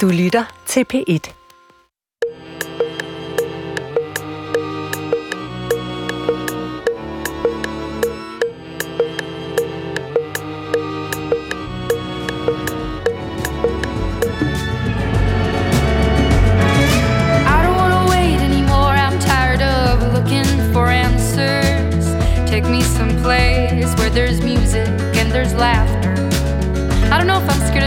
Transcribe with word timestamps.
Du 0.00 0.08
lytter 0.08 0.44
til 0.66 0.86
P1. 0.92 1.43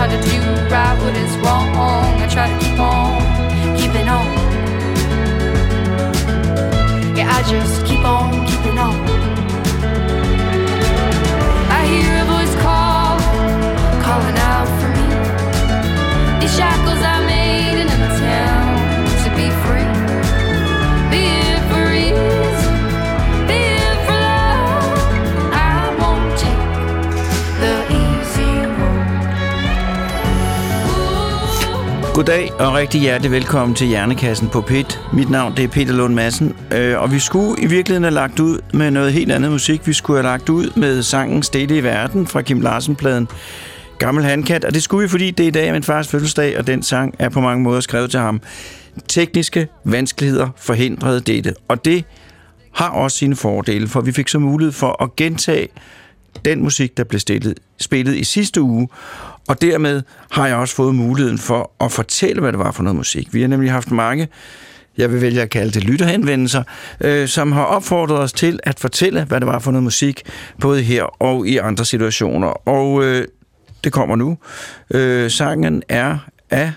Try 0.00 0.08
to 0.08 0.22
do 0.30 0.40
right 0.72 0.96
what 1.02 1.14
is 1.14 1.36
wrong. 1.44 1.68
I 1.76 2.26
try 2.26 2.48
to 2.48 2.58
keep 2.64 2.80
on 2.80 3.20
keeping 3.76 4.08
on. 4.08 4.24
Yeah, 7.14 7.28
I 7.30 7.42
just 7.42 7.84
keep 7.84 8.02
on 8.02 8.46
keeping 8.46 8.78
on. 8.78 8.96
I 11.68 11.84
hear 11.84 12.22
a 12.22 12.24
voice 12.32 12.54
call, 12.62 13.20
calling 14.02 14.38
out 14.38 14.68
for 14.80 14.88
me. 14.96 15.06
These 16.40 16.56
shackles 16.56 17.02
I 17.02 17.19
Goddag 32.20 32.52
og 32.52 32.74
rigtig 32.74 33.00
hjertelig 33.00 33.30
velkommen 33.30 33.74
til 33.74 33.86
Hjernekassen 33.86 34.48
på 34.48 34.60
PIT. 34.60 35.00
Mit 35.12 35.30
navn 35.30 35.56
det 35.56 35.64
er 35.64 35.68
Peter 35.68 35.92
Lund 35.92 36.14
Madsen, 36.14 36.56
øh, 36.74 37.00
og 37.00 37.12
vi 37.12 37.18
skulle 37.18 37.62
i 37.62 37.66
virkeligheden 37.66 38.02
have 38.02 38.14
lagt 38.14 38.40
ud 38.40 38.58
med 38.74 38.90
noget 38.90 39.12
helt 39.12 39.32
andet 39.32 39.50
musik. 39.50 39.86
Vi 39.86 39.92
skulle 39.92 40.16
have 40.16 40.32
lagt 40.32 40.48
ud 40.48 40.70
med 40.76 41.02
sangen 41.02 41.42
Stille 41.42 41.76
i 41.76 41.82
Verden 41.82 42.26
fra 42.26 42.42
Kim 42.42 42.60
Larsen-pladen 42.60 43.28
Gammel 43.98 44.24
Handkat, 44.24 44.64
og 44.64 44.74
det 44.74 44.82
skulle 44.82 45.02
vi, 45.02 45.08
fordi 45.08 45.30
det 45.30 45.44
er 45.44 45.48
i 45.48 45.50
dag 45.50 45.72
min 45.72 45.82
fars 45.82 46.08
fødselsdag, 46.08 46.58
og 46.58 46.66
den 46.66 46.82
sang 46.82 47.14
er 47.18 47.28
på 47.28 47.40
mange 47.40 47.62
måder 47.62 47.80
skrevet 47.80 48.10
til 48.10 48.20
ham. 48.20 48.40
Tekniske 49.08 49.68
vanskeligheder 49.84 50.48
forhindrede 50.56 51.20
dette, 51.20 51.54
og 51.68 51.84
det 51.84 52.04
har 52.74 52.88
også 52.88 53.16
sine 53.16 53.36
fordele, 53.36 53.88
for 53.88 54.00
vi 54.00 54.12
fik 54.12 54.28
så 54.28 54.38
mulighed 54.38 54.72
for 54.72 55.02
at 55.02 55.16
gentage 55.16 55.68
den 56.44 56.62
musik, 56.62 56.96
der 56.96 57.04
blev 57.04 57.20
stillet, 57.20 57.58
spillet 57.78 58.16
i 58.16 58.24
sidste 58.24 58.62
uge, 58.62 58.88
og 59.50 59.62
dermed 59.62 60.02
har 60.30 60.46
jeg 60.46 60.56
også 60.56 60.74
fået 60.74 60.94
muligheden 60.94 61.38
for 61.38 61.72
at 61.80 61.92
fortælle, 61.92 62.40
hvad 62.40 62.52
det 62.52 62.58
var 62.58 62.72
for 62.72 62.82
noget 62.82 62.96
musik. 62.96 63.34
Vi 63.34 63.40
har 63.40 63.48
nemlig 63.48 63.72
haft 63.72 63.90
mange, 63.90 64.28
jeg 64.98 65.12
vil 65.12 65.20
vælge 65.20 65.42
at 65.42 65.50
kalde 65.50 65.72
det 65.72 65.84
lytterhenvendelser, 65.84 66.62
øh, 67.00 67.28
som 67.28 67.52
har 67.52 67.64
opfordret 67.64 68.18
os 68.18 68.32
til 68.32 68.60
at 68.62 68.80
fortælle, 68.80 69.24
hvad 69.24 69.40
det 69.40 69.46
var 69.46 69.58
for 69.58 69.70
noget 69.70 69.82
musik, 69.84 70.22
både 70.60 70.82
her 70.82 71.22
og 71.22 71.46
i 71.46 71.56
andre 71.56 71.84
situationer. 71.84 72.68
Og 72.68 73.04
øh, 73.04 73.28
det 73.84 73.92
kommer 73.92 74.16
nu. 74.16 74.38
Øh, 74.90 75.30
sangen 75.30 75.82
er 75.88 76.18
af 76.50 76.72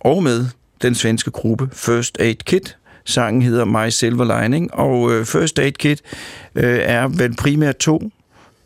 og 0.00 0.22
med 0.22 0.46
den 0.82 0.94
svenske 0.94 1.30
gruppe 1.30 1.68
First 1.72 2.20
Aid 2.20 2.36
Kit. 2.44 2.76
Sangen 3.04 3.42
hedder 3.42 3.64
My 3.64 3.88
Silver 3.88 4.40
Lining, 4.40 4.74
og 4.74 5.12
øh, 5.12 5.24
First 5.24 5.58
Aid 5.58 5.72
Kit 5.72 6.02
øh, 6.54 6.80
er 6.82 7.08
vel 7.08 7.36
primært 7.36 7.76
to 7.76 8.10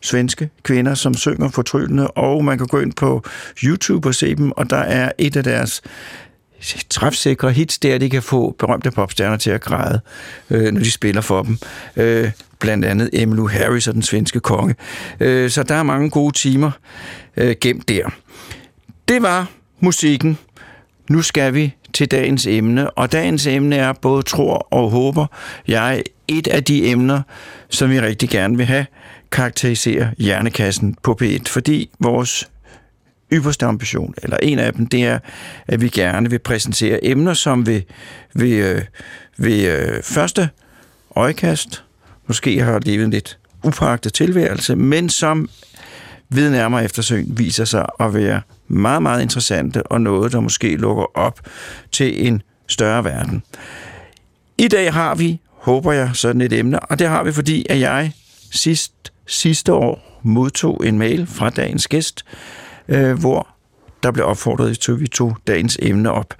svenske 0.05 0.49
kvinder, 0.63 0.93
som 0.93 1.13
synger 1.13 1.49
fortryllende, 1.49 2.07
og 2.07 2.45
man 2.45 2.57
kan 2.57 2.67
gå 2.67 2.79
ind 2.79 2.93
på 2.93 3.23
YouTube 3.63 4.07
og 4.07 4.15
se 4.15 4.35
dem, 4.35 4.51
og 4.51 4.69
der 4.69 4.77
er 4.77 5.11
et 5.17 5.35
af 5.35 5.43
deres 5.43 5.81
træfsikre 6.89 7.51
hits 7.51 7.79
der, 7.79 7.97
de 7.97 8.09
kan 8.09 8.21
få 8.21 8.55
berømte 8.59 8.91
popstjerner 8.91 9.37
til 9.37 9.51
at 9.51 9.61
græde, 9.61 9.99
øh, 10.49 10.73
når 10.73 10.79
de 10.79 10.91
spiller 10.91 11.21
for 11.21 11.43
dem. 11.43 11.57
Øh, 11.95 12.31
blandt 12.59 12.85
andet 12.85 13.09
Emmylou 13.13 13.47
Harris 13.47 13.87
og 13.87 13.93
den 13.93 14.01
svenske 14.01 14.39
konge. 14.39 14.75
Øh, 15.19 15.49
så 15.49 15.63
der 15.63 15.75
er 15.75 15.83
mange 15.83 16.09
gode 16.09 16.37
timer 16.37 16.71
øh, 17.37 17.55
gemt 17.61 17.89
der. 17.89 18.09
Det 19.07 19.21
var 19.21 19.49
musikken. 19.79 20.37
Nu 21.09 21.21
skal 21.21 21.53
vi 21.53 21.75
til 21.93 22.11
dagens 22.11 22.47
emne, 22.47 22.89
og 22.89 23.11
dagens 23.11 23.47
emne 23.47 23.75
er 23.75 23.93
både 23.93 24.23
tror 24.23 24.67
og 24.71 24.89
håber. 24.89 25.25
Jeg 25.67 25.97
er 25.97 26.01
et 26.27 26.47
af 26.47 26.63
de 26.63 26.87
emner, 26.87 27.21
som 27.69 27.89
vi 27.89 28.01
rigtig 28.01 28.29
gerne 28.29 28.57
vil 28.57 28.65
have 28.65 28.85
karakterisere 29.35 30.11
hjernekassen 30.17 30.95
på 31.03 31.17
P1, 31.21 31.43
fordi 31.47 31.89
vores 31.99 32.49
ypperste 33.33 33.65
ambition, 33.65 34.13
eller 34.23 34.37
en 34.37 34.59
af 34.59 34.73
dem, 34.73 34.87
det 34.87 35.03
er, 35.03 35.19
at 35.67 35.81
vi 35.81 35.89
gerne 35.89 36.29
vil 36.29 36.39
præsentere 36.39 37.05
emner, 37.05 37.33
som 37.33 37.67
ved, 37.67 37.81
ved, 38.33 38.49
øh, 38.49 38.81
ved 39.37 39.67
øh, 39.67 40.03
første 40.03 40.49
øjekast 41.15 41.83
måske 42.27 42.59
har 42.59 42.79
levet 42.79 43.05
en 43.05 43.11
lidt 43.11 43.37
upagtet 43.63 44.13
tilværelse, 44.13 44.75
men 44.75 45.09
som 45.09 45.49
ved 46.29 46.51
nærmere 46.51 46.83
eftersøgning 46.83 47.39
viser 47.39 47.65
sig 47.65 47.85
at 47.99 48.13
være 48.13 48.41
meget, 48.67 49.01
meget 49.01 49.21
interessante 49.21 49.83
og 49.83 50.01
noget, 50.01 50.31
der 50.31 50.39
måske 50.39 50.75
lukker 50.75 51.17
op 51.17 51.39
til 51.91 52.27
en 52.27 52.41
større 52.67 53.03
verden. 53.03 53.43
I 54.57 54.67
dag 54.67 54.93
har 54.93 55.15
vi, 55.15 55.39
håber 55.49 55.91
jeg, 55.91 56.09
sådan 56.13 56.41
et 56.41 56.53
emne, 56.53 56.79
og 56.79 56.99
det 56.99 57.07
har 57.07 57.23
vi, 57.23 57.31
fordi 57.31 57.65
at 57.69 57.79
jeg 57.79 58.11
sidst, 58.51 59.11
sidste 59.27 59.73
år 59.73 60.19
modtog 60.23 60.87
en 60.87 60.97
mail 60.97 61.27
fra 61.27 61.49
dagens 61.49 61.87
gæst, 61.87 62.25
øh, 62.87 63.19
hvor 63.19 63.47
der 64.03 64.11
blev 64.11 64.25
opfordret 64.25 64.79
til, 64.79 64.91
at 64.91 64.99
vi 64.99 65.07
tog 65.07 65.37
dagens 65.47 65.77
emne 65.81 66.11
op. 66.11 66.33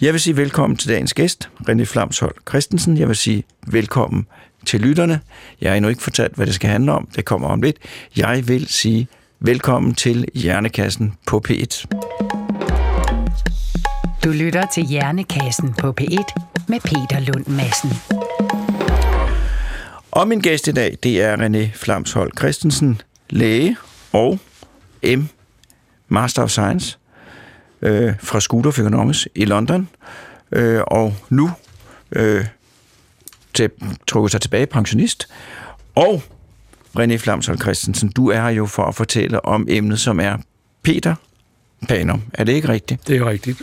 Jeg 0.00 0.12
vil 0.12 0.20
sige 0.20 0.36
velkommen 0.36 0.76
til 0.76 0.88
dagens 0.88 1.14
gæst, 1.14 1.50
René 1.68 1.84
Flamshold 1.84 2.34
Christensen. 2.48 2.98
Jeg 2.98 3.08
vil 3.08 3.16
sige 3.16 3.42
velkommen 3.66 4.26
til 4.66 4.80
lytterne. 4.80 5.20
Jeg 5.60 5.70
har 5.70 5.76
endnu 5.76 5.88
ikke 5.88 6.02
fortalt, 6.02 6.34
hvad 6.34 6.46
det 6.46 6.54
skal 6.54 6.70
handle 6.70 6.92
om. 6.92 7.08
Det 7.16 7.24
kommer 7.24 7.48
om 7.48 7.62
lidt. 7.62 7.76
Jeg 8.16 8.48
vil 8.48 8.66
sige 8.66 9.08
velkommen 9.40 9.94
til 9.94 10.24
Hjernekassen 10.34 11.14
på 11.26 11.42
P1. 11.48 11.86
Du 14.24 14.30
lytter 14.30 14.66
til 14.74 14.84
Hjernekassen 14.86 15.74
på 15.78 15.94
P1 16.00 16.64
med 16.68 16.80
Peter 16.80 17.20
Lund 17.20 17.46
Madsen. 17.46 17.90
Og 20.16 20.28
min 20.28 20.40
gæst 20.40 20.68
i 20.68 20.72
dag, 20.72 20.98
det 21.02 21.22
er 21.22 21.36
René 21.36 21.78
Flamshold 21.78 22.32
Christensen, 22.38 23.00
læge 23.30 23.76
og 24.12 24.38
M. 25.04 25.22
Master 26.08 26.42
of 26.42 26.50
Science 26.50 26.98
øh, 27.82 28.14
fra 28.20 28.40
School 28.40 28.66
of 28.66 28.78
Economics 28.78 29.28
i 29.34 29.44
London. 29.44 29.88
Øh, 30.52 30.80
og 30.86 31.14
nu 31.30 31.50
øh, 32.12 32.46
til, 33.54 33.70
trukket 34.06 34.30
sig 34.30 34.40
tilbage 34.40 34.66
pensionist. 34.66 35.28
Og 35.94 36.22
René 36.98 37.16
Flamshold 37.16 37.58
Christensen, 37.58 38.08
du 38.08 38.30
er 38.30 38.40
her 38.40 38.50
jo 38.50 38.66
for 38.66 38.84
at 38.84 38.94
fortælle 38.94 39.44
om 39.44 39.66
emnet, 39.70 40.00
som 40.00 40.20
er 40.20 40.36
Peter 40.82 41.14
Panum. 41.88 42.22
Er 42.32 42.44
det 42.44 42.52
ikke 42.52 42.68
rigtigt? 42.68 43.08
Det 43.08 43.16
er 43.16 43.28
rigtigt. 43.28 43.62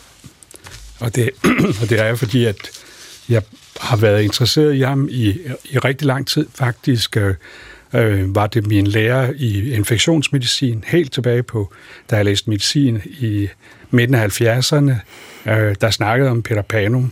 Og 0.99 1.15
det, 1.15 1.29
og 1.81 1.89
det 1.89 1.99
er 1.99 2.07
jo 2.07 2.15
fordi 2.15 2.45
at 2.45 2.57
jeg 3.29 3.41
har 3.81 3.97
været 3.97 4.21
interesseret 4.21 4.75
i 4.75 4.81
ham 4.81 5.07
i, 5.11 5.39
i 5.63 5.77
rigtig 5.77 6.07
lang 6.07 6.27
tid. 6.27 6.47
Faktisk 6.55 7.17
øh, 7.17 7.35
øh, 7.93 8.35
var 8.35 8.47
det 8.47 8.67
min 8.67 8.87
lærer 8.87 9.33
i 9.35 9.73
infektionsmedicin, 9.73 10.83
helt 10.87 11.13
tilbage 11.13 11.43
på, 11.43 11.73
da 12.09 12.15
jeg 12.15 12.25
læste 12.25 12.49
medicin 12.49 13.01
i 13.05 13.49
midten 13.91 14.15
af 14.15 14.41
70'erne, 14.41 14.93
øh, 15.51 15.75
der 15.81 15.89
snakkede 15.89 16.29
om 16.29 16.41
Peter 16.43 16.61
Panum. 16.61 17.11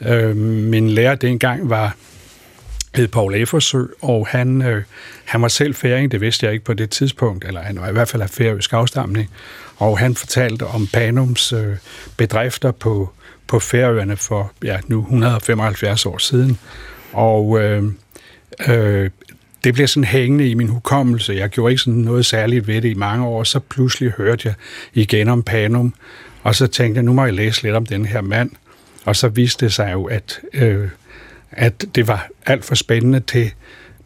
Øh, 0.00 0.36
min 0.36 0.90
lærer 0.90 1.14
dengang 1.14 1.70
var 1.70 1.96
hed 2.94 3.08
Paul 3.08 3.34
Effersø, 3.34 3.82
og 4.02 4.26
han, 4.26 4.62
øh, 4.62 4.82
han 5.24 5.42
var 5.42 5.48
selv 5.48 5.74
færing, 5.74 6.12
det 6.12 6.20
vidste 6.20 6.46
jeg 6.46 6.52
ikke 6.52 6.64
på 6.64 6.74
det 6.74 6.90
tidspunkt, 6.90 7.44
eller 7.44 7.60
han 7.62 7.80
var 7.80 7.88
i 7.88 7.92
hvert 7.92 8.08
fald 8.08 8.22
af 8.22 8.30
færøsk 8.30 8.72
afstamning, 8.72 9.30
og 9.76 9.98
han 9.98 10.14
fortalte 10.14 10.66
om 10.66 10.86
Panums 10.92 11.52
øh, 11.52 11.76
bedrifter 12.16 12.70
på, 12.70 13.12
på 13.48 13.58
Færøerne 13.58 14.16
for 14.16 14.52
ja, 14.64 14.78
nu 14.86 15.00
175 15.00 16.06
år 16.06 16.18
siden. 16.18 16.58
Og 17.12 17.60
øh, 17.60 17.84
øh, 18.68 19.10
det 19.64 19.74
blev 19.74 19.86
sådan 19.86 20.04
hængende 20.04 20.50
i 20.50 20.54
min 20.54 20.68
hukommelse. 20.68 21.32
Jeg 21.32 21.48
gjorde 21.48 21.72
ikke 21.72 21.82
sådan 21.82 22.00
noget 22.00 22.26
særligt 22.26 22.66
ved 22.66 22.82
det 22.82 22.90
i 22.90 22.94
mange 22.94 23.26
år, 23.26 23.44
så 23.44 23.60
pludselig 23.60 24.12
hørte 24.12 24.48
jeg 24.48 24.54
igen 24.94 25.28
om 25.28 25.42
Panum, 25.42 25.94
og 26.42 26.54
så 26.54 26.66
tænkte 26.66 26.98
jeg, 26.98 27.04
nu 27.04 27.12
må 27.12 27.24
jeg 27.24 27.34
læse 27.34 27.62
lidt 27.62 27.74
om 27.74 27.86
den 27.86 28.06
her 28.06 28.20
mand. 28.20 28.50
Og 29.04 29.16
så 29.16 29.28
viste 29.28 29.64
det 29.64 29.72
sig 29.72 29.92
jo, 29.92 30.04
at, 30.04 30.40
øh, 30.52 30.88
at 31.50 31.84
det 31.94 32.08
var 32.08 32.28
alt 32.46 32.64
for 32.64 32.74
spændende 32.74 33.20
til 33.20 33.50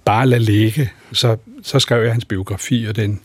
bare 0.05 0.23
at 0.23 0.29
lade 0.29 0.43
ligge. 0.43 0.91
Så, 1.12 1.37
så 1.62 1.79
skrev 1.79 2.03
jeg 2.03 2.12
hans 2.12 2.25
biografi, 2.25 2.87
og 2.89 2.97
den 2.97 3.21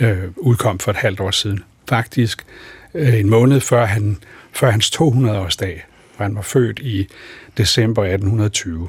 øh, 0.00 0.24
udkom 0.36 0.78
for 0.78 0.90
et 0.90 0.96
halvt 0.96 1.20
år 1.20 1.30
siden. 1.30 1.64
Faktisk 1.88 2.44
øh, 2.96 3.20
en 3.20 3.30
måned 3.30 3.60
før, 3.60 3.84
han, 3.84 4.18
før 4.52 4.70
hans 4.70 4.90
200-årsdag, 4.96 5.86
hvor 6.16 6.24
han 6.24 6.36
var 6.36 6.42
født 6.42 6.78
i 6.78 7.08
december 7.56 8.02
1820. 8.02 8.88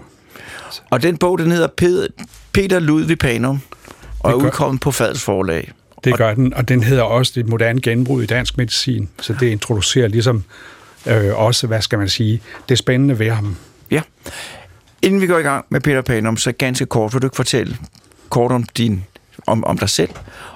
Og 0.89 1.04
den 1.04 1.18
bog, 1.18 1.39
den 1.39 1.51
hedder 1.51 1.68
Peter 2.54 2.80
Ludvig 2.80 3.19
Panum, 3.19 3.62
og 4.19 4.31
er 4.31 4.36
udkommet 4.36 4.81
på 4.81 4.92
Fadels 4.92 5.24
forlag. 5.24 5.71
Det 6.04 6.18
gør 6.18 6.33
den, 6.33 6.54
og 6.54 6.68
den 6.68 6.83
hedder 6.83 7.04
også 7.04 7.31
Det 7.36 7.48
moderne 7.48 7.81
genbrud 7.81 8.24
i 8.24 8.25
dansk 8.25 8.57
medicin, 8.57 9.09
så 9.21 9.36
det 9.39 9.48
introducerer 9.48 10.07
ligesom 10.07 10.44
øh, 11.06 11.38
også, 11.39 11.68
hvad 11.68 11.81
skal 11.81 12.00
man 12.00 12.09
sige, 12.09 12.42
det 12.69 12.77
spændende 12.77 13.19
ved 13.19 13.30
ham. 13.30 13.56
Ja. 13.92 14.01
Inden 15.01 15.21
vi 15.21 15.27
går 15.27 15.38
i 15.38 15.42
gang 15.42 15.65
med 15.69 15.81
Peter 15.81 16.01
Panum, 16.01 16.38
så 16.38 16.51
ganske 16.51 16.86
kort, 16.86 17.13
vil 17.13 17.21
du 17.21 17.27
ikke 17.27 17.36
fortælle 17.36 17.77
kort 18.30 18.51
om, 18.51 18.63
din, 18.63 19.04
om, 19.48 19.63
om 19.63 19.77
dig 19.77 19.89
selv, 19.89 20.09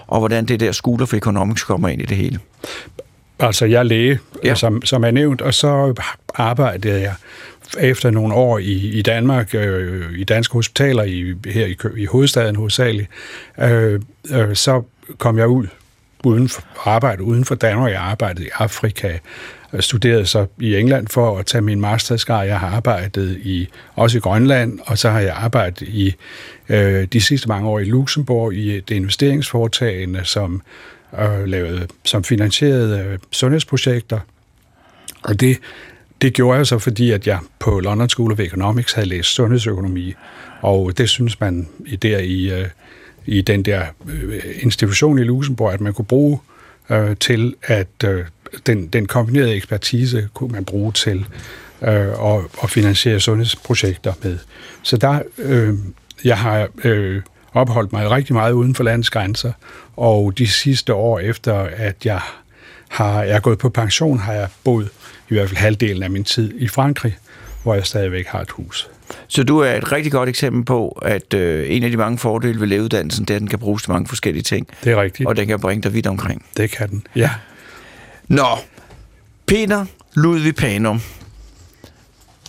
og 0.07 0.19
hvordan 0.19 0.45
det 0.45 0.59
der 0.59 0.71
School 0.71 1.01
of 1.01 1.13
Economics 1.13 1.63
kommer 1.63 1.89
ind 1.89 2.01
i 2.01 2.05
det 2.05 2.17
hele? 2.17 2.39
Altså, 3.41 3.65
jeg 3.65 3.79
er 3.79 3.83
læge, 3.83 4.19
ja. 4.43 4.55
som, 4.55 4.85
som 4.85 5.03
er 5.03 5.11
nævnt, 5.11 5.41
og 5.41 5.53
så 5.53 5.93
arbejdede 6.35 7.01
jeg 7.01 7.13
efter 7.79 8.11
nogle 8.11 8.33
år 8.33 8.57
i, 8.57 8.73
i 8.73 9.01
Danmark, 9.01 9.55
øh, 9.55 10.19
i 10.19 10.23
danske 10.23 10.53
hospitaler, 10.53 11.03
i, 11.03 11.33
her 11.45 11.65
i, 11.65 11.75
i 11.97 12.05
hovedstaden 12.05 12.55
hovedsageligt, 12.55 13.07
øh, 13.59 14.01
øh, 14.31 14.55
så 14.55 14.83
kom 15.17 15.37
jeg 15.37 15.47
ud 15.47 15.67
uden 16.23 16.49
for, 16.49 16.63
arbejde 16.85 17.23
uden 17.23 17.45
for 17.45 17.55
Danmark. 17.55 17.91
Jeg 17.91 18.01
arbejdede 18.01 18.45
i 18.45 18.49
Afrika, 18.53 19.17
jeg 19.73 19.83
studerede 19.83 20.25
så 20.25 20.45
i 20.59 20.75
England 20.75 21.07
for 21.07 21.37
at 21.37 21.45
tage 21.45 21.61
min 21.61 21.81
mastersgrad. 21.81 22.47
Jeg 22.47 22.59
har 22.59 22.67
arbejdet 22.67 23.37
i, 23.43 23.69
også 23.95 24.17
i 24.17 24.21
Grønland, 24.21 24.79
og 24.85 24.97
så 24.97 25.09
har 25.09 25.19
jeg 25.19 25.33
arbejdet 25.35 25.81
i 25.81 26.15
øh, 26.69 27.07
de 27.13 27.21
sidste 27.21 27.47
mange 27.47 27.69
år 27.69 27.79
i 27.79 27.83
Luxembourg 27.83 28.53
i 28.53 28.79
det 28.79 28.95
investeringsforetagende, 28.95 30.21
som 30.23 30.61
øh, 31.19 31.45
lavede, 31.45 31.87
som 32.05 32.23
finansierede 32.23 32.99
øh, 32.99 33.19
sundhedsprojekter. 33.31 34.19
Og 35.23 35.39
det, 35.39 35.57
det 36.21 36.33
gjorde 36.33 36.57
jeg 36.57 36.67
så, 36.67 36.79
fordi 36.79 37.11
at 37.11 37.27
jeg 37.27 37.39
på 37.59 37.79
London 37.79 38.09
School 38.09 38.31
of 38.31 38.39
Economics 38.39 38.93
havde 38.93 39.07
læst 39.07 39.29
sundhedsøkonomi, 39.29 40.13
og 40.61 40.97
det 40.97 41.09
synes 41.09 41.39
man 41.39 41.67
der 42.01 42.17
i, 42.17 42.59
øh, 42.59 42.67
i 43.25 43.41
den 43.41 43.63
der 43.63 43.85
øh, 44.09 44.41
institution 44.59 45.19
i 45.19 45.23
Luxembourg, 45.23 45.73
at 45.73 45.81
man 45.81 45.93
kunne 45.93 46.05
bruge 46.05 46.39
øh, 46.89 47.17
til, 47.17 47.55
at 47.63 47.87
øh, 48.05 48.25
den, 48.65 48.87
den 48.87 49.05
kombinerede 49.05 49.55
ekspertise 49.55 50.29
kunne 50.33 50.51
man 50.51 50.65
bruge 50.65 50.91
til 50.91 51.25
øh, 51.81 52.07
at, 52.07 52.41
at 52.63 52.69
finansiere 52.69 53.19
sundhedsprojekter 53.19 54.13
med. 54.23 54.37
Så 54.83 54.97
der, 54.97 55.21
øh, 55.37 55.73
jeg 56.23 56.37
har 56.37 56.67
øh, 56.83 57.21
opholdt 57.53 57.93
mig 57.93 58.09
rigtig 58.09 58.35
meget 58.35 58.51
uden 58.51 58.75
for 58.75 58.83
landets 58.83 59.09
grænser, 59.09 59.51
og 59.97 60.37
de 60.37 60.47
sidste 60.47 60.93
år 60.93 61.19
efter, 61.19 61.55
at 61.75 62.05
jeg 62.05 62.21
har 62.89 63.23
jeg 63.23 63.35
er 63.35 63.39
gået 63.39 63.57
på 63.57 63.69
pension, 63.69 64.19
har 64.19 64.33
jeg 64.33 64.47
boet 64.63 64.89
i 65.29 65.33
hvert 65.33 65.49
fald 65.49 65.57
halvdelen 65.57 66.03
af 66.03 66.09
min 66.09 66.23
tid 66.23 66.53
i 66.55 66.67
Frankrig, 66.67 67.17
hvor 67.63 67.73
jeg 67.73 67.85
stadigvæk 67.85 68.27
har 68.27 68.41
et 68.41 68.51
hus. 68.51 68.89
Så 69.27 69.43
du 69.43 69.59
er 69.59 69.71
et 69.71 69.91
rigtig 69.91 70.11
godt 70.11 70.29
eksempel 70.29 70.65
på, 70.65 70.89
at 71.01 71.33
øh, 71.33 71.65
en 71.69 71.83
af 71.83 71.91
de 71.91 71.97
mange 71.97 72.17
fordele 72.17 72.59
ved 72.59 72.67
lægeuddannelsen, 72.67 73.25
det 73.25 73.33
er, 73.33 73.35
at 73.35 73.39
den 73.39 73.49
kan 73.49 73.59
bruges 73.59 73.83
til 73.83 73.91
mange 73.91 74.07
forskellige 74.07 74.43
ting. 74.43 74.67
Det 74.83 74.91
er 74.91 75.01
rigtigt. 75.01 75.29
Og 75.29 75.37
den 75.37 75.47
kan 75.47 75.59
bringe 75.59 75.83
dig 75.83 75.93
vidt 75.93 76.07
omkring. 76.07 76.45
Det 76.57 76.71
kan 76.71 76.89
den, 76.89 77.07
ja. 77.15 77.29
Nå, 78.27 78.47
Peter 79.47 79.85
Ludvig 80.13 80.55
Panum. 80.55 81.01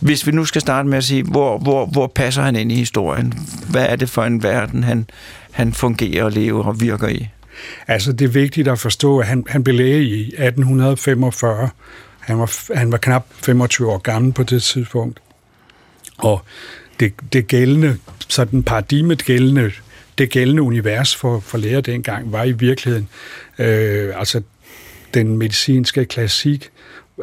Hvis 0.03 0.27
vi 0.27 0.33
nu 0.33 0.45
skal 0.45 0.61
starte 0.61 0.89
med 0.89 0.99
at 0.99 1.05
sige, 1.05 1.23
hvor, 1.23 1.59
hvor, 1.59 1.87
hvor 1.87 2.07
passer 2.07 2.43
han 2.43 2.57
ind 2.57 2.73
i 2.73 2.75
historien? 2.75 3.35
Hvad 3.71 3.87
er 3.87 3.97
det 3.97 4.09
for 4.09 4.25
en 4.25 4.43
verden, 4.43 4.85
han, 4.85 5.07
han 5.51 5.73
fungerer 5.73 6.25
og 6.25 6.33
lever 6.33 6.65
og 6.65 6.81
virker 6.81 7.09
i? 7.09 7.29
Altså, 7.89 8.13
det 8.13 8.25
er 8.25 8.29
vigtigt 8.29 8.69
at 8.69 8.79
forstå, 8.79 9.19
at 9.19 9.27
han, 9.27 9.45
han 9.49 9.65
blev 9.65 9.77
læge 9.77 10.05
i 10.05 10.23
1845. 10.23 11.69
Han 12.21 12.39
var, 12.39 12.75
han 12.77 12.93
var 12.93 12.99
knap 12.99 13.27
25 13.33 13.91
år 13.91 13.99
gammel 13.99 14.33
på 14.33 14.43
det 14.43 14.63
tidspunkt. 14.63 15.21
Og 16.19 16.43
det, 17.01 17.13
det 17.33 17.47
gældende, 17.47 17.97
sådan 18.29 18.63
paradigmet 18.63 19.25
gældende, 19.25 19.73
det 20.19 20.31
gældende 20.31 20.63
univers 20.63 21.17
for, 21.17 21.41
for 21.41 21.59
læger 21.59 21.81
dengang 21.81 22.33
var 22.33 22.45
i 22.45 22.53
virkeligheden, 22.53 23.09
øh, 23.59 24.13
altså 24.19 24.43
den 25.15 25.37
medicinske 25.39 26.05
klassik, 26.05 26.71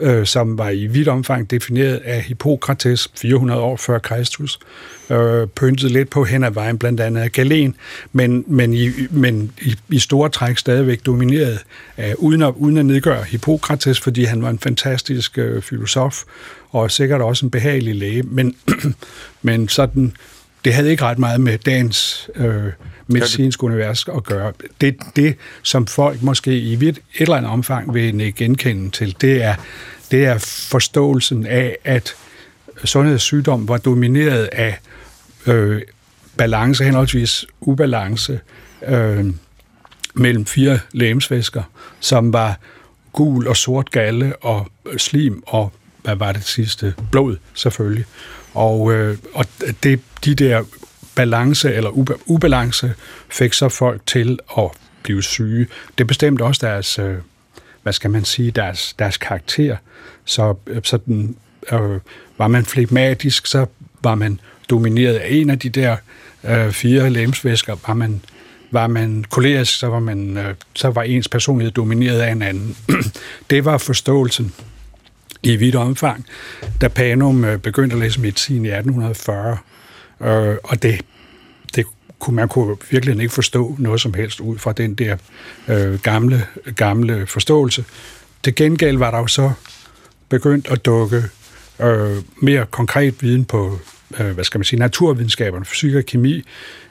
øh, 0.01 0.25
som 0.25 0.57
var 0.57 0.69
i 0.69 0.85
vidt 0.85 1.07
omfang 1.07 1.51
defineret 1.51 1.97
af 1.97 2.21
Hippokrates 2.21 3.11
400 3.15 3.61
år 3.61 3.77
før 3.77 3.99
Kristus, 3.99 4.59
øh, 5.09 5.47
pyntet 5.47 5.91
lidt 5.91 6.09
på 6.09 6.23
hen 6.23 6.43
ad 6.43 6.51
vejen, 6.51 6.77
blandt 6.77 6.99
andet 6.99 7.21
af 7.21 7.31
Galen, 7.31 7.75
men, 8.11 8.43
men, 8.47 8.73
i, 8.73 8.89
men 9.09 9.51
i, 9.61 9.75
i 9.89 9.99
store 9.99 10.29
træk 10.29 10.57
stadigvæk 10.57 11.05
domineret 11.05 11.59
af, 11.97 12.15
uden, 12.17 12.41
at, 12.41 12.53
uden 12.57 12.77
at 12.77 12.85
nedgøre 12.85 13.23
Hippokrates, 13.23 13.99
fordi 13.99 14.23
han 14.23 14.41
var 14.41 14.49
en 14.49 14.59
fantastisk 14.59 15.37
øh, 15.37 15.61
filosof, 15.61 16.23
og 16.69 16.91
sikkert 16.91 17.21
også 17.21 17.45
en 17.45 17.51
behagelig 17.51 17.95
læge, 17.95 18.23
men, 18.23 18.55
men 19.41 19.67
sådan, 19.67 20.13
det 20.65 20.73
havde 20.73 20.91
ikke 20.91 21.03
ret 21.03 21.19
meget 21.19 21.41
med 21.41 21.57
dagens 21.57 22.29
øh, 22.35 22.71
medicinske 23.07 23.63
univers 23.63 24.07
at 24.07 24.23
gøre. 24.23 24.53
Det, 24.81 24.97
det, 25.15 25.35
som 25.63 25.87
folk 25.87 26.21
måske 26.21 26.59
i 26.59 26.73
et 26.73 26.99
eller 27.19 27.35
andet 27.35 27.51
omfang 27.51 27.93
vil 27.93 28.35
genkende 28.35 28.89
til, 28.89 29.15
det 29.21 29.43
er, 29.43 29.55
det 30.11 30.25
er 30.25 30.37
forståelsen 30.71 31.45
af, 31.45 31.77
at 31.83 32.15
sundhedssygdom 32.83 33.67
var 33.67 33.77
domineret 33.77 34.49
af 34.51 34.79
øh, 35.47 35.81
balance, 36.37 36.83
henholdsvis 36.83 37.45
ubalance, 37.61 38.39
øh, 38.87 39.25
mellem 40.13 40.45
fire 40.45 40.79
lægemsvæsker, 40.91 41.63
som 41.99 42.33
var 42.33 42.59
gul 43.13 43.47
og 43.47 43.57
sort 43.57 43.91
galle 43.91 44.35
og 44.35 44.67
øh, 44.91 44.97
slim 44.97 45.43
og 45.47 45.71
hvad 46.03 46.15
var 46.15 46.31
det 46.31 46.43
sidste? 46.43 46.93
Blod, 47.11 47.37
selvfølgelig. 47.53 48.05
Og, 48.53 48.93
øh, 48.93 49.17
og 49.33 49.45
det, 49.83 49.99
de 50.25 50.35
der 50.35 50.63
balance 51.15 51.73
eller 51.73 51.89
ubalance 52.25 52.93
fik 53.29 53.53
så 53.53 53.69
folk 53.69 54.01
til 54.05 54.39
at 54.57 54.69
blive 55.03 55.23
syge. 55.23 55.67
Det 55.97 56.07
bestemte 56.07 56.43
også 56.43 56.67
deres, 56.67 56.99
øh, 56.99 57.15
hvad 57.83 57.93
skal 57.93 58.09
man 58.09 58.25
sige, 58.25 58.51
deres, 58.51 58.95
deres 58.99 59.17
karakter. 59.17 59.77
Så 60.25 60.55
øh, 60.67 60.81
sådan, 60.83 61.35
øh, 61.71 61.99
var 62.37 62.47
man 62.47 62.65
flegmatisk, 62.65 63.47
så 63.47 63.65
var 64.03 64.15
man 64.15 64.39
domineret 64.69 65.15
af 65.15 65.27
en 65.29 65.49
af 65.49 65.59
de 65.59 65.69
der 65.69 65.97
øh, 66.43 66.71
fire 66.71 67.09
lemsvæsker. 67.09 67.75
Var 67.87 67.93
man, 67.93 68.21
var 68.71 68.87
man 68.87 69.25
kolerisk, 69.29 69.79
så 69.79 69.87
var, 69.87 69.99
man, 69.99 70.37
øh, 70.37 70.55
så 70.75 70.89
var 70.89 71.03
ens 71.03 71.27
personlighed 71.27 71.71
domineret 71.71 72.19
af 72.19 72.31
en 72.31 72.41
anden. 72.41 72.77
det 73.49 73.65
var 73.65 73.77
forståelsen 73.77 74.53
i 75.43 75.55
vidt 75.55 75.75
omfang, 75.75 76.25
da 76.81 76.87
Panum 76.87 77.45
øh, 77.45 77.59
begyndte 77.59 77.93
at 77.93 77.99
læse 77.99 78.21
medicin 78.21 78.65
i 78.65 78.69
1840. 78.69 79.57
Øh, 80.21 80.55
og 80.63 80.83
det, 80.83 81.01
det 81.75 81.85
kunne 82.19 82.35
man 82.35 82.47
kunne 82.47 82.75
virkelig 82.89 83.21
ikke 83.21 83.33
forstå 83.33 83.75
noget 83.79 84.01
som 84.01 84.13
helst 84.13 84.39
ud 84.39 84.57
fra 84.57 84.73
den 84.73 84.95
der 84.95 85.17
øh, 85.67 85.99
gamle, 85.99 86.45
gamle 86.75 87.27
forståelse. 87.27 87.85
Til 88.43 88.55
gengæld 88.55 88.97
var 88.97 89.11
der 89.11 89.17
jo 89.17 89.27
så 89.27 89.51
begyndt 90.29 90.67
at 90.67 90.85
dukke 90.85 91.23
øh, 91.79 92.17
mere 92.41 92.65
konkret 92.65 93.21
viden 93.21 93.45
på, 93.45 93.79
øh, 94.19 94.31
hvad 94.31 94.43
skal 94.43 94.57
man 94.59 94.65
sige, 94.65 94.79
naturvidenskaberne, 94.79 95.65
fysik 95.65 95.95
og 95.95 96.05
kemi, 96.05 96.43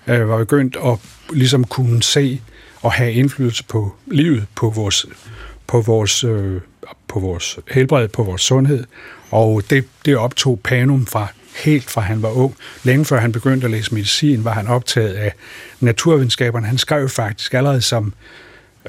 øh, 0.07 0.29
var 0.29 0.39
begyndt 0.39 0.77
at 0.85 0.99
ligesom 1.33 1.65
kunne 1.65 2.03
se 2.03 2.41
og 2.83 2.93
have 2.93 3.13
indflydelse 3.13 3.65
på 3.65 3.95
livet, 4.07 4.47
på 4.55 4.71
vores, 4.71 5.07
på 5.67 5.81
vores 5.81 6.25
øh, 6.25 6.61
på 7.09 7.21
vores 7.21 7.59
helbred, 7.71 8.09
på 8.09 8.23
vores 8.23 8.43
sundhed, 8.43 8.85
og 9.31 9.63
det, 9.71 9.85
det 10.05 10.17
optog 10.17 10.61
Panum 10.65 11.07
fra 11.07 11.27
helt 11.65 11.91
fra 11.91 12.01
han 12.01 12.23
var 12.23 12.31
ung. 12.31 12.57
Længe 12.85 13.05
før 13.05 13.21
han 13.21 13.33
begyndte 13.33 13.65
at 13.65 13.71
læse 13.71 13.95
medicin, 13.95 14.45
var 14.45 14.53
han 14.53 14.67
optaget 14.67 15.15
af 15.15 15.33
naturvidenskaberne. 15.81 16.67
Han 16.67 16.79
skrev 16.79 17.09
faktisk 17.09 17.55
allerede 17.55 17.81
som, 17.81 18.13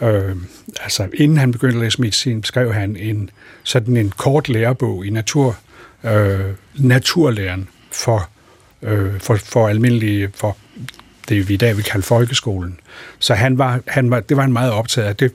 øh, 0.02 0.36
altså 0.82 1.08
inden 1.14 1.38
han 1.38 1.52
begyndte 1.52 1.78
at 1.78 1.84
læse 1.84 2.02
medicin, 2.02 2.44
skrev 2.44 2.74
han 2.74 2.96
en 2.96 3.30
sådan 3.64 3.98
en 3.98 4.14
kort 4.18 4.50
lærebog 4.50 5.06
i 5.06 5.10
natur, 5.10 5.58
øh, 6.04 6.40
naturlæren 6.76 7.68
for, 7.92 8.30
øh, 8.82 9.20
for, 9.20 9.36
for 9.36 9.68
almindelige, 9.68 10.30
for 10.36 10.58
det 11.30 11.50
vi 11.50 11.54
i 11.54 11.58
dag 11.58 11.76
vil 11.76 11.84
kalde 11.84 12.06
folkeskolen. 12.06 12.80
Så 13.20 13.34
han 13.34 13.58
var, 13.58 13.80
han 13.88 14.12
var, 14.12 14.20
det 14.20 14.38
var 14.38 14.44
han 14.44 14.54
meget 14.54 14.72
optaget 14.72 15.08
af. 15.08 15.16
Det, 15.16 15.32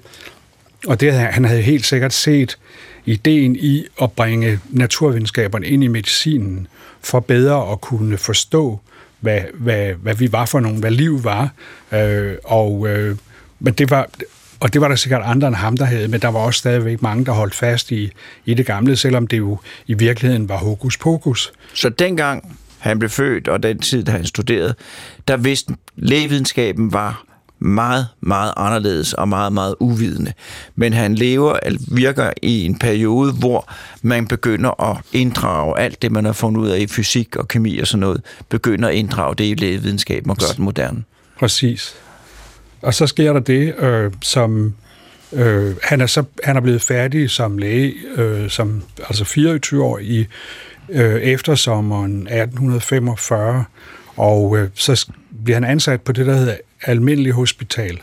og 0.87 1.01
det, 1.01 1.13
han 1.13 1.45
havde 1.45 1.63
helt 1.63 1.87
sikkert 1.87 2.13
set 2.13 2.59
ideen 3.07 3.57
i 3.57 3.85
at 4.03 4.13
bringe 4.13 4.61
naturvidenskaberne 4.71 5.67
ind 5.67 5.85
i 5.85 5.87
medicinen 5.87 6.67
for 7.03 7.21
bedre 7.21 7.73
at 7.73 7.81
kunne 7.81 8.19
forstå, 8.19 8.81
hvad, 9.21 9.41
hvad, 9.55 9.93
hvad 9.95 10.15
vi 10.15 10.33
var 10.33 10.47
for 10.47 10.61
nogen, 10.61 10.79
hvad 10.79 10.91
liv 10.91 11.25
var. 11.25 11.53
Øh, 11.93 12.35
og, 12.45 12.89
øh, 12.89 13.17
men 13.61 13.75
det 13.75 13.91
var, 13.91 14.09
og 14.61 14.73
det 14.73 14.81
var 14.81 14.89
der 14.89 14.97
sikkert 14.97 15.23
andre 15.25 15.49
end 15.49 15.57
ham, 15.57 15.77
der 15.77 15.85
havde, 15.85 16.09
men 16.09 16.21
der 16.21 16.29
var 16.29 16.41
også 16.41 16.59
stadigvæk 16.59 17.03
mange, 17.03 17.25
der 17.25 17.33
holdt 17.33 17.55
fast 17.55 17.91
i, 17.91 18.11
i 18.45 18.55
det 18.55 18.67
gamle, 18.67 18.97
selvom 18.97 19.27
det 19.27 19.39
jo 19.39 19.59
i 19.87 19.95
virkeligheden 19.95 20.49
var 20.49 20.57
hokus 20.57 20.99
pokus. 20.99 21.53
Så 21.75 21.89
dengang 21.89 22.59
han 22.79 22.99
blev 22.99 23.11
født, 23.11 23.49
og 23.49 23.63
den 23.63 23.79
tid, 23.79 24.05
da 24.05 24.13
han 24.13 24.27
studerede, 24.27 24.75
der 25.29 25.37
vidste 25.37 25.75
lægevidenskaben 25.97 26.93
var 26.93 27.25
meget, 27.65 28.07
meget 28.21 28.53
anderledes 28.57 29.13
og 29.13 29.29
meget, 29.29 29.53
meget 29.53 29.75
uvidende. 29.81 30.33
Men 30.77 30.93
han 30.93 31.15
lever, 31.15 31.59
virker 31.93 32.31
i 32.43 32.65
en 32.65 32.79
periode, 32.79 33.33
hvor 33.33 33.73
man 34.03 34.27
begynder 34.27 34.91
at 34.91 34.97
inddrage 35.13 35.79
alt 35.79 36.03
det, 36.03 36.13
man 36.13 36.25
har 36.25 36.33
fundet 36.33 36.61
ud 36.61 36.69
af 36.69 36.79
i 36.79 36.87
fysik 36.87 37.37
og 37.37 37.49
kemi 37.49 37.79
og 37.79 37.87
sådan 37.87 38.01
noget, 38.01 38.23
begynder 38.49 38.89
at 38.89 38.95
inddrage 38.95 39.35
det 39.35 39.45
i 39.45 39.55
lægevidenskaben 39.55 40.31
og 40.31 40.37
gøre 40.37 40.55
den 40.57 40.65
moderne. 40.65 41.03
Præcis. 41.39 41.95
Og 42.83 42.95
så 42.95 43.07
sker 43.07 43.33
der 43.33 43.41
det, 43.41 43.75
øh, 43.79 44.13
som 44.23 44.75
øh, 45.33 45.75
han, 45.83 46.01
er 46.01 46.07
så, 46.07 46.25
han 46.45 46.57
er 46.57 46.61
blevet 46.61 46.83
færdig 46.83 47.31
som 47.31 47.59
læge, 47.59 47.95
øh, 48.17 48.51
som 48.51 48.83
altså 49.09 49.25
24 49.25 49.85
år 49.85 49.99
i 49.99 50.27
øh, 50.89 51.21
eftersommeren 51.23 52.13
1845, 52.13 53.65
og 54.17 54.59
øh, 54.59 54.69
så 54.75 55.07
bliver 55.45 55.57
han 55.57 55.65
ansat 55.65 56.01
på 56.01 56.13
det, 56.13 56.27
der 56.27 56.35
hedder 56.35 56.57
Almindelig 56.87 57.33
Hospital. 57.33 58.01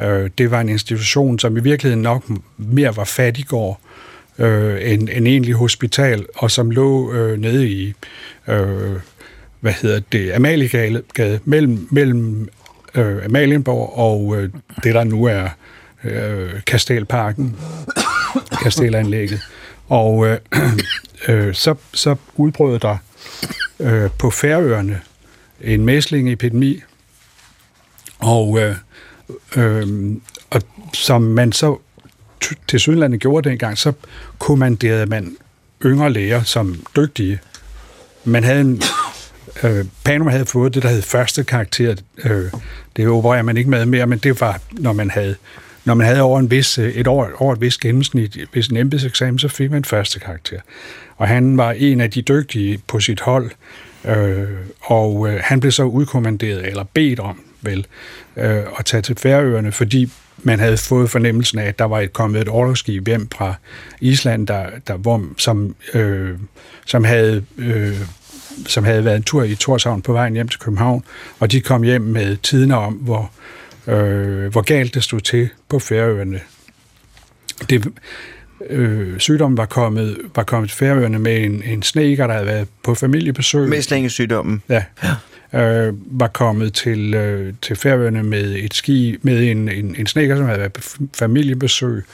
Øh, 0.00 0.30
det 0.38 0.50
var 0.50 0.60
en 0.60 0.68
institution, 0.68 1.38
som 1.38 1.56
i 1.56 1.60
virkeligheden 1.60 2.02
nok 2.02 2.24
mere 2.58 2.96
var 2.96 3.04
fattigård 3.04 3.80
øh, 4.38 4.92
end 4.92 5.08
en 5.12 5.26
egentlig 5.26 5.54
hospital, 5.54 6.26
og 6.34 6.50
som 6.50 6.70
lå 6.70 7.12
øh, 7.12 7.40
nede 7.40 7.68
i, 7.68 7.94
øh, 8.48 8.96
hvad 9.60 9.72
hedder 9.72 10.00
det, 10.12 10.32
Amaliegade, 10.32 11.02
mellem, 11.44 11.88
mellem 11.90 12.48
øh, 12.94 13.24
Amalienborg 13.24 13.98
og 13.98 14.36
øh, 14.36 14.50
det, 14.84 14.94
der 14.94 15.04
nu 15.04 15.24
er 15.24 15.48
øh, 16.04 16.50
Kastelparken, 16.66 17.56
Kastelanlægget. 18.62 19.40
Og 19.88 20.26
øh, 20.26 20.38
øh, 21.28 21.54
så, 21.54 21.74
så 21.92 22.16
udbrød 22.36 22.78
der 22.78 22.96
øh, 23.80 24.10
på 24.18 24.30
Færøerne 24.30 25.00
en 25.60 25.84
mæslingepidemi, 25.84 26.82
og, 28.24 28.58
øh, 28.60 28.76
øh, 29.56 30.16
og 30.50 30.62
som 30.92 31.22
man 31.22 31.52
så 31.52 31.78
til 32.68 32.80
Sydlandet 32.80 33.20
gjorde 33.20 33.48
dengang, 33.48 33.78
så 33.78 33.92
kommanderede 34.38 35.06
man 35.06 35.36
yngre 35.84 36.12
læger 36.12 36.42
som 36.42 36.86
dygtige. 36.96 37.40
Man 38.24 38.44
havde 38.44 38.60
en, 38.60 38.82
øh, 39.62 39.84
Panum 40.04 40.28
havde 40.28 40.46
fået 40.46 40.74
det, 40.74 40.82
der 40.82 40.88
hed 40.88 41.02
første 41.02 41.44
karakter. 41.44 41.96
Øh, 42.24 42.52
det 42.96 43.08
opererer 43.08 43.42
man 43.42 43.56
ikke 43.56 43.70
med 43.70 43.86
mere, 43.86 44.06
men 44.06 44.18
det 44.18 44.40
var, 44.40 44.60
når 44.72 44.92
man 44.92 45.10
havde 45.10 45.36
når 45.84 45.94
man 45.94 46.06
havde 46.06 46.20
over 46.20 46.40
en 46.40 46.50
vis, 46.50 46.78
øh, 46.78 46.92
et 46.92 47.06
år, 47.06 47.30
over 47.38 47.52
et 47.52 47.60
vis 47.60 47.78
gennemsnit, 47.78 48.38
hvis 48.52 48.68
en 48.68 48.76
embedseksamen, 48.76 49.38
så 49.38 49.48
fik 49.48 49.70
man 49.70 49.84
første 49.84 50.20
karakter. 50.20 50.60
Og 51.16 51.28
han 51.28 51.56
var 51.56 51.72
en 51.72 52.00
af 52.00 52.10
de 52.10 52.22
dygtige 52.22 52.78
på 52.86 53.00
sit 53.00 53.20
hold, 53.20 53.50
øh, 54.04 54.48
og 54.80 55.28
øh, 55.28 55.40
han 55.44 55.60
blev 55.60 55.72
så 55.72 55.82
udkommanderet, 55.82 56.66
eller 56.66 56.84
bedt 56.94 57.20
om, 57.20 57.43
vel, 57.64 57.86
øh, 58.36 58.62
at 58.78 58.84
tage 58.84 59.02
til 59.02 59.16
Færøerne, 59.16 59.72
fordi 59.72 60.10
man 60.38 60.58
havde 60.58 60.76
fået 60.76 61.10
fornemmelsen 61.10 61.58
af, 61.58 61.66
at 61.66 61.78
der 61.78 61.84
var 61.84 62.00
et 62.00 62.12
kommet 62.12 62.40
et 62.40 62.48
orlogsskib 62.48 63.06
hjem 63.06 63.28
fra 63.34 63.54
Island, 64.00 64.46
der, 64.46 64.66
der, 64.86 64.96
hvor, 64.96 65.24
som, 65.38 65.74
øh, 65.94 66.38
som, 66.86 67.04
havde, 67.04 67.44
øh, 67.56 68.00
som 68.66 68.84
havde 68.84 69.04
været 69.04 69.16
en 69.16 69.22
tur 69.22 69.42
i 69.42 69.54
Torshavn 69.54 70.02
på 70.02 70.12
vejen 70.12 70.34
hjem 70.34 70.48
til 70.48 70.60
København, 70.60 71.04
og 71.38 71.52
de 71.52 71.60
kom 71.60 71.82
hjem 71.82 72.02
med 72.02 72.36
tiden 72.36 72.70
om, 72.70 72.92
hvor, 72.92 73.30
øh, 73.86 74.52
hvor 74.52 74.62
galt 74.62 74.94
det 74.94 75.04
stod 75.04 75.20
til 75.20 75.48
på 75.68 75.78
Færøerne. 75.78 76.40
Det, 77.70 77.92
øh, 78.70 79.18
sygdommen 79.18 79.56
var 79.56 79.66
kommet, 79.66 80.18
var 80.34 80.42
kommet 80.42 80.70
til 80.70 80.78
Færøerne 80.78 81.18
med 81.18 81.36
en, 81.36 81.62
en 81.62 81.82
sneker, 81.82 82.26
der 82.26 82.34
havde 82.34 82.46
været 82.46 82.68
på 82.84 82.94
familiebesøg. 82.94 83.68
Mæslingesygdommen. 83.68 84.62
Ja. 84.68 84.84
ja 85.02 85.14
øh, 85.54 85.94
var 86.06 86.28
kommet 86.28 86.74
til, 86.74 87.14
øh, 87.14 87.54
til 87.62 87.76
Færøerne 87.76 88.22
med 88.22 88.54
et 88.54 88.74
ski, 88.74 89.16
med 89.22 89.50
en, 89.50 89.68
en, 89.68 89.96
en 89.98 90.06
snækker, 90.06 90.36
som 90.36 90.46
havde 90.46 90.58
været 90.58 90.72
på 90.72 90.80
familiebesøg 91.14 92.04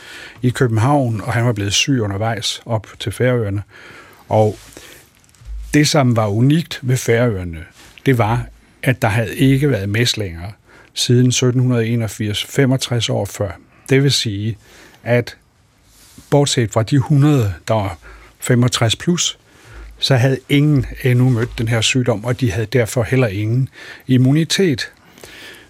i 0.43 0.51
København, 0.51 1.21
og 1.21 1.33
han 1.33 1.45
var 1.45 1.53
blevet 1.53 1.73
syg 1.73 2.01
undervejs 2.01 2.63
op 2.67 2.87
til 2.99 3.13
Færøerne. 3.13 3.63
Og 4.29 4.59
det, 5.75 5.89
som 5.89 6.17
var 6.17 6.27
unikt 6.27 6.79
ved 6.83 6.97
Færøerne, 6.97 7.59
det 8.07 8.19
var, 8.19 8.47
at 8.83 9.03
der 9.03 9.09
havde 9.09 9.37
ikke 9.37 9.71
været 9.71 9.89
mæslinger 9.89 10.51
siden 10.95 11.27
1781, 11.27 12.45
65 12.45 13.09
år 13.09 13.25
før. 13.25 13.51
Det 13.91 14.03
vil 14.03 14.13
sige, 14.13 14.57
at 15.05 15.37
bortset 16.31 16.73
fra 16.73 16.83
de 16.83 16.97
100, 16.97 17.55
der 17.69 17.75
var 17.75 17.99
65 18.41 18.97
plus, 18.97 19.39
så 19.99 20.17
havde 20.17 20.39
ingen 20.49 20.87
endnu 21.05 21.29
mødt 21.29 21.59
den 21.59 21.69
her 21.69 21.81
sygdom, 21.81 22.25
og 22.25 22.41
de 22.41 22.53
havde 22.53 22.67
derfor 22.67 23.03
heller 23.03 23.27
ingen 23.27 23.69
immunitet. 24.07 24.93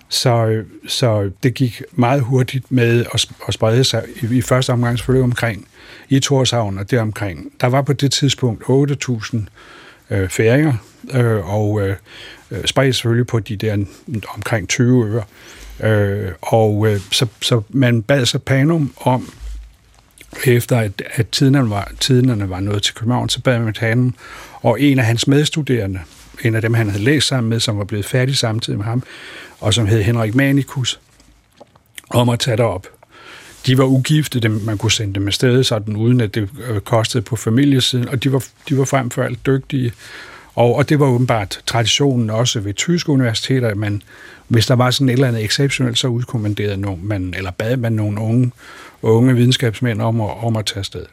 Så, 0.09 0.62
så 0.88 1.30
det 1.42 1.54
gik 1.54 1.83
meget 1.92 2.23
hurtigt 2.23 2.73
med 2.73 3.04
at, 3.14 3.26
at 3.49 3.54
sprede 3.54 3.85
sig 3.85 4.04
i, 4.23 4.37
i 4.37 4.40
første 4.40 4.71
omgang 4.71 4.99
selvfølgelig 4.99 5.25
omkring 5.25 5.69
i 6.09 6.21
Torshavn 6.21 6.78
og 6.78 6.90
deromkring. 6.90 7.52
Der 7.61 7.66
var 7.66 7.83
på 7.83 7.92
det 7.92 8.12
tidspunkt 8.12 8.62
8.000 8.62 9.38
øh, 10.11 10.28
færinger, 10.28 10.75
øh, 11.12 11.54
og 11.54 11.80
øh, 11.80 11.97
spredte 12.50 12.69
spredt 12.69 12.97
selvfølgelig 12.97 13.26
på 13.26 13.38
de 13.38 13.57
der 13.57 13.85
omkring 14.35 14.69
20 14.69 15.07
øer. 15.07 15.23
Øh, 15.83 16.33
og 16.40 16.87
øh, 16.88 17.00
så, 17.12 17.26
så 17.40 17.62
man 17.69 18.02
bad 18.02 18.26
så 18.26 18.38
Panum 18.38 18.92
om 18.97 19.33
efter 20.46 20.78
at, 20.78 21.02
at 21.14 21.28
tiderne, 21.28 21.70
var, 21.70 21.92
tiderne 22.00 22.50
var 22.50 22.60
nået 22.60 22.82
til 22.82 22.94
København, 22.94 23.28
så 23.28 23.40
bad 23.40 23.58
man 23.58 23.75
ham, 23.80 24.14
og 24.62 24.80
en 24.80 24.99
af 24.99 25.04
hans 25.04 25.26
medstuderende, 25.26 26.00
en 26.44 26.54
af 26.54 26.62
dem, 26.62 26.75
han 26.75 26.90
havde 26.90 27.04
læst 27.04 27.26
sammen 27.26 27.50
med, 27.50 27.60
som 27.60 27.78
var 27.78 27.84
blevet 27.84 28.04
færdig 28.04 28.37
samtidig 28.37 28.78
med 28.78 28.87
ham, 28.87 29.02
og 29.60 29.75
som 29.75 29.87
hed 29.87 30.02
Henrik 30.02 30.34
Manikus, 30.34 31.00
om 32.10 32.28
at 32.28 32.38
tage 32.38 32.62
op. 32.62 32.87
De 33.66 33.78
var 33.78 33.84
ugifte, 33.84 34.40
dem, 34.40 34.60
man 34.64 34.78
kunne 34.78 34.92
sende 34.92 35.14
dem 35.14 35.26
afsted, 35.26 35.64
sådan 35.64 35.96
uden 35.96 36.20
at 36.20 36.34
det 36.34 36.49
øh, 36.68 36.80
kostede 36.80 37.22
på 37.22 37.37
familiesiden, 37.37 38.08
og 38.08 38.25
de 38.25 38.32
var, 38.32 38.44
de 38.68 38.78
var 38.78 38.84
frem 38.84 39.10
for 39.10 39.22
alt 39.22 39.46
dygtige. 39.46 39.92
Og, 40.54 40.76
og 40.76 40.88
det 40.88 41.00
var 41.00 41.06
åbenbart 41.06 41.60
traditionen 41.66 42.30
også 42.30 42.60
ved 42.60 42.75
tyske 42.75 43.10
universiteter, 43.10 43.68
at 43.68 43.76
man, 43.76 44.02
hvis 44.49 44.66
der 44.66 44.75
var 44.75 44.90
sådan 44.90 45.08
et 45.08 45.12
eller 45.12 45.28
andet 45.28 45.44
exceptionelt, 45.44 45.99
så 45.99 46.08
udkommanderede 46.08 46.76
nogen, 46.76 47.00
man, 47.08 47.34
eller 47.37 47.50
bad 47.50 47.76
man 47.76 47.92
nogle 47.92 48.20
unge 48.20 48.50
unge 49.02 49.37
videnskabsmænd 49.37 50.02
om 50.02 50.21
at, 50.21 50.45
om 50.45 50.57
at 50.57 50.66
tage 50.66 50.78
afsted. 50.78 51.07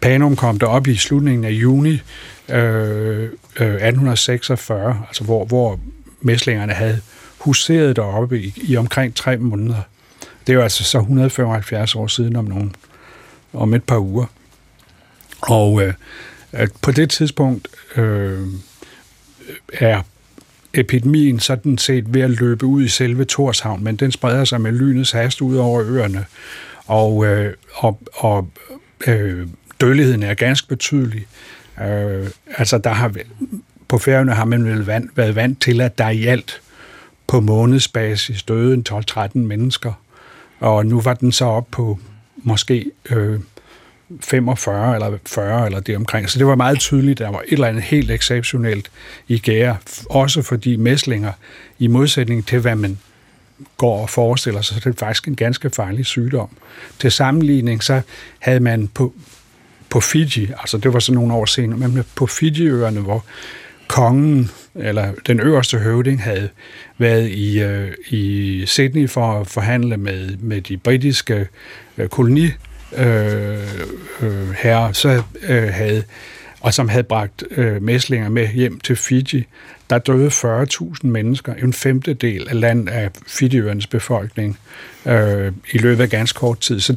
Panum 0.00 0.36
kom 0.36 0.58
der 0.58 0.66
op 0.66 0.86
i 0.86 0.96
slutningen 0.96 1.44
af 1.44 1.50
juni 1.50 2.00
øh, 2.48 3.22
øh, 3.60 3.74
1846, 3.74 5.02
altså 5.08 5.24
hvor, 5.24 5.44
hvor 5.44 5.80
mæslingerne 6.20 6.72
havde 6.72 7.00
huseret 7.38 7.96
deroppe 7.96 8.40
i, 8.40 8.54
i 8.56 8.76
omkring 8.76 9.14
tre 9.14 9.36
måneder. 9.36 9.82
Det 10.46 10.52
er 10.52 10.56
jo 10.56 10.62
altså 10.62 10.84
så 10.84 10.98
175 10.98 11.94
år 11.94 12.06
siden 12.06 12.36
om, 12.36 12.44
nogle, 12.44 12.70
om 13.52 13.74
et 13.74 13.84
par 13.84 13.98
uger. 13.98 14.26
Og 15.40 15.82
øh, 15.82 15.94
på 16.82 16.92
det 16.92 17.10
tidspunkt 17.10 17.68
øh, 17.96 18.46
er 19.72 20.02
epidemien 20.74 21.40
sådan 21.40 21.78
set 21.78 22.14
ved 22.14 22.20
at 22.20 22.30
løbe 22.30 22.66
ud 22.66 22.84
i 22.84 22.88
selve 22.88 23.24
Torshavn, 23.24 23.84
men 23.84 23.96
den 23.96 24.12
spreder 24.12 24.44
sig 24.44 24.60
med 24.60 24.72
lynets 24.72 25.10
hast 25.10 25.40
ud 25.40 25.56
over 25.56 25.82
øerne 25.86 26.26
og, 26.90 27.26
øh, 27.26 27.54
og, 27.74 28.00
og 28.12 28.48
øh, 29.06 29.46
dødeligheden 29.80 30.22
er 30.22 30.34
ganske 30.34 30.68
betydelig. 30.68 31.26
Øh, 31.82 32.26
altså, 32.56 32.78
der 32.78 32.90
har, 32.90 33.14
på 33.88 33.98
færgerne 33.98 34.34
har 34.34 34.44
man 34.44 34.64
vel 34.64 34.86
vant, 34.86 35.16
været 35.16 35.36
vant 35.36 35.60
til, 35.62 35.80
at 35.80 35.98
der 35.98 36.08
i 36.08 36.26
alt 36.26 36.60
på 37.26 37.40
månedsbasis 37.40 38.42
døde 38.42 38.82
12-13 38.90 39.28
mennesker, 39.34 39.92
og 40.60 40.86
nu 40.86 41.00
var 41.00 41.14
den 41.14 41.32
så 41.32 41.44
op 41.44 41.66
på 41.70 41.98
måske 42.36 42.90
øh, 43.10 43.40
45 44.20 44.94
eller 44.94 45.18
40 45.26 45.66
eller 45.66 45.80
det 45.80 45.96
omkring. 45.96 46.30
Så 46.30 46.38
det 46.38 46.46
var 46.46 46.54
meget 46.54 46.78
tydeligt, 46.78 47.20
at 47.20 47.24
der 47.24 47.32
var 47.32 47.40
et 47.40 47.52
eller 47.52 47.66
andet 47.66 47.82
helt 47.82 48.10
exceptionelt 48.10 48.90
i 49.28 49.38
gære, 49.38 49.76
også 50.10 50.42
fordi 50.42 50.76
mæslinger, 50.76 51.32
i 51.78 51.86
modsætning 51.86 52.46
til 52.46 52.58
hvad 52.58 52.74
man 52.74 52.98
går 53.76 54.02
og 54.02 54.10
forestiller 54.10 54.60
sig, 54.60 54.74
så 54.74 54.88
det 54.88 54.94
er 54.94 54.98
faktisk 54.98 55.28
en 55.28 55.36
ganske 55.36 55.70
farlig 55.70 56.06
sygdom. 56.06 56.48
Til 56.98 57.12
sammenligning, 57.12 57.82
så 57.82 58.00
havde 58.38 58.60
man 58.60 58.88
på, 58.88 59.14
på 59.90 60.00
Fiji, 60.00 60.50
altså 60.58 60.78
det 60.78 60.92
var 60.92 60.98
så 60.98 61.12
nogle 61.12 61.34
år 61.34 61.44
senere, 61.44 61.78
men 61.78 62.04
på 62.14 62.26
Fiji-øerne, 62.26 63.00
hvor 63.00 63.24
kongen, 63.88 64.50
eller 64.74 65.12
den 65.26 65.40
øverste 65.40 65.78
høvding, 65.78 66.22
havde 66.22 66.48
været 66.98 67.28
i, 67.28 67.60
øh, 67.60 67.92
i 68.08 68.62
Sydney 68.66 69.08
for 69.08 69.40
at 69.40 69.46
forhandle 69.46 69.96
med, 69.96 70.36
med 70.36 70.60
de 70.60 70.76
britiske 70.76 71.48
øh, 71.98 72.08
koloni 72.08 72.48
øh, 72.96 73.58
øh, 74.22 74.50
herrer, 74.50 74.92
så 74.92 75.22
øh, 75.48 75.68
havde 75.72 76.02
og 76.60 76.74
som 76.74 76.88
havde 76.88 77.02
bragt 77.02 77.44
øh, 77.50 77.82
mæslinger 77.82 78.28
med 78.28 78.48
hjem 78.48 78.80
til 78.80 78.96
Fiji. 78.96 79.46
Der 79.90 79.98
døde 79.98 80.28
40.000 80.28 81.06
mennesker, 81.06 81.54
en 81.54 81.72
femtedel 81.72 82.48
af 82.48 82.60
land 82.60 82.88
af 82.88 83.10
Fijiøernes 83.26 83.86
befolkning, 83.86 84.58
øh, 85.06 85.52
i 85.72 85.78
løbet 85.78 86.02
af 86.02 86.10
ganske 86.10 86.36
kort 86.36 86.60
tid. 86.60 86.80
Så 86.80 86.96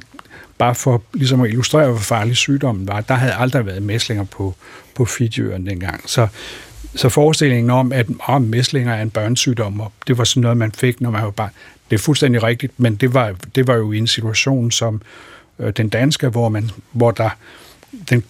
bare 0.57 0.75
for 0.75 1.03
ligesom 1.13 1.41
at 1.41 1.49
illustrere, 1.49 1.89
hvor 1.89 1.99
farlig 1.99 2.37
sygdommen 2.37 2.87
var, 2.87 3.01
der 3.01 3.13
havde 3.13 3.33
aldrig 3.33 3.65
været 3.65 3.83
mæslinger 3.83 4.23
på, 4.23 4.55
på 4.95 5.05
Fijiøerne 5.05 5.69
dengang. 5.69 6.09
Så, 6.09 6.27
så 6.95 7.09
forestillingen 7.09 7.69
om, 7.69 7.91
at 7.91 8.07
om 8.19 8.41
mæslinger 8.41 8.93
er 8.93 9.01
en 9.01 9.09
børnesygdom, 9.09 9.79
og 9.79 9.91
det 10.07 10.17
var 10.17 10.23
sådan 10.23 10.41
noget, 10.41 10.57
man 10.57 10.71
fik, 10.71 11.01
når 11.01 11.11
man 11.11 11.23
var 11.23 11.29
bare... 11.29 11.49
Det 11.89 11.99
er 11.99 12.03
fuldstændig 12.03 12.43
rigtigt, 12.43 12.79
men 12.79 12.95
det 12.95 13.13
var, 13.13 13.35
det 13.55 13.67
var 13.67 13.75
jo 13.75 13.91
i 13.91 13.97
en 13.97 14.07
situation 14.07 14.71
som 14.71 15.01
øh, 15.59 15.73
den 15.77 15.89
danske, 15.89 16.27
hvor, 16.29 16.49
man, 16.49 16.69
hvor 16.91 17.11
der 17.11 17.29
den 18.09 18.23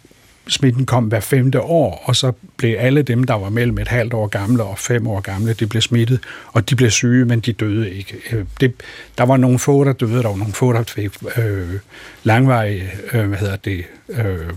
smitten 0.47 0.85
kom 0.85 1.03
hver 1.03 1.19
femte 1.19 1.61
år, 1.61 2.03
og 2.05 2.15
så 2.15 2.31
blev 2.57 2.75
alle 2.79 3.01
dem, 3.01 3.23
der 3.23 3.33
var 3.33 3.49
mellem 3.49 3.77
et 3.77 3.87
halvt 3.87 4.13
år 4.13 4.27
gamle 4.27 4.63
og 4.63 4.79
fem 4.79 5.07
år 5.07 5.19
gamle, 5.19 5.53
de 5.53 5.67
blev 5.67 5.81
smittet, 5.81 6.19
og 6.47 6.69
de 6.69 6.75
blev 6.75 6.89
syge, 6.89 7.25
men 7.25 7.39
de 7.39 7.53
døde 7.53 7.91
ikke. 7.91 8.15
Øh, 8.31 8.45
det, 8.59 8.73
der 9.17 9.23
var 9.23 9.37
nogle 9.37 9.59
få, 9.59 9.83
der 9.83 9.93
døde, 9.93 10.23
der 10.23 10.29
var 10.29 10.35
nogle 10.35 10.53
få, 10.53 10.73
der 10.73 10.83
fik 10.83 11.11
øh, 11.37 11.79
langvarige 12.23 12.91
øh, 13.13 13.27
hvad 13.27 13.37
hedder 13.37 13.55
det, 13.55 13.85
øh, 14.09 14.49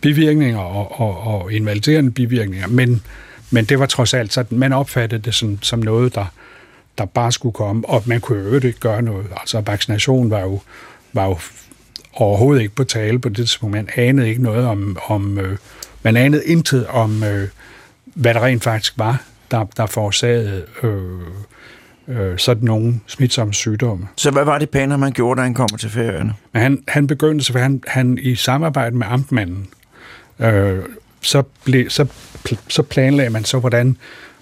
bivirkninger 0.00 0.58
og, 0.58 1.00
og, 1.00 1.20
og 1.20 1.52
invaliderende 1.52 2.10
bivirkninger, 2.10 2.68
men, 2.68 3.02
men 3.50 3.64
det 3.64 3.78
var 3.78 3.86
trods 3.86 4.14
alt 4.14 4.32
sådan, 4.32 4.58
man 4.58 4.72
opfattede 4.72 5.22
det 5.22 5.34
som, 5.34 5.62
som 5.62 5.78
noget, 5.78 6.14
der, 6.14 6.26
der 6.98 7.04
bare 7.04 7.32
skulle 7.32 7.52
komme, 7.52 7.88
og 7.88 8.02
man 8.06 8.20
kunne 8.20 8.48
jo 8.48 8.54
ikke 8.54 8.80
gøre 8.80 9.02
noget. 9.02 9.26
Altså 9.36 9.60
vaccination 9.60 10.30
var 10.30 10.40
jo, 10.40 10.60
var 11.12 11.24
jo 11.24 11.38
overhovedet 12.16 12.62
ikke 12.62 12.74
på 12.74 12.84
tale 12.84 13.18
på 13.18 13.28
det 13.28 13.36
tidspunkt. 13.36 13.74
Man 13.76 13.88
anede 13.96 14.28
ikke 14.28 14.42
noget 14.42 14.66
om, 14.66 14.98
om 15.06 15.38
øh, 15.38 15.58
man 16.02 16.16
anede 16.16 16.44
intet 16.46 16.86
om, 16.86 17.24
øh, 17.24 17.48
hvad 18.04 18.34
der 18.34 18.44
rent 18.44 18.64
faktisk 18.64 18.92
var, 18.96 19.22
der, 19.50 19.64
der 19.76 19.86
forårsagede 19.86 20.64
øh, 20.82 21.20
øh, 22.08 22.38
sådan 22.38 22.64
nogle 22.64 23.00
smitsomme 23.06 23.54
sygdomme. 23.54 24.08
Så 24.16 24.30
hvad 24.30 24.44
var 24.44 24.58
det 24.58 24.70
Paner, 24.70 24.96
man 24.96 25.12
gjorde, 25.12 25.38
da 25.38 25.42
han 25.42 25.54
kom 25.54 25.68
til 25.68 25.90
ferierne? 25.90 26.34
Han, 26.54 26.82
han 26.88 27.06
begyndte, 27.06 27.44
så 27.44 27.58
han, 27.58 27.82
han 27.86 28.18
i 28.22 28.34
samarbejde 28.34 28.96
med 28.96 29.06
amtmanden, 29.10 29.68
øh, 30.38 30.78
så, 31.20 31.42
ble, 31.64 31.90
så, 31.90 32.06
så 32.68 32.82
planlagde 32.82 33.30
man 33.30 33.44
så, 33.44 33.58
hvordan 33.58 33.96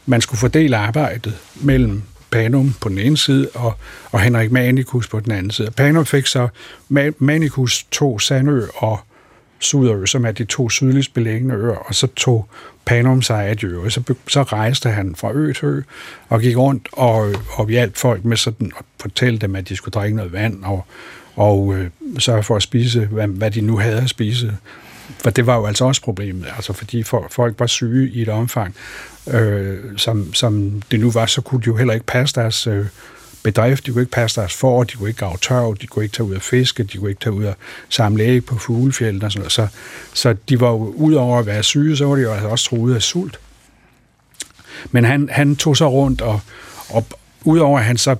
man 0.06 0.20
skulle 0.20 0.38
fordele 0.38 0.76
arbejdet 0.76 1.38
mellem 1.54 2.02
Panum 2.32 2.74
på 2.80 2.88
den 2.88 2.98
ene 2.98 3.16
side, 3.16 3.48
og, 3.54 3.74
og 4.12 4.20
Henrik 4.20 4.52
Manicus 4.52 5.08
på 5.08 5.20
den 5.20 5.32
anden 5.32 5.50
side. 5.50 5.70
Panum 5.70 6.06
fik 6.06 6.26
så, 6.26 6.48
Manicus 7.18 7.86
to 7.90 8.18
Sandø 8.18 8.62
og 8.76 9.00
Suderø, 9.60 10.06
som 10.06 10.26
er 10.26 10.32
de 10.32 10.44
to 10.44 10.70
sydligst 10.70 11.14
beliggende 11.14 11.54
øer, 11.54 11.76
og 11.76 11.94
så 11.94 12.06
tog 12.06 12.48
Panum 12.84 13.22
sig 13.22 13.46
af 13.46 13.56
de 13.56 13.66
øer. 13.66 13.88
Så, 13.88 14.14
så 14.28 14.42
rejste 14.42 14.88
han 14.88 15.14
fra 15.16 15.32
ø 15.32 15.52
til 15.52 15.68
ø 15.68 15.82
og 16.28 16.40
gik 16.40 16.56
rundt 16.56 16.88
og, 16.92 17.34
og 17.50 17.68
hjalp 17.68 17.96
folk 17.96 18.24
med 18.24 18.36
sådan 18.36 18.72
at 18.78 18.84
fortælle 19.00 19.38
dem, 19.38 19.56
at 19.56 19.68
de 19.68 19.76
skulle 19.76 19.92
drikke 19.92 20.16
noget 20.16 20.32
vand 20.32 20.64
og, 20.64 20.84
og 21.34 21.74
øh, 21.74 21.90
sørge 22.18 22.42
for 22.42 22.56
at 22.56 22.62
spise, 22.62 23.06
hvad, 23.06 23.28
hvad 23.28 23.50
de 23.50 23.60
nu 23.60 23.78
havde 23.78 24.02
at 24.02 24.08
spise. 24.08 24.52
For 25.18 25.30
det 25.30 25.46
var 25.46 25.56
jo 25.56 25.66
altså 25.66 25.84
også 25.84 26.02
problemet, 26.02 26.46
altså 26.56 26.72
fordi 26.72 27.02
folk 27.30 27.54
var 27.58 27.66
syge 27.66 28.10
i 28.10 28.22
et 28.22 28.28
omfang, 28.28 28.74
øh, 29.30 29.78
som, 29.96 30.34
som 30.34 30.82
det 30.90 31.00
nu 31.00 31.10
var, 31.10 31.26
så 31.26 31.40
kunne 31.40 31.60
de 31.60 31.66
jo 31.66 31.76
heller 31.76 31.94
ikke 31.94 32.06
passe 32.06 32.34
deres 32.34 32.66
øh, 32.66 32.86
bedrift, 33.42 33.86
de 33.86 33.92
kunne 33.92 34.02
ikke 34.02 34.12
passe 34.12 34.40
deres 34.40 34.54
for, 34.54 34.84
de 34.84 34.96
kunne 34.96 35.08
ikke 35.08 35.20
grave 35.20 35.36
tørv, 35.40 35.76
de 35.80 35.86
kunne 35.86 36.04
ikke 36.04 36.16
tage 36.16 36.26
ud 36.26 36.34
og 36.34 36.42
fiske, 36.42 36.82
de 36.82 36.98
kunne 36.98 37.10
ikke 37.10 37.20
tage 37.20 37.32
ud 37.32 37.44
og 37.44 37.54
samle 37.88 38.24
æg 38.24 38.44
på 38.44 38.58
fuglefjelden 38.58 39.22
og 39.22 39.32
sådan 39.32 39.40
noget. 39.40 39.52
Så, 39.52 39.66
så 40.14 40.36
de 40.48 40.60
var 40.60 40.68
jo, 40.68 40.92
ud 40.96 41.14
over 41.14 41.38
at 41.38 41.46
være 41.46 41.62
syge, 41.62 41.96
så 41.96 42.06
var 42.06 42.14
de 42.14 42.22
jo 42.22 42.32
altså 42.32 42.48
også 42.48 42.68
truet 42.68 42.94
af 42.94 43.02
sult. 43.02 43.40
Men 44.90 45.04
han, 45.04 45.28
han 45.32 45.56
tog 45.56 45.76
så 45.76 45.90
rundt, 45.90 46.20
og, 46.20 46.40
og 46.88 47.06
udover 47.44 47.78
at 47.78 47.84
han 47.84 47.96
så 47.96 48.16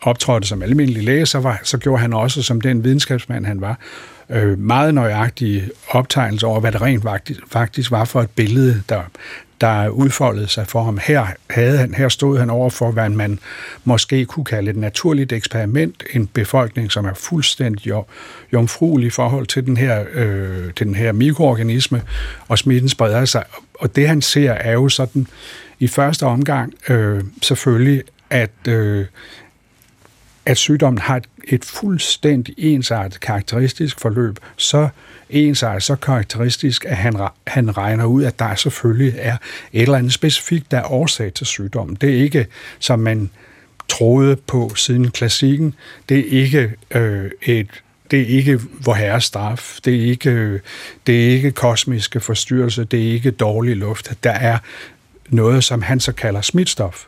optrådte 0.00 0.48
som 0.48 0.62
almindelig 0.62 1.02
læge, 1.02 1.26
så, 1.26 1.38
var, 1.40 1.60
så 1.62 1.78
gjorde 1.78 2.00
han 2.00 2.12
også, 2.12 2.42
som 2.42 2.60
den 2.60 2.84
videnskabsmand 2.84 3.46
han 3.46 3.60
var, 3.60 3.78
øh, 4.30 4.58
meget 4.58 4.94
nøjagtige 4.94 5.70
optegnelser 5.88 6.46
over, 6.46 6.60
hvad 6.60 6.72
det 6.72 6.82
rent 6.82 7.02
faktisk, 7.02 7.40
faktisk 7.50 7.90
var 7.90 8.04
for 8.04 8.22
et 8.22 8.30
billede, 8.30 8.82
der, 8.88 9.02
der 9.60 9.88
udfoldede 9.88 10.48
sig 10.48 10.66
for 10.66 10.82
ham. 10.82 10.98
Her, 11.02 11.26
havde 11.50 11.78
han, 11.78 11.94
her 11.94 12.08
stod 12.08 12.38
han 12.38 12.50
over 12.50 12.70
for, 12.70 12.90
hvad 12.90 13.08
man 13.08 13.38
måske 13.84 14.24
kunne 14.24 14.44
kalde 14.44 14.70
et 14.70 14.76
naturligt 14.76 15.32
eksperiment, 15.32 16.02
en 16.14 16.26
befolkning, 16.26 16.92
som 16.92 17.04
er 17.04 17.14
fuldstændig 17.14 17.92
jomfruelig 18.52 19.06
i 19.06 19.10
forhold 19.10 19.46
til 19.46 19.66
den 19.66 19.76
her, 19.76 20.04
øh, 20.12 20.74
til 20.76 20.86
den 20.86 20.94
her 20.94 21.12
mikroorganisme, 21.12 22.02
og 22.48 22.58
smitten 22.58 22.88
spreder 22.88 23.24
sig. 23.24 23.44
Og 23.74 23.96
det 23.96 24.08
han 24.08 24.22
ser 24.22 24.52
er 24.52 24.72
jo 24.72 24.88
sådan, 24.88 25.26
i 25.78 25.86
første 25.86 26.26
omgang 26.26 26.74
øh, 26.88 27.24
selvfølgelig, 27.42 28.02
at, 28.30 28.68
øh, 28.68 29.06
at 30.46 30.56
sygdommen 30.56 30.98
har 30.98 31.16
et, 31.16 31.24
et 31.44 31.64
fuldstændig 31.64 32.54
ensartet 32.58 33.20
karakteristisk 33.20 34.00
forløb, 34.00 34.38
så 34.56 34.88
ensartet, 35.30 35.82
så 35.82 35.96
karakteristisk, 35.96 36.84
at 36.84 36.96
han, 36.96 37.16
han 37.46 37.76
regner 37.76 38.04
ud, 38.04 38.24
at 38.24 38.38
der 38.38 38.54
selvfølgelig 38.54 39.14
er 39.16 39.36
et 39.72 39.82
eller 39.82 39.98
andet 39.98 40.12
specifikt, 40.12 40.70
der 40.70 40.78
er 40.78 40.92
årsag 40.92 41.32
til 41.34 41.46
sygdommen. 41.46 41.96
Det 42.00 42.10
er 42.10 42.22
ikke, 42.22 42.46
som 42.78 42.98
man 42.98 43.30
troede 43.88 44.36
på 44.36 44.74
siden 44.74 45.10
klassikken, 45.10 45.74
det 46.08 46.18
er 46.18 46.42
ikke 46.42 46.72
øh, 46.90 47.30
et 47.42 47.68
det 48.10 48.20
er 48.20 48.26
ikke 48.26 48.60
vor 48.84 48.94
herre 48.94 49.20
straf, 49.20 49.78
det 49.84 49.96
er 49.96 50.10
ikke, 50.10 50.30
øh, 50.30 50.60
det 51.06 51.26
er 51.26 51.30
ikke 51.30 51.52
kosmiske 51.52 52.20
forstyrrelser, 52.20 52.84
det 52.84 53.08
er 53.08 53.12
ikke 53.12 53.30
dårlig 53.30 53.76
luft. 53.76 54.12
Der 54.24 54.30
er 54.30 54.58
noget, 55.28 55.64
som 55.64 55.82
han 55.82 56.00
så 56.00 56.12
kalder 56.12 56.40
smitstof. 56.40 57.04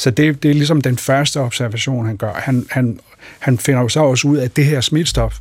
Så 0.00 0.10
det, 0.10 0.42
det 0.42 0.50
er 0.50 0.54
ligesom 0.54 0.80
den 0.80 0.98
første 0.98 1.40
observation, 1.40 2.06
han 2.06 2.16
gør. 2.16 2.32
Han, 2.32 2.66
han, 2.70 3.00
han 3.38 3.58
finder 3.58 3.80
jo 3.80 3.88
så 3.88 4.00
også 4.00 4.28
ud 4.28 4.36
af, 4.36 4.44
at 4.44 4.56
det 4.56 4.64
her 4.64 4.80
smitstof, 4.80 5.38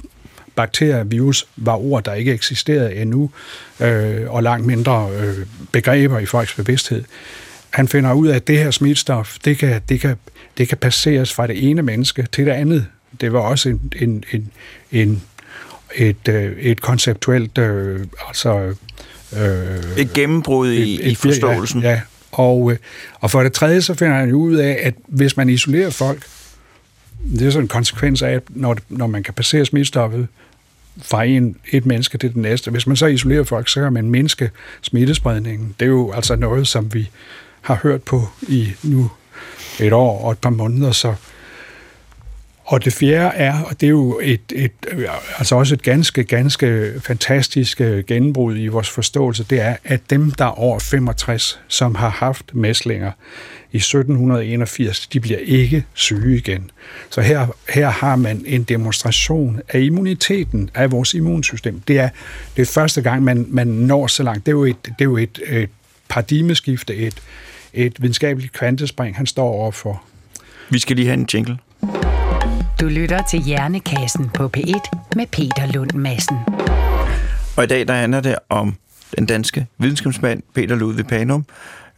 bakterier, 0.55 1.03
virus, 1.03 1.47
var 1.55 1.75
ord, 1.75 2.03
der 2.03 2.13
ikke 2.13 2.33
eksisterede 2.33 2.95
endnu, 2.95 3.31
øh, 3.79 4.31
og 4.33 4.43
langt 4.43 4.67
mindre 4.67 5.09
øh, 5.19 5.45
begreber 5.71 6.19
i 6.19 6.25
folks 6.25 6.53
bevidsthed. 6.53 7.03
Han 7.69 7.87
finder 7.87 8.13
ud 8.13 8.27
af, 8.27 8.35
at 8.35 8.47
det 8.47 8.57
her 8.57 8.71
smitstof, 8.71 9.37
det 9.45 9.57
kan, 9.57 9.81
det 9.89 9.99
kan, 9.99 10.15
det 10.57 10.67
kan 10.67 10.77
passeres 10.77 11.33
fra 11.33 11.47
det 11.47 11.69
ene 11.69 11.81
menneske 11.81 12.27
til 12.31 12.45
det 12.45 12.51
andet. 12.51 12.85
Det 13.21 13.33
var 13.33 13.39
også 13.39 13.69
en, 13.69 13.93
en, 13.99 14.23
en, 14.31 14.51
en 14.91 15.23
et, 15.95 16.27
øh, 16.29 16.57
et 16.59 16.81
konceptuelt, 16.81 17.57
øh, 17.57 17.99
altså... 18.27 18.75
Øh, 19.37 19.97
et 19.97 20.13
gennembrud 20.13 20.71
i, 20.71 20.93
et, 20.93 21.05
et, 21.05 21.11
i 21.11 21.15
forståelsen. 21.15 21.81
Ja, 21.81 21.89
ja. 21.89 22.01
Og, 22.31 22.71
øh, 22.71 22.77
og 23.19 23.31
for 23.31 23.43
det 23.43 23.53
tredje, 23.53 23.81
så 23.81 23.93
finder 23.93 24.15
han 24.15 24.29
jo 24.29 24.35
ud 24.35 24.55
af, 24.55 24.79
at 24.83 24.93
hvis 25.07 25.37
man 25.37 25.49
isolerer 25.49 25.89
folk, 25.89 26.25
det 27.33 27.47
er 27.47 27.51
sådan 27.51 27.63
en 27.63 27.67
konsekvens 27.67 28.21
af, 28.21 28.39
når, 28.49 28.77
når 28.89 29.07
man 29.07 29.23
kan 29.23 29.33
passere 29.33 29.65
smittestoffet 29.65 30.27
fra 31.01 31.23
en, 31.23 31.55
et 31.71 31.85
menneske 31.85 32.17
til 32.17 32.29
det 32.29 32.37
næste. 32.37 32.71
Hvis 32.71 32.87
man 32.87 32.95
så 32.95 33.05
isolerer 33.05 33.43
folk, 33.43 33.69
så 33.69 33.81
kan 33.81 33.93
man 33.93 34.09
mindske 34.09 34.51
smittespredningen. 34.81 35.75
Det 35.79 35.85
er 35.85 35.89
jo 35.89 36.11
altså 36.11 36.35
noget, 36.35 36.67
som 36.67 36.93
vi 36.93 37.09
har 37.61 37.79
hørt 37.83 38.03
på 38.03 38.27
i 38.41 38.71
nu 38.83 39.09
et 39.79 39.93
år 39.93 40.23
og 40.23 40.31
et 40.31 40.37
par 40.37 40.49
måneder, 40.49 40.91
så 40.91 41.15
og 42.69 42.85
det 42.85 42.93
fjerde 42.93 43.35
er, 43.35 43.61
og 43.61 43.81
det 43.81 43.87
er 43.87 43.89
jo 43.89 44.19
et, 44.23 44.41
et, 44.55 44.71
altså 45.37 45.55
også 45.55 45.73
et 45.73 45.83
ganske, 45.83 46.23
ganske 46.23 46.93
fantastisk 47.01 47.81
øh, 47.81 48.03
gennembrud 48.03 48.57
i 48.57 48.67
vores 48.67 48.89
forståelse, 48.89 49.43
det 49.43 49.61
er, 49.61 49.75
at 49.83 50.09
dem, 50.09 50.31
der 50.31 50.45
er 50.45 50.59
over 50.59 50.79
65, 50.79 51.59
som 51.67 51.95
har 51.95 52.09
haft 52.09 52.55
mæslinger 52.55 53.11
i 53.71 53.77
1781, 53.77 55.07
de 55.07 55.19
bliver 55.19 55.39
ikke 55.39 55.85
syge 55.93 56.37
igen. 56.37 56.71
Så 57.09 57.21
her, 57.21 57.47
her 57.69 57.89
har 57.89 58.15
man 58.15 58.43
en 58.45 58.63
demonstration 58.63 59.61
af 59.69 59.79
immuniteten, 59.79 60.69
af 60.75 60.91
vores 60.91 61.13
immunsystem. 61.13 61.81
Det 61.87 61.99
er, 61.99 62.09
det 62.55 62.61
er 62.61 62.65
første 62.65 63.01
gang, 63.01 63.23
man, 63.23 63.45
man 63.49 63.67
når 63.67 64.07
så 64.07 64.23
langt. 64.23 64.45
Det 64.45 64.51
er 64.51 64.55
jo 64.55 64.63
et, 64.63 64.85
det 64.85 64.95
er 64.99 65.05
jo 65.05 65.17
et, 65.17 65.39
et 65.47 65.69
paradigmeskifte, 66.09 66.95
et, 66.95 67.15
et 67.73 68.01
videnskabeligt 68.01 68.53
kvantespring, 68.53 69.15
han 69.17 69.25
står 69.25 69.47
overfor. 69.47 70.03
Vi 70.69 70.79
skal 70.79 70.95
lige 70.95 71.05
have 71.05 71.19
en 71.19 71.27
jingle. 71.33 71.57
Du 72.79 72.87
lytter 72.87 73.21
til 73.29 73.41
Hjernekassen 73.41 74.29
på 74.29 74.49
P1 74.57 74.89
med 75.15 75.25
Peter 75.31 75.71
Lund 75.73 75.91
Madsen. 75.93 76.37
Og 77.57 77.63
i 77.63 77.67
dag 77.67 77.87
der 77.87 77.93
handler 77.93 78.21
det 78.21 78.35
om 78.49 78.75
den 79.17 79.25
danske 79.25 79.67
videnskabsmand 79.77 80.43
Peter 80.53 80.75
Ludvig 80.75 81.07
Panum, 81.07 81.45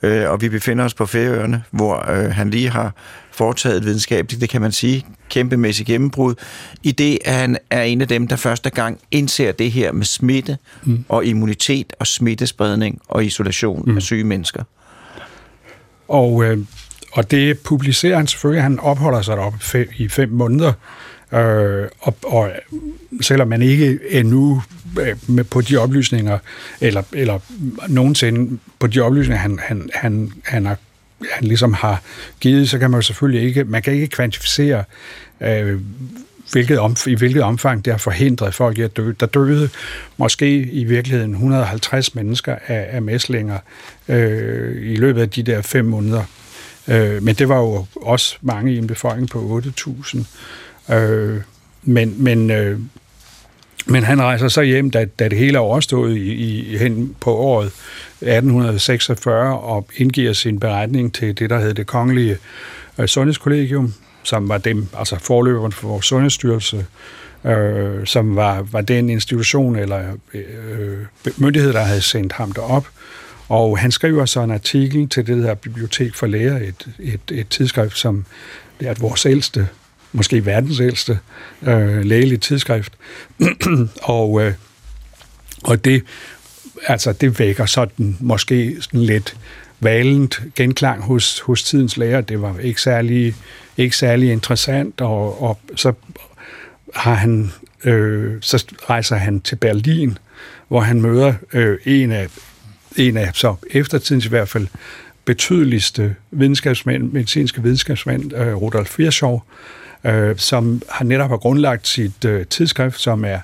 øh, 0.01 0.29
og 0.29 0.41
vi 0.41 0.49
befinder 0.49 0.85
os 0.85 0.93
på 0.93 1.05
Færøerne, 1.05 1.63
hvor 1.71 2.11
øh, 2.11 2.31
han 2.31 2.49
lige 2.49 2.69
har 2.69 2.95
foretaget 3.31 3.77
et 3.77 3.85
videnskabeligt, 3.85 4.41
det 4.41 4.49
kan 4.49 4.61
man 4.61 4.71
sige, 4.71 5.05
kæmpemæssigt 5.29 5.87
gennembrud, 5.87 6.35
i 6.83 6.91
det, 6.91 7.19
at 7.25 7.33
han 7.33 7.57
er 7.69 7.83
en 7.83 8.01
af 8.01 8.07
dem, 8.07 8.27
der 8.27 8.35
første 8.35 8.69
gang 8.69 8.99
indser 9.11 9.51
det 9.51 9.71
her 9.71 9.91
med 9.91 10.05
smitte 10.05 10.57
mm. 10.83 11.05
og 11.09 11.25
immunitet 11.25 11.93
og 11.99 12.07
smittespredning 12.07 13.01
og 13.07 13.25
isolation 13.25 13.83
mm. 13.87 13.95
af 13.97 14.01
syge 14.01 14.23
mennesker. 14.23 14.63
Og 16.07 16.43
øh, 16.43 16.57
og 17.11 17.31
det 17.31 17.59
publicerer 17.59 18.17
han 18.17 18.27
selvfølgelig. 18.27 18.63
Han 18.63 18.79
opholder 18.79 19.21
sig 19.21 19.37
deroppe 19.37 19.59
fem, 19.61 19.89
i 19.97 20.07
fem 20.07 20.29
måneder. 20.29 20.73
Øh, 21.33 21.87
og, 21.99 22.15
og 22.23 22.51
selvom 23.21 23.47
man 23.47 23.61
ikke 23.61 23.99
endnu 24.09 24.61
øh, 24.99 25.15
med, 25.27 25.43
på 25.43 25.61
de 25.61 25.77
oplysninger, 25.77 26.37
eller, 26.81 27.03
eller 27.13 27.39
nogensinde 27.87 28.59
på 28.79 28.87
de 28.87 28.99
oplysninger, 28.99 29.41
han, 29.41 29.59
han, 29.61 29.89
han, 29.93 30.31
han 30.43 30.65
har 30.65 30.77
han 31.31 31.43
ligesom 31.43 31.73
har 31.73 32.01
givet, 32.39 32.69
så 32.69 32.79
kan 32.79 32.91
man 32.91 32.97
jo 32.97 33.01
selvfølgelig 33.01 33.47
ikke, 33.47 33.63
man 33.63 33.81
kan 33.81 33.93
ikke 33.93 34.07
kvantificere, 34.07 34.83
øh, 35.41 35.81
hvilket 36.51 36.79
om, 36.79 36.95
i 37.07 37.15
hvilket 37.15 37.43
omfang 37.43 37.85
det 37.85 37.93
har 37.93 37.97
forhindret 37.97 38.53
folk 38.53 38.77
i 38.77 38.81
at 38.81 38.97
dø. 38.97 39.11
Der 39.19 39.25
døde 39.25 39.69
måske 40.17 40.61
i 40.61 40.83
virkeligheden 40.83 41.31
150 41.31 42.15
mennesker 42.15 42.55
af, 42.67 42.87
af 42.91 43.01
mæslinger 43.01 43.57
øh, 44.07 44.91
i 44.91 44.95
løbet 44.95 45.21
af 45.21 45.29
de 45.29 45.43
der 45.43 45.61
fem 45.61 45.85
måneder. 45.85 46.23
Øh, 46.87 47.23
men 47.23 47.35
det 47.35 47.49
var 47.49 47.57
jo 47.57 47.85
også 47.95 48.37
mange 48.41 48.73
i 48.73 48.77
en 48.77 48.87
befolkning 48.87 49.29
på 49.29 49.61
8.000. 50.89 50.93
Øh, 50.93 51.41
men, 51.83 52.23
men, 52.23 52.51
øh, 52.51 52.79
men 53.85 54.03
han 54.03 54.21
rejser 54.21 54.47
så 54.47 54.61
hjem, 54.61 54.91
da, 54.91 55.05
da 55.05 55.27
det 55.27 55.37
hele 55.37 55.57
er 55.57 55.61
overstået 55.61 56.17
i, 56.17 56.31
i, 56.33 56.77
hen 56.77 57.15
på 57.19 57.35
året 57.35 57.65
1846 57.65 59.59
og 59.59 59.87
indgiver 59.97 60.33
sin 60.33 60.59
beretning 60.59 61.13
til 61.13 61.39
det, 61.39 61.49
der 61.49 61.59
hed 61.59 61.73
det 61.73 61.87
kongelige 61.87 62.37
øh, 62.97 63.07
sundhedskollegium, 63.07 63.93
som 64.23 64.49
var 64.49 64.57
dem, 64.57 64.87
altså 64.97 65.19
forløberen 65.19 65.71
for 65.71 65.87
vores 65.87 66.05
sundhedsstyrelse, 66.05 66.85
øh, 67.45 68.05
som 68.05 68.35
var, 68.35 68.61
var 68.71 68.81
den 68.81 69.09
institution 69.09 69.75
eller 69.75 70.03
øh, 70.33 70.97
myndighed, 71.37 71.73
der 71.73 71.83
havde 71.83 72.01
sendt 72.01 72.33
ham 72.33 72.51
derop. 72.51 72.87
Og 73.51 73.79
han 73.79 73.91
skriver 73.91 74.25
så 74.25 74.41
en 74.41 74.51
artikel 74.51 75.09
til 75.09 75.27
det 75.27 75.43
her 75.43 75.53
Bibliotek 75.53 76.15
for 76.15 76.27
Læger, 76.27 76.57
et, 76.57 76.87
et, 76.99 77.21
et 77.31 77.49
tidsskrift, 77.49 77.97
som 77.97 78.25
er 78.79 78.93
vores 78.99 79.25
ældste, 79.25 79.67
måske 80.11 80.45
verdens 80.45 80.79
ældste 80.79 81.19
øh, 81.61 82.05
lægelige 82.05 82.37
tidsskrift. 82.37 82.93
og, 84.03 84.41
øh, 84.41 84.53
og 85.63 85.85
det, 85.85 86.03
altså, 86.87 87.13
det 87.13 87.39
vækker 87.39 87.65
sådan 87.65 88.17
måske 88.19 88.77
sådan 88.81 88.99
lidt 88.99 89.37
valent 89.79 90.41
genklang 90.55 91.01
hos, 91.03 91.39
hos 91.39 91.63
tidens 91.63 91.97
læger. 91.97 92.21
Det 92.21 92.41
var 92.41 92.59
ikke 92.59 92.81
særlig, 92.81 93.35
ikke 93.77 93.97
særlig 93.97 94.31
interessant, 94.31 95.01
og, 95.01 95.41
og 95.43 95.59
så 95.75 95.93
har 96.95 97.13
han, 97.13 97.51
øh, 97.83 98.37
så 98.41 98.65
rejser 98.89 99.15
han 99.15 99.41
til 99.41 99.55
Berlin, 99.55 100.17
hvor 100.67 100.81
han 100.81 101.01
møder 101.01 101.33
øh, 101.53 101.77
en 101.85 102.11
af 102.11 102.27
en 102.95 103.17
af 103.17 103.31
så 103.33 103.55
eftertidens 103.69 104.25
i 104.25 104.29
hvert 104.29 104.49
fald 104.49 104.67
betydeligste 105.25 106.15
videnskabsmænd, 106.31 107.11
medicinske 107.11 107.63
videnskabsmænd, 107.63 108.33
øh, 108.33 108.55
Rudolf 108.55 108.99
Virchow, 108.99 109.39
øh, 110.03 110.37
som 110.37 110.81
har 110.89 111.05
netop 111.05 111.29
har 111.29 111.37
grundlagt 111.37 111.87
sit 111.87 112.25
øh, 112.25 112.45
tidsskrift, 112.45 112.99
som 112.99 113.25
er 113.25 113.39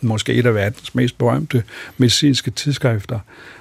måske 0.00 0.32
et 0.32 0.46
af 0.46 0.54
verdens 0.54 0.94
mest 0.94 1.18
berømte 1.18 1.62
medicinske 1.98 2.50
tidsskrifter. 2.50 3.18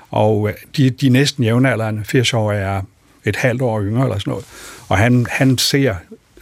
Og 0.09 0.49
øh, 0.49 0.55
de, 0.77 0.89
de 0.89 1.09
næsten 1.09 1.43
jævnaldrende, 1.43 2.03
Virchow 2.11 2.47
er 2.47 2.81
et 3.25 3.35
halvt 3.35 3.61
år 3.61 3.81
yngre 3.81 4.03
eller 4.03 4.19
sådan 4.19 4.31
noget, 4.31 4.45
og 4.87 4.97
han, 4.97 5.25
han 5.29 5.57
ser 5.57 5.95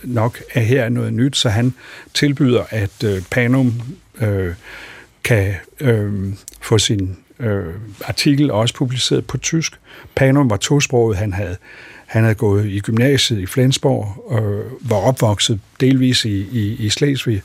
nok, 0.04 0.40
at 0.54 0.66
her 0.66 0.84
er 0.84 0.90
noget 0.90 1.14
nyt, 1.14 1.38
så 1.38 1.50
han 1.50 1.74
tilbyder, 2.14 2.64
at 2.70 3.04
øh, 3.04 3.22
Panum 3.32 3.82
øh, 4.22 4.54
kan 5.24 5.54
øh, 5.80 6.34
få 6.62 6.78
sin 6.78 7.18
øh, 7.40 7.74
artikel 8.06 8.52
også 8.52 8.76
publiceret 8.76 9.26
på 9.26 9.38
tysk. 9.38 9.80
Panum 10.16 10.50
var 10.50 10.58
tosproget, 10.58 11.18
han 11.18 11.34
havde, 11.34 11.58
han 12.06 12.24
havde 12.24 12.36
gået 12.36 12.66
i 12.66 12.80
gymnasiet 12.80 13.40
i 13.40 13.46
Flensborg, 13.46 14.34
øh, 14.42 14.90
var 14.90 14.98
opvokset 14.98 15.60
delvis 15.80 16.26
i, 16.26 16.48
i, 16.52 16.76
i 16.80 16.90
Slesvig, 16.90 17.42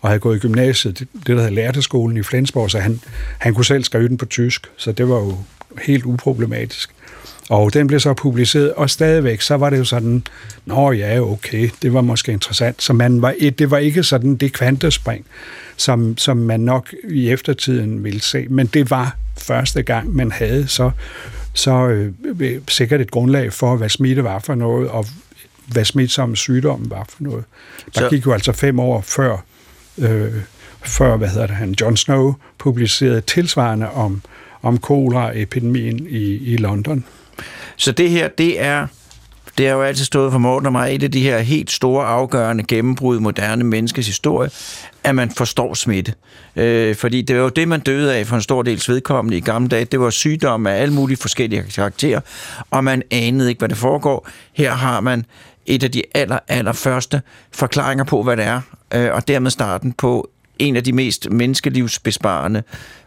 og 0.00 0.08
havde 0.08 0.20
gået 0.20 0.36
i 0.36 0.40
gymnasiet, 0.40 0.98
det, 0.98 1.08
det 1.14 1.26
der 1.26 1.34
hedder 1.34 1.50
lærteskolen 1.50 2.16
i 2.16 2.22
Flensborg, 2.22 2.70
så 2.70 2.78
han, 2.78 3.00
han 3.38 3.54
kunne 3.54 3.64
selv 3.64 3.84
skrive 3.84 4.08
den 4.08 4.18
på 4.18 4.26
tysk, 4.26 4.66
så 4.76 4.92
det 4.92 5.08
var 5.08 5.16
jo 5.16 5.38
helt 5.82 6.04
uproblematisk. 6.04 6.90
Og 7.50 7.74
den 7.74 7.86
blev 7.86 8.00
så 8.00 8.14
publiceret, 8.14 8.72
og 8.72 8.90
stadigvæk, 8.90 9.40
så 9.40 9.54
var 9.54 9.70
det 9.70 9.78
jo 9.78 9.84
sådan, 9.84 10.22
nå 10.64 10.92
ja, 10.92 11.20
okay, 11.20 11.70
det 11.82 11.92
var 11.92 12.00
måske 12.00 12.32
interessant. 12.32 12.82
Så 12.82 12.92
man 12.92 13.22
var, 13.22 13.34
det 13.58 13.70
var 13.70 13.78
ikke 13.78 14.02
sådan 14.02 14.36
det 14.36 14.52
kvantespring, 14.52 15.26
som, 15.76 16.18
som 16.18 16.36
man 16.36 16.60
nok 16.60 16.94
i 17.08 17.30
eftertiden 17.30 18.04
ville 18.04 18.20
se, 18.20 18.46
men 18.50 18.66
det 18.66 18.90
var 18.90 19.16
første 19.38 19.82
gang, 19.82 20.14
man 20.14 20.32
havde 20.32 20.68
så, 20.68 20.90
så 21.54 21.88
øh, 21.88 22.12
sikkert 22.68 23.00
et 23.00 23.10
grundlag 23.10 23.52
for, 23.52 23.76
hvad 23.76 23.88
smitte 23.88 24.24
var 24.24 24.38
for 24.38 24.54
noget, 24.54 24.88
og 24.88 25.06
hvad 25.66 25.84
smitsomme 25.84 26.36
sygdommen 26.36 26.90
var 26.90 27.06
for 27.08 27.22
noget. 27.22 27.44
Der 27.94 28.00
så... 28.00 28.08
gik 28.08 28.26
jo 28.26 28.32
altså 28.32 28.52
fem 28.52 28.80
år 28.80 29.00
før, 29.00 29.36
øh, 29.98 30.32
før 30.82 31.16
hvad 31.16 31.28
hedder 31.28 31.46
det, 31.46 31.56
han, 31.56 31.74
John 31.80 31.96
Snow 31.96 32.34
publicerede 32.58 33.20
tilsvarende 33.20 33.90
om, 33.90 34.22
om 34.62 34.78
kolera-epidemien 34.78 36.06
i, 36.08 36.36
i 36.52 36.56
London. 36.56 37.04
Så 37.76 37.92
det 37.92 38.10
her, 38.10 38.28
det 38.28 38.60
er 38.60 38.86
det 39.58 39.66
har 39.66 39.74
jo 39.74 39.82
altid 39.82 40.04
stået 40.04 40.32
for 40.32 40.38
Morten 40.38 40.66
og 40.66 40.72
mig, 40.72 40.94
et 40.94 41.02
af 41.02 41.10
de 41.10 41.22
her 41.22 41.38
helt 41.38 41.70
store 41.70 42.06
afgørende 42.06 42.64
gennembrud 42.64 43.16
i 43.16 43.20
moderne 43.20 43.64
menneskes 43.64 44.06
historie, 44.06 44.50
at 45.06 45.14
man 45.14 45.30
forstår 45.30 45.74
smitte. 45.74 46.14
Øh, 46.56 46.96
fordi 46.96 47.22
det 47.22 47.36
var 47.36 47.42
jo 47.42 47.48
det, 47.48 47.68
man 47.68 47.80
døde 47.80 48.14
af 48.14 48.26
for 48.26 48.36
en 48.36 48.42
stor 48.42 48.62
del 48.62 48.82
vedkommende 48.88 49.36
i 49.36 49.40
gamle 49.40 49.68
dage. 49.68 49.84
Det 49.84 50.00
var 50.00 50.10
sygdomme 50.10 50.72
af 50.72 50.82
alle 50.82 50.94
mulige 50.94 51.16
forskellige 51.16 51.64
karakterer, 51.74 52.20
og 52.70 52.84
man 52.84 53.02
anede 53.10 53.48
ikke, 53.48 53.58
hvad 53.58 53.68
det 53.68 53.76
foregår. 53.76 54.28
Her 54.52 54.72
har 54.72 55.00
man 55.00 55.24
et 55.66 55.84
af 55.84 55.90
de 55.90 56.02
aller, 56.14 56.38
aller 56.48 56.72
første 56.72 57.22
forklaringer 57.52 58.04
på, 58.04 58.22
hvad 58.22 58.36
det 58.36 58.44
er, 58.44 58.60
øh, 58.94 59.14
og 59.14 59.28
dermed 59.28 59.50
starten 59.50 59.92
på 59.92 60.30
en 60.58 60.76
af 60.76 60.84
de 60.84 60.92
mest 60.92 61.30
menneskelivsbesparende 61.30 62.62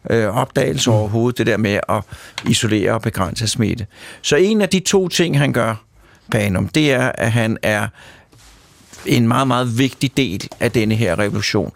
øh, 0.09 0.27
opdagelser 0.27 0.91
overhovedet, 0.91 1.37
det 1.37 1.47
der 1.47 1.57
med 1.57 1.79
at 1.89 2.03
isolere 2.47 2.91
og 2.91 3.01
begrænse 3.01 3.47
smitte. 3.47 3.85
Så 4.21 4.35
en 4.35 4.61
af 4.61 4.69
de 4.69 4.79
to 4.79 5.07
ting, 5.07 5.37
han 5.37 5.53
gør, 5.53 5.75
Panum, 6.31 6.67
det 6.67 6.91
er, 6.91 7.11
at 7.15 7.31
han 7.31 7.57
er 7.61 7.87
en 9.05 9.27
meget, 9.27 9.47
meget 9.47 9.77
vigtig 9.77 10.17
del 10.17 10.47
af 10.59 10.71
denne 10.71 10.95
her 10.95 11.19
revolution. 11.19 11.71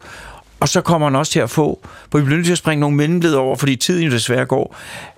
Og 0.60 0.70
så 0.70 0.82
kommer 0.82 1.08
han 1.08 1.16
også 1.16 1.32
til 1.32 1.40
at 1.40 1.50
få, 1.50 1.88
for 2.12 2.18
vi 2.18 2.24
bliver 2.24 2.38
nødt 2.38 2.46
til 2.46 2.52
at 2.52 2.58
springe 2.58 2.80
nogle 2.80 2.98
mellemled 2.98 3.34
over, 3.34 3.56
fordi 3.56 3.76
tiden 3.76 4.04
jo 4.04 4.12
desværre 4.12 4.46
går, 4.46 4.76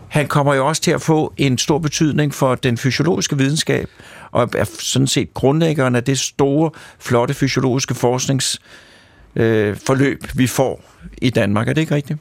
han 0.07 0.27
kommer 0.27 0.53
jo 0.53 0.67
også 0.67 0.81
til 0.81 0.91
at 0.91 1.01
få 1.01 1.33
en 1.37 1.57
stor 1.57 1.79
betydning 1.79 2.33
for 2.33 2.55
den 2.55 2.77
fysiologiske 2.77 3.37
videnskab, 3.37 3.89
og 4.31 4.49
er 4.55 4.63
sådan 4.63 5.07
set 5.07 5.33
grundlæggeren 5.33 5.95
af 5.95 6.03
det 6.03 6.19
store, 6.19 6.71
flotte 6.99 7.33
fysiologiske 7.33 7.95
forskningsforløb, 7.95 10.23
øh, 10.23 10.39
vi 10.39 10.47
får 10.47 10.83
i 11.17 11.29
Danmark. 11.29 11.67
Er 11.67 11.73
det 11.73 11.81
ikke 11.81 11.95
rigtigt? 11.95 12.19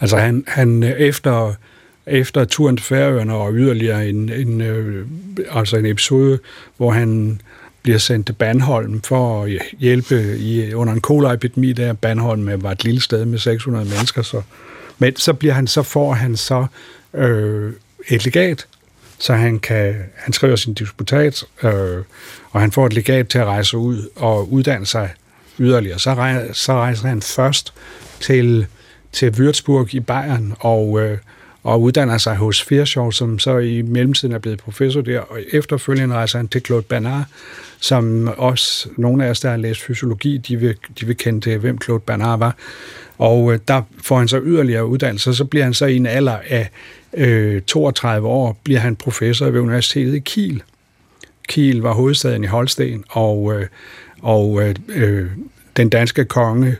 Altså 0.00 0.16
han, 0.16 0.44
han 0.46 0.82
øh, 0.82 0.90
efter 0.90 1.54
efter 2.06 2.44
turen 2.44 2.76
til 2.76 2.86
Færøerne 2.86 3.34
og 3.34 3.54
yderligere 3.54 4.08
en, 4.08 4.28
en, 4.28 4.60
øh, 4.60 5.06
altså 5.50 5.76
en 5.76 5.86
episode, 5.86 6.38
hvor 6.76 6.90
han 6.90 7.40
bliver 7.82 7.98
sendt 7.98 8.26
til 8.26 8.32
Bandholm 8.32 9.02
for 9.02 9.44
at 9.44 9.50
hjælpe 9.78 10.38
i, 10.38 10.74
under 10.74 10.92
en 10.92 11.00
koleraepidemi, 11.00 11.72
der 11.72 11.92
Bandholm 11.92 12.62
var 12.62 12.70
et 12.70 12.84
lille 12.84 13.00
sted 13.00 13.24
med 13.24 13.38
600 13.38 13.84
mennesker, 13.84 14.22
så, 14.22 14.42
men 14.98 15.16
så 15.16 15.32
bliver 15.32 15.54
han, 15.54 15.66
så 15.66 15.82
får 15.82 16.12
han 16.12 16.36
så 16.36 16.66
øh, 17.14 17.72
et 18.08 18.24
legat, 18.24 18.66
så 19.18 19.34
han 19.34 19.58
kan, 19.58 19.94
han 20.16 20.32
skriver 20.32 20.56
sin 20.56 20.74
disputat, 20.74 21.44
øh, 21.62 22.02
og 22.50 22.60
han 22.60 22.72
får 22.72 22.86
et 22.86 22.92
legat 22.92 23.28
til 23.28 23.38
at 23.38 23.46
rejse 23.46 23.76
ud 23.76 24.08
og 24.16 24.52
uddanne 24.52 24.86
sig 24.86 25.10
yderligere. 25.58 25.98
Så 25.98 26.14
rej, 26.14 26.52
så 26.52 26.72
rejser 26.72 27.08
han 27.08 27.22
først 27.22 27.72
til, 28.20 28.66
til 29.12 29.30
Würzburg 29.30 29.94
i 29.94 30.00
Bayern, 30.00 30.54
og 30.60 31.00
øh, 31.00 31.18
og 31.62 31.82
uddanner 31.82 32.18
sig 32.18 32.36
hos 32.36 32.62
Firschow, 32.62 33.10
som 33.10 33.38
så 33.38 33.58
i 33.58 33.82
mellemtiden 33.82 34.34
er 34.34 34.38
blevet 34.38 34.58
professor 34.58 35.00
der, 35.00 35.20
og 35.20 35.40
efterfølgende 35.52 36.14
rejser 36.14 36.38
han 36.38 36.48
til 36.48 36.60
Claude 36.60 36.82
Bernard, 36.82 37.24
som 37.80 38.28
også 38.36 38.88
nogle 38.96 39.26
af 39.26 39.30
os, 39.30 39.40
der 39.40 39.50
har 39.50 39.56
læst 39.56 39.80
fysiologi, 39.80 40.38
de 40.38 40.56
vil, 40.56 40.76
de 41.00 41.06
vil 41.06 41.16
kende 41.16 41.40
til, 41.40 41.58
hvem 41.58 41.80
Claude 41.82 42.02
Bernard 42.06 42.38
var. 42.38 42.56
Og 43.18 43.52
øh, 43.52 43.58
der 43.68 43.82
får 44.02 44.18
han 44.18 44.28
så 44.28 44.40
yderligere 44.44 44.86
uddannelse, 44.86 45.34
så 45.34 45.44
bliver 45.44 45.64
han 45.64 45.74
så 45.74 45.86
i 45.86 45.96
en 45.96 46.06
alder 46.06 46.38
af 46.48 46.70
øh, 47.14 47.62
32 47.62 48.28
år, 48.28 48.58
bliver 48.64 48.80
han 48.80 48.96
professor 48.96 49.50
ved 49.50 49.60
Universitetet 49.60 50.14
i 50.14 50.18
Kiel. 50.18 50.62
Kiel 51.48 51.80
var 51.80 51.92
hovedstaden 51.92 52.44
i 52.44 52.46
Holsten, 52.46 53.04
og, 53.10 53.54
øh, 53.54 53.66
og 54.22 54.62
øh, 54.62 54.74
øh 54.88 55.26
den 55.76 55.88
danske 55.88 56.24
konge 56.24 56.76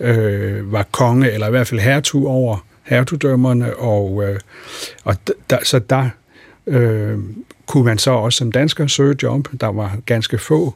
øh, 0.00 0.72
var 0.72 0.86
konge, 0.92 1.30
eller 1.30 1.46
i 1.46 1.50
hvert 1.50 1.66
fald 1.66 1.80
hertug 1.80 2.28
over 2.28 2.58
hertugdømmerne, 2.84 3.76
og, 3.76 4.24
øh, 4.24 4.40
og 5.04 5.16
der, 5.50 5.58
så 5.62 5.78
der 5.78 6.08
øh, 6.66 7.18
kunne 7.66 7.84
man 7.84 7.98
så 7.98 8.10
også 8.10 8.36
som 8.36 8.52
dansker 8.52 8.86
søge 8.86 9.16
job. 9.22 9.48
Der 9.60 9.66
var 9.66 9.96
ganske 10.06 10.38
få. 10.38 10.74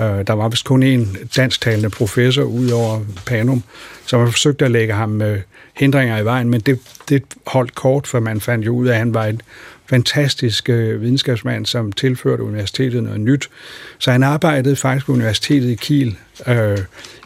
Øh, 0.00 0.26
der 0.26 0.32
var 0.32 0.48
vist 0.48 0.64
kun 0.64 0.82
en 0.82 1.16
dansktalende 1.36 1.90
professor 1.90 2.42
ud 2.42 2.70
over 2.70 3.00
Panum, 3.26 3.62
som 4.06 4.20
har 4.20 4.30
forsøgt 4.30 4.62
at 4.62 4.70
lægge 4.70 4.94
ham 4.94 5.22
øh, 5.22 5.40
hindringer 5.76 6.18
i 6.18 6.24
vejen, 6.24 6.50
men 6.50 6.60
det, 6.60 6.78
det 7.08 7.22
holdt 7.46 7.74
kort, 7.74 8.06
for 8.06 8.20
man 8.20 8.40
fandt 8.40 8.66
jo 8.66 8.74
ud 8.74 8.86
af, 8.86 8.92
at 8.92 8.98
han 8.98 9.14
var 9.14 9.24
en 9.24 9.40
fantastisk 9.86 10.68
øh, 10.68 11.02
videnskabsmand, 11.02 11.66
som 11.66 11.92
tilførte 11.92 12.42
universitetet 12.42 13.02
noget 13.02 13.20
nyt. 13.20 13.48
Så 13.98 14.12
han 14.12 14.22
arbejdede 14.22 14.76
faktisk 14.76 15.06
på 15.06 15.12
universitetet 15.12 15.68
i 15.68 15.74
Kiel 15.74 16.16
øh, 16.46 16.78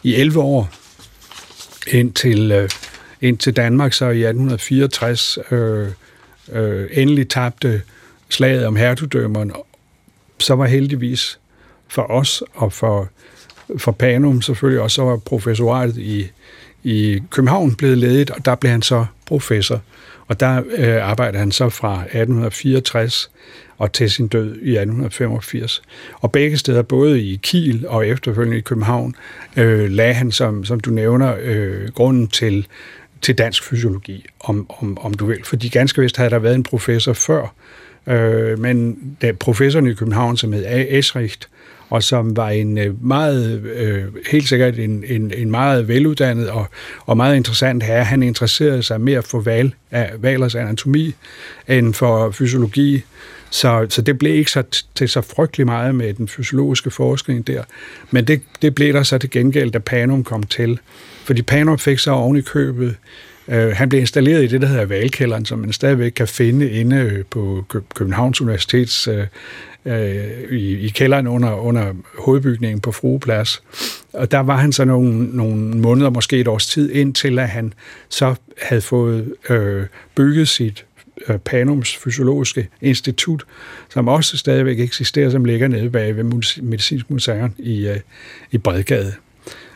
i 0.03 0.15
11 0.15 0.39
år, 0.39 0.69
indtil, 1.87 2.51
øh, 2.51 2.69
indtil 3.21 3.55
Danmark 3.55 3.93
så 3.93 4.05
i 4.05 4.23
1864 4.23 5.37
øh, 5.51 5.87
øh, 6.51 6.89
endelig 6.91 7.29
tabte 7.29 7.81
slaget 8.29 8.65
om 8.65 8.75
hertugdømmerne, 8.75 9.53
så 10.39 10.55
var 10.55 10.65
heldigvis 10.65 11.39
for 11.87 12.11
os 12.11 12.43
og 12.53 12.73
for, 12.73 13.09
for 13.77 13.91
Panum 13.91 14.41
selvfølgelig 14.41 14.81
også, 14.81 14.95
så 14.95 15.03
var 15.03 15.17
professoratet 15.17 15.97
i, 15.97 16.31
i 16.83 17.21
København 17.29 17.75
blevet 17.75 17.97
ledet, 17.97 18.29
og 18.29 18.45
der 18.45 18.55
blev 18.55 18.71
han 18.71 18.81
så 18.81 19.05
professor. 19.25 19.81
Og 20.27 20.39
der 20.39 20.63
øh, 20.77 21.09
arbejdede 21.09 21.39
han 21.39 21.51
så 21.51 21.69
fra 21.69 21.93
1864 22.01 23.31
og 23.77 23.93
til 23.93 24.11
sin 24.11 24.27
død 24.27 24.45
i 24.45 24.77
1885. 24.77 25.81
Og 26.13 26.31
begge 26.31 26.57
steder, 26.57 26.81
både 26.81 27.21
i 27.21 27.39
Kiel 27.43 27.87
og 27.87 28.07
efterfølgende 28.07 28.57
i 28.57 28.61
København, 28.61 29.15
øh, 29.57 29.89
lagde 29.89 30.13
han, 30.13 30.31
som, 30.31 30.65
som 30.65 30.79
du 30.79 30.89
nævner, 30.89 31.35
øh, 31.41 31.89
grunden 31.89 32.27
til, 32.27 32.67
til 33.21 33.37
dansk 33.37 33.63
fysiologi, 33.63 34.25
om, 34.39 34.65
om, 34.69 34.97
om 34.97 35.13
du 35.13 35.25
vil. 35.25 35.39
Fordi 35.43 35.69
ganske 35.69 36.01
vist 36.01 36.17
havde 36.17 36.29
der 36.29 36.39
været 36.39 36.55
en 36.55 36.63
professor 36.63 37.13
før, 37.13 37.53
øh, 38.07 38.59
men 38.59 38.97
da 39.21 39.31
professoren 39.31 39.87
i 39.87 39.93
København, 39.93 40.37
som 40.37 40.53
hed 40.53 40.65
A. 40.65 40.97
Esricht, 40.97 41.49
og 41.89 42.03
som 42.03 42.37
var 42.37 42.49
en 42.49 42.77
øh, 42.77 43.05
meget, 43.05 43.61
øh, 43.61 44.03
helt 44.31 44.47
sikkert 44.47 44.79
en, 44.79 45.03
en, 45.07 45.31
en 45.37 45.51
meget 45.51 45.87
veluddannet 45.87 46.49
og, 46.49 46.65
og 47.05 47.17
meget 47.17 47.35
interessant 47.35 47.83
herre. 47.83 48.03
Han 48.03 48.23
interesserede 48.23 48.83
sig 48.83 49.01
mere 49.01 49.21
for 49.21 49.39
val, 49.39 49.73
valers 50.17 50.55
anatomi 50.55 51.15
end 51.67 51.93
for 51.93 52.31
fysiologi. 52.31 53.03
Så, 53.49 53.85
så 53.89 54.01
det 54.01 54.17
blev 54.17 54.35
ikke 54.35 54.51
så, 54.51 54.63
til 54.95 55.09
så 55.09 55.21
frygtelig 55.21 55.65
meget 55.65 55.95
med 55.95 56.13
den 56.13 56.27
fysiologiske 56.27 56.91
forskning 56.91 57.47
der. 57.47 57.63
Men 58.11 58.25
det, 58.25 58.41
det 58.61 58.75
blev 58.75 58.93
der 58.93 59.03
så 59.03 59.17
til 59.17 59.29
gengæld, 59.29 59.71
da 59.71 59.79
Panum 59.79 60.23
kom 60.23 60.43
til. 60.43 60.79
Fordi 61.23 61.41
Panop 61.41 61.79
fik 61.79 61.99
så 61.99 62.11
oven 62.11 62.37
i 62.37 62.41
købet 62.41 62.95
Øh, 63.47 63.75
han 63.75 63.89
blev 63.89 64.01
installeret 64.01 64.43
i 64.43 64.47
det, 64.47 64.61
der 64.61 64.67
hedder 64.67 64.85
Valkælderen, 64.85 65.45
som 65.45 65.59
man 65.59 65.73
stadigvæk 65.73 66.11
kan 66.11 66.27
finde 66.27 66.71
inde 66.71 66.95
øh, 66.95 67.25
på 67.25 67.65
Københavns 67.95 68.41
Universitets 68.41 69.07
øh, 69.07 69.27
øh, 69.85 70.51
i, 70.51 70.77
i 70.77 70.89
kælderen 70.89 71.27
under, 71.27 71.55
under 71.55 71.93
hovedbygningen 72.19 72.79
på 72.79 72.91
Frueplads. 72.91 73.63
Og 74.13 74.31
der 74.31 74.39
var 74.39 74.57
han 74.57 74.73
så 74.73 74.85
nogle, 74.85 75.23
nogle 75.37 75.77
måneder, 75.77 76.09
måske 76.09 76.39
et 76.39 76.47
års 76.47 76.67
tid, 76.67 76.91
indtil 76.91 77.39
at 77.39 77.49
han 77.49 77.73
så 78.09 78.35
havde 78.61 78.81
fået 78.81 79.33
øh, 79.49 79.85
bygget 80.15 80.47
sit 80.47 80.85
Øh, 81.27 81.37
Panums 81.37 81.97
Fysiologiske 81.97 82.69
Institut, 82.81 83.43
som 83.89 84.07
også 84.07 84.37
stadigvæk 84.37 84.79
eksisterer, 84.79 85.29
som 85.29 85.45
ligger 85.45 85.67
nede 85.67 85.89
bag 85.89 86.15
ved 86.15 86.23
Medicinsk 86.61 87.09
Museum 87.09 87.53
i, 87.57 87.87
øh, 87.87 87.99
i 88.51 88.57
Bredgade. 88.57 89.13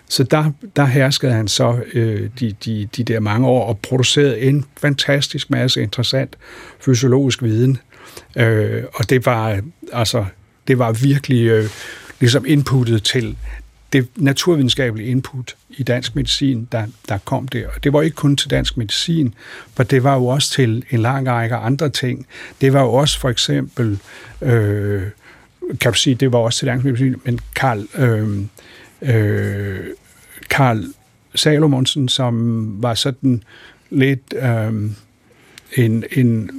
Så 0.07 0.23
der, 0.23 0.51
der 0.75 0.85
herskede 0.85 1.31
han 1.31 1.47
så 1.47 1.79
øh, 1.93 2.29
de, 2.39 2.55
de, 2.65 2.87
de 2.97 3.03
der 3.03 3.19
mange 3.19 3.47
år 3.47 3.65
og 3.65 3.79
producerede 3.79 4.39
en 4.39 4.65
fantastisk 4.77 5.49
masse 5.49 5.81
interessant 5.81 6.37
fysiologisk 6.79 7.43
viden. 7.43 7.77
Øh, 8.35 8.83
og 8.93 9.09
det 9.09 9.25
var 9.25 9.61
altså 9.93 10.25
det 10.67 10.79
var 10.79 10.91
virkelig 10.91 11.47
øh, 11.47 11.69
ligesom 12.19 12.45
inputtet 12.47 13.03
til 13.03 13.37
det 13.93 14.07
naturvidenskabelige 14.15 15.09
input 15.09 15.55
i 15.69 15.83
dansk 15.83 16.15
medicin, 16.15 16.67
der, 16.71 16.85
der 17.09 17.17
kom 17.17 17.47
der. 17.47 17.67
Og 17.67 17.83
det 17.83 17.93
var 17.93 18.01
ikke 18.01 18.15
kun 18.15 18.37
til 18.37 18.49
dansk 18.49 18.77
medicin, 18.77 19.33
for 19.73 19.83
det 19.83 20.03
var 20.03 20.15
jo 20.15 20.25
også 20.25 20.51
til 20.51 20.83
en 20.89 20.99
lang 20.99 21.27
række 21.27 21.55
andre 21.55 21.89
ting. 21.89 22.27
Det 22.61 22.73
var 22.73 22.81
jo 22.81 22.93
også 22.93 23.19
for 23.19 23.29
eksempel, 23.29 23.99
øh, 24.41 25.03
kan 25.81 25.91
du 25.91 25.97
sige, 25.97 26.15
det 26.15 26.31
var 26.31 26.39
også 26.39 26.59
til 26.59 26.67
dansk 26.67 26.85
medicin, 26.85 27.15
men 27.23 27.39
Karl, 27.55 27.87
øh, 27.97 28.45
øh, 29.01 29.79
Karl 30.49 30.83
Salomonsen, 31.35 32.09
som 32.09 32.67
var 32.83 32.93
sådan 32.93 33.43
lidt 33.89 34.33
øh, 34.41 34.73
en, 35.73 36.03
en 36.11 36.51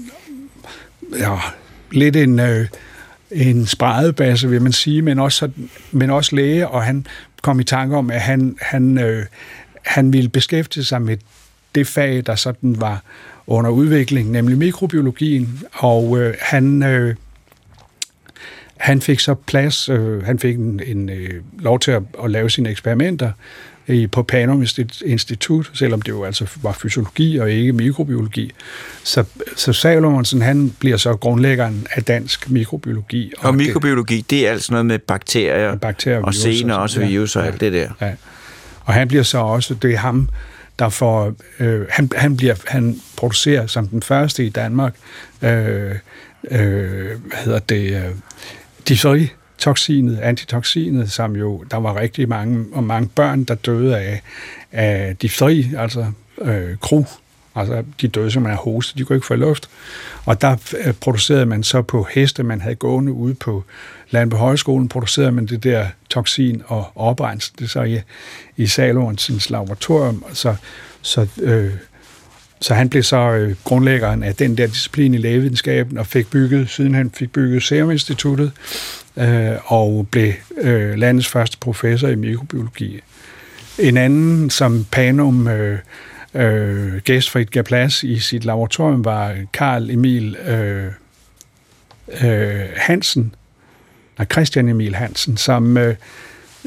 ja, 1.19 1.37
lidt 1.93 2.17
en, 2.17 2.41
øh, 2.41 2.67
en 3.31 3.67
spredebasse, 3.67 4.49
vil 4.49 4.63
man 4.63 4.73
sige, 4.73 5.03
men 5.03 5.19
også, 5.19 5.51
men 5.93 6.11
også 6.11 6.37
læge, 6.37 6.69
og 6.69 6.83
han 6.83 7.07
kom 7.43 7.61
i 7.61 7.65
tanke 7.65 7.97
om, 7.97 8.11
at 8.11 8.21
han, 8.21 8.57
han, 8.61 8.99
øh, 8.99 9.27
han 9.83 10.13
ville 10.13 10.29
beskæftige 10.29 10.85
sig 10.85 11.03
med 11.03 11.17
det 11.75 11.87
fag, 11.87 12.23
der 12.27 12.35
sådan 12.35 12.81
var 12.81 13.03
under 13.47 13.71
udvikling, 13.71 14.31
nemlig 14.31 14.59
mikrobiologien, 14.59 15.63
og 15.73 16.19
øh, 16.19 16.35
han, 16.41 16.83
øh, 16.83 17.15
han 18.87 19.01
fik 19.01 19.21
så 19.21 19.35
plads, 19.35 19.89
øh, 19.89 20.23
han 20.23 20.39
fik 20.39 20.57
en, 20.57 20.81
en 20.87 21.09
øh, 21.09 21.43
lov 21.59 21.81
til 21.81 21.91
at, 21.91 22.03
at 22.25 22.31
lave 22.31 22.51
sine 22.51 22.71
eksperimenter, 22.71 23.31
i, 23.89 24.07
på 24.07 24.23
Panum 24.23 24.65
Institut, 25.05 25.71
selvom 25.75 26.03
det 26.03 26.09
jo 26.09 26.25
altså 26.25 26.47
var 26.63 26.73
fysiologi 26.73 27.37
og 27.37 27.51
ikke 27.51 27.73
mikrobiologi. 27.73 28.53
Så, 29.03 29.25
så 29.57 29.73
Salomonsen, 29.73 30.43
han 30.43 30.75
bliver 30.79 30.97
så 30.97 31.17
grundlæggeren 31.17 31.87
af 31.91 32.05
dansk 32.05 32.51
mikrobiologi. 32.51 33.33
Og, 33.39 33.45
og 33.47 33.55
mikrobiologi, 33.55 34.17
det, 34.17 34.31
det 34.31 34.47
er 34.47 34.51
altså 34.51 34.73
noget 34.73 34.87
med 34.87 34.99
bakterier, 34.99 35.71
med 35.71 35.79
bakterier 35.79 36.23
og 36.23 36.35
sener 36.35 36.75
og, 36.75 36.91
virus 36.97 37.37
og 37.37 37.43
ja, 37.43 37.51
alt 37.51 37.61
det 37.61 37.73
der. 37.73 37.91
Ja. 38.01 38.13
Og 38.85 38.95
han 38.95 39.09
bliver 39.09 39.23
så 39.23 39.39
også, 39.39 39.75
det 39.75 39.93
er 39.93 39.99
ham, 39.99 40.29
der 40.79 40.89
får, 40.89 41.35
øh, 41.61 41.87
han, 41.91 42.11
han, 42.17 42.37
bliver, 42.37 42.55
han 42.67 43.01
producerer 43.17 43.67
som 43.67 43.89
den 43.89 44.03
første 44.03 44.47
i 44.47 44.49
Danmark, 44.49 44.95
øh, 45.43 45.95
øh, 46.51 47.07
hvad 47.27 47.45
hedder 47.45 47.59
det, 47.59 48.13
de 48.89 48.97
så 48.97 49.15
i 49.15 49.29
toksinet, 49.59 50.19
antitoksinet, 50.19 51.13
som 51.13 51.37
jo, 51.37 51.65
der 51.71 51.77
var 51.77 52.01
rigtig 52.01 52.29
mange, 52.29 52.67
og 52.73 52.85
mange 52.85 53.09
børn, 53.09 53.45
der 53.45 53.55
døde 53.55 53.99
af, 53.99 54.23
af 54.73 55.17
difteri, 55.17 55.71
altså 55.79 56.07
øh, 56.43 56.77
kru, 56.77 57.05
altså 57.55 57.85
de 58.01 58.09
døde 58.09 58.31
simpelthen 58.31 58.59
af 58.59 58.65
hoste, 58.65 58.99
de 58.99 59.05
kunne 59.05 59.17
ikke 59.17 59.27
få 59.27 59.35
luft. 59.35 59.69
Og 60.25 60.41
der 60.41 60.57
øh, 60.85 60.95
producerede 60.95 61.47
man 61.47 61.63
så 61.63 61.83
på 61.83 62.07
heste, 62.15 62.43
man 62.43 62.61
havde 62.61 62.75
gående 62.75 63.13
ude 63.13 63.35
på 63.35 63.65
Landbe 64.11 64.37
Højskolen, 64.37 64.89
producerede 64.89 65.33
man 65.33 65.47
det 65.47 65.65
der 65.65 65.87
toksin 66.11 66.63
og 66.67 66.93
oprensede 66.95 67.57
det 67.59 67.71
så 67.71 67.83
i, 67.83 68.01
i 68.57 68.67
Salorensens 68.67 69.51
laboratorium, 69.51 70.25
så, 70.33 70.57
så 71.03 71.27
øh, 71.43 71.73
så 72.61 72.75
han 72.75 72.89
blev 72.89 73.03
så 73.03 73.17
øh, 73.17 73.57
grundlæggeren 73.65 74.23
af 74.23 74.35
den 74.35 74.59
der 74.59 74.67
disciplin 74.67 75.15
i 75.15 75.19
lægevidenskaben 75.19 75.99
og 75.99 76.07
fik 76.07 76.31
bygget, 76.31 76.71
siden 76.71 76.95
han 76.95 77.11
fik 77.11 77.33
bygget 77.33 77.63
Serum 77.63 77.91
Instituttet, 77.91 78.53
øh, 79.17 79.53
og 79.65 80.09
blev 80.11 80.33
øh, 80.61 80.95
landets 80.95 81.29
første 81.29 81.59
professor 81.59 82.09
i 82.09 82.15
mikrobiologi. 82.15 83.01
En 83.79 83.97
anden, 83.97 84.51
som 84.51 84.87
Panum 84.93 85.49
øh, 85.49 85.79
øh, 86.35 86.97
gæstfrit 86.97 87.51
gav 87.51 87.63
plads 87.63 88.03
i 88.03 88.19
sit 88.19 88.45
laboratorium, 88.45 89.05
var 89.05 89.37
Karl 89.53 89.91
Emil 89.91 90.37
øh, 90.37 90.87
øh, 92.25 92.67
Hansen, 92.77 93.35
nej, 94.19 94.27
Christian 94.33 94.69
Emil 94.69 94.95
Hansen, 94.95 95.37
som, 95.37 95.77
øh, 95.77 95.95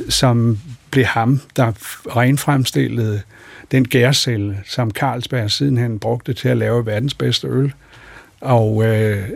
som 0.10 0.60
blev 0.92 1.06
ham, 1.06 1.42
der 1.56 1.72
renfremstillede 2.16 3.22
den 3.72 3.88
gærcelle, 3.88 4.60
som 4.66 4.92
Carlsberg 4.92 5.52
sidenhen 5.52 6.00
brugte 6.00 6.34
til 6.34 6.50
at 6.50 6.58
lave 6.58 6.86
verdens 6.86 7.14
bedste 7.14 7.48
øl, 7.48 7.74
og 8.42 8.86
øh, 8.86 9.30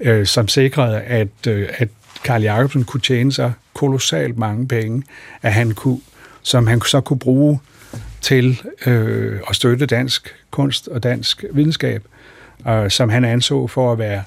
øh, 0.00 0.26
som 0.26 0.48
sikrede, 0.48 1.00
at, 1.00 1.46
øh, 1.48 1.68
at 1.78 1.88
Karl 2.24 2.42
Jacobsen 2.42 2.84
kunne 2.84 3.00
tjene 3.00 3.32
sig 3.32 3.52
kolossalt 3.74 4.38
mange 4.38 4.68
penge, 4.68 5.02
at 5.42 5.52
han 5.52 5.70
kunne, 5.70 6.00
som 6.42 6.66
han 6.66 6.80
så 6.80 7.00
kunne 7.00 7.18
bruge 7.18 7.60
til 8.20 8.62
øh, 8.86 9.40
at 9.48 9.56
støtte 9.56 9.86
dansk 9.86 10.34
kunst 10.50 10.88
og 10.88 11.02
dansk 11.02 11.44
videnskab, 11.52 12.02
øh, 12.68 12.90
som 12.90 13.08
han 13.08 13.24
anså 13.24 13.66
for 13.66 13.92
at 13.92 13.98
være 13.98 14.22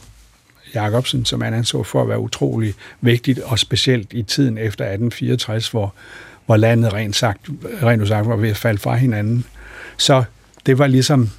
Jacobsen, 0.76 1.26
som 1.26 1.42
han 1.42 1.54
anså 1.54 1.84
for 1.84 2.02
at 2.02 2.10
være 2.10 2.20
utrolig 2.20 2.74
vigtigt, 3.02 3.40
og 3.40 3.60
specielt 3.60 4.14
i 4.14 4.24
tiden 4.24 4.58
efter 4.58 4.86
1864, 4.86 5.70
hvor, 5.70 5.94
hvor 6.50 6.58
landet 6.58 6.94
rent, 6.94 7.16
sagt, 7.16 7.50
rent 7.84 8.08
sagt 8.08 8.28
var 8.28 8.36
ved 8.36 8.50
at 8.50 8.58
falde 8.58 8.80
fra 8.80 8.96
hinanden. 8.96 9.46
Så 9.98 10.24
det 10.66 10.78
var 10.78 10.88
ligesom, 10.88 11.30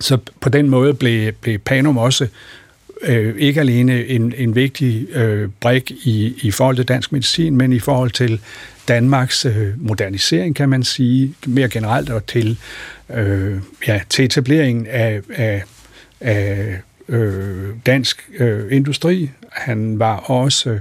så 0.00 0.18
på 0.40 0.48
den 0.48 0.68
måde 0.68 0.94
blev, 0.94 1.32
blev 1.32 1.58
Panum 1.58 1.98
også 1.98 2.26
øh, 3.02 3.34
ikke 3.38 3.60
alene 3.60 4.06
en, 4.06 4.34
en 4.36 4.54
vigtig 4.54 5.06
øh, 5.12 5.48
brik 5.60 5.90
i, 5.90 6.34
i 6.42 6.50
forhold 6.50 6.76
til 6.76 6.84
dansk 6.84 7.12
medicin, 7.12 7.56
men 7.56 7.72
i 7.72 7.78
forhold 7.78 8.10
til 8.10 8.40
Danmarks 8.88 9.44
øh, 9.44 9.68
modernisering, 9.76 10.56
kan 10.56 10.68
man 10.68 10.82
sige, 10.82 11.34
mere 11.46 11.68
generelt, 11.68 12.10
og 12.10 12.26
til, 12.26 12.58
øh, 13.10 13.58
ja, 13.86 14.00
til 14.08 14.24
etableringen 14.24 14.86
af, 14.86 15.20
af, 15.34 15.62
af 16.20 16.80
øh, 17.08 17.68
dansk 17.86 18.28
øh, 18.38 18.76
industri. 18.76 19.30
Han 19.52 19.98
var 19.98 20.16
også 20.16 20.78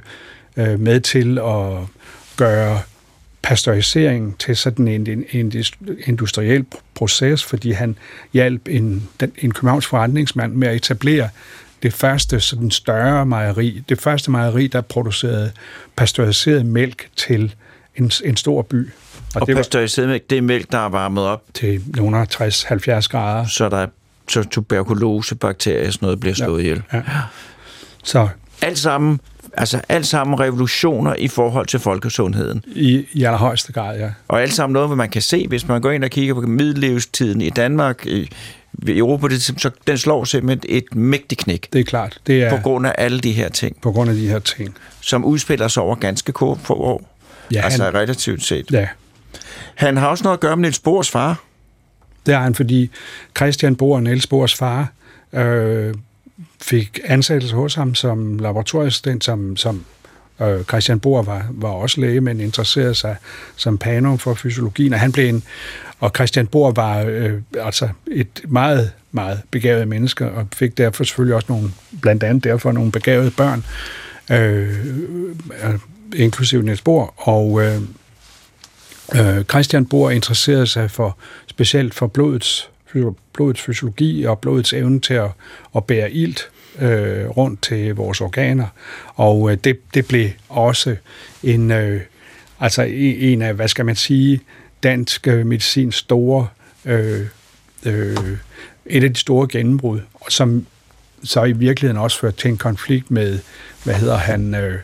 øh, 0.58 0.80
med 0.80 1.00
til 1.00 1.38
at 1.38 1.88
gøre 2.38 2.82
pasteurisering 3.42 4.38
til 4.40 4.56
sådan 4.58 4.88
en, 4.88 5.08
en, 5.08 5.26
en 5.32 5.54
industriel 6.06 6.66
proces, 6.96 7.44
fordi 7.44 7.72
han 7.72 7.98
hjalp 8.34 8.68
en, 8.68 9.10
en 9.38 9.52
københavns 9.52 9.86
forretningsmand 9.86 10.54
med 10.54 10.68
at 10.68 10.76
etablere 10.76 11.30
det 11.84 11.94
første 11.94 12.40
sådan 12.40 12.72
større 12.72 13.26
mejeri, 13.26 13.84
det 13.90 14.02
første 14.02 14.32
mejeri, 14.32 14.68
der 14.68 14.82
producerede 14.82 15.52
pasteuriseret 15.96 16.66
mælk 16.66 17.10
til 17.16 17.56
en, 17.96 18.12
en 18.26 18.38
stor 18.38 18.62
by. 18.62 18.90
Og, 19.36 19.42
og 19.42 19.48
det 19.48 19.56
var 19.56 19.60
pasteuriseret 19.60 20.10
mælk, 20.10 20.30
det 20.30 20.38
er 20.38 20.42
mælk, 20.42 20.72
der 20.72 20.78
er 20.78 20.90
varmet 20.90 21.24
op, 21.24 21.44
til 21.54 21.82
nogle 21.96 22.22
60-70 22.22 23.08
grader. 23.08 23.46
så 23.46 23.70
der 23.70 23.78
er 23.78 23.88
så 24.30 24.44
tuberkulosebakterier 24.44 25.88
og 25.88 25.94
sådan 25.94 26.06
noget 26.06 26.20
bliver 26.20 26.36
slået 26.36 26.62
ihjel. 26.62 26.84
Ja. 26.94 27.02
Så 28.04 28.28
Alt 28.62 28.80
sammen, 28.80 29.20
altså 29.58 29.82
alt 29.90 30.08
sammen 30.08 30.40
revolutioner 30.40 31.16
i 31.16 31.28
forhold 31.28 31.68
til 31.68 31.80
folkesundheden. 31.80 32.64
i, 32.76 33.06
i 33.14 33.24
allerhøjeste 33.24 33.74
grad, 33.74 34.00
ja. 34.00 34.10
Og 34.28 34.42
alt 34.42 34.54
sammen 34.54 34.74
noget, 34.74 34.98
man 34.98 35.10
kan 35.10 35.22
se, 35.22 35.48
hvis 35.48 35.68
man 35.68 35.82
går 35.82 35.92
ind 35.92 36.04
og 36.04 36.10
kigger 36.10 36.34
på 36.34 36.42
middellevetiden 36.42 37.42
i 37.42 37.50
Danmark, 37.50 38.06
i, 38.06 38.30
i 38.88 38.98
Europa, 38.98 39.28
det, 39.28 39.42
så 39.42 39.70
den 39.88 39.98
slår 39.98 40.24
simpelthen 40.24 40.76
et 40.78 40.96
mægtigt 40.96 41.42
knæk. 41.42 41.68
Det 41.74 41.80
er 41.80 41.84
klart. 41.84 42.20
Det 42.28 42.44
er 42.44 42.50
På 42.58 42.64
grund 42.64 42.88
af 42.88 42.96
alle 42.98 43.20
de 43.20 43.32
her 43.32 43.50
ting, 43.50 43.82
på 43.82 43.92
grund 43.92 44.10
af 44.10 44.16
de 44.16 44.28
her 44.28 44.40
ting. 44.40 44.76
som 45.02 45.26
udspiller 45.26 45.68
sig 45.68 45.84
over 45.84 45.96
ganske 45.96 46.32
kort 46.32 46.58
få 46.64 46.74
år. 46.74 47.16
Ja, 47.54 47.62
altså 47.62 47.84
han, 47.84 47.94
relativt 47.94 48.44
set. 48.44 48.72
ja, 48.72 48.88
Han 49.76 49.98
har 49.98 50.08
også 50.08 50.24
noget 50.24 50.38
at 50.38 50.42
gøre 50.42 50.56
med 50.58 50.62
Niels 50.62 50.80
Bohrs 50.80 51.10
far. 51.12 51.44
det 52.26 52.34
er 52.34 52.40
han, 52.40 52.56
fordi 52.56 52.90
Christian 53.38 53.76
Bohr, 53.76 54.00
Niels 54.00 54.28
Bohrs 54.28 54.56
far, 54.56 54.92
øh, 55.34 55.94
fik 56.62 57.00
ansættelse 57.04 57.56
hos 57.56 57.76
ham 57.76 57.96
som 57.96 58.40
laboratorieassistent, 58.40 59.24
som, 59.24 59.58
som 59.58 59.86
øh, 60.42 60.64
Christian 60.64 61.00
Bohr 61.00 61.22
var, 61.22 61.48
var 61.52 61.70
også 61.70 62.02
læge, 62.02 62.22
men 62.22 62.40
interesserede 62.40 62.96
sig 62.96 63.16
som 63.56 63.78
panum 63.78 64.18
for 64.18 64.34
fysiologien, 64.34 64.94
og 64.94 65.00
han 65.00 65.12
blev 65.12 65.30
en, 65.30 65.44
og 66.00 66.12
Christian 66.16 66.48
Bohr 66.48 66.72
var 66.72 67.00
øh, 67.00 67.34
altså 67.60 67.90
et 68.12 68.42
meget, 68.48 68.92
meget 69.12 69.42
begavet 69.52 69.88
menneske, 69.88 70.32
og 70.32 70.48
fik 70.54 70.78
derfor 70.78 71.04
selvfølgelig 71.04 71.36
også 71.36 71.48
nogle, 71.50 71.70
blandt 72.02 72.24
andet 72.24 72.44
derfor 72.44 72.72
nogle 72.72 72.92
begavede 72.92 73.32
børn, 73.32 73.66
øh, 74.32 74.86
øh, 75.64 75.80
inklusive 76.16 76.64
Niels 76.64 76.82
Bohr, 76.82 77.14
og 77.30 77.62
øh, 77.64 77.82
øh, 79.16 79.44
Christian 79.44 79.86
Bohr 79.86 80.10
interesserede 80.10 80.68
sig 80.68 80.92
for 80.92 81.18
specielt 81.48 81.94
for 81.94 82.08
blodets, 82.08 82.70
blodets 83.34 83.62
fysiologi 83.62 84.24
og 84.24 84.40
blodets 84.40 84.74
evne 84.74 85.00
til 85.00 85.14
at, 85.14 85.30
at 85.76 85.86
bære 85.86 86.12
ilt 86.12 86.50
øh, 86.80 87.28
rundt 87.28 87.62
til 87.62 87.96
vores 87.96 88.22
organer. 88.22 88.68
Og 89.16 89.52
øh, 89.52 89.58
det, 89.64 89.80
det 89.94 90.08
blev 90.08 90.30
også 90.50 90.96
en, 91.44 91.72
øh, 91.72 92.02
altså 92.60 92.82
en 92.82 93.16
en 93.16 93.42
af, 93.42 93.54
hvad 93.54 93.68
skal 93.68 93.86
man 93.86 93.96
sige, 93.96 94.42
dansk 94.84 95.28
øh, 95.28 95.46
medicins 95.46 95.96
store, 95.96 96.48
øh, 96.86 97.26
øh, 97.86 98.38
et 98.86 99.04
af 99.04 99.14
de 99.14 99.20
store 99.20 99.48
gennembrud, 99.52 100.00
som 100.30 100.66
så 101.24 101.44
i 101.44 101.52
virkeligheden 101.52 102.02
også 102.02 102.20
førte 102.20 102.38
til 102.38 102.50
en 102.50 102.58
konflikt 102.58 103.12
med, 103.12 103.40
hvad 103.84 103.96
hedder 103.96 104.18
han? 104.18 104.56
Øh, 104.56 104.80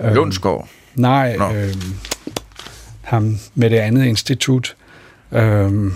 øh, 0.00 0.14
Lundsgaard. 0.14 0.68
Nej, 0.94 1.36
Nå. 1.36 1.54
øh, 1.54 1.74
ham 3.02 3.38
med 3.54 3.70
det 3.70 3.76
andet 3.76 4.04
institut. 4.04 4.76
Øh, 5.32 5.92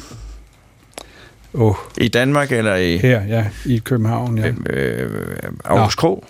oh, 1.57 1.75
I 1.99 2.09
Danmark 2.09 2.53
eller 2.53 2.75
i 2.77 2.97
her, 2.99 3.23
ja, 3.25 3.47
i 3.64 3.79
København, 3.85 4.38
ja. 4.38 4.53
øh, 4.71 5.11
Aarhus 5.64 5.95
Krog? 5.95 6.25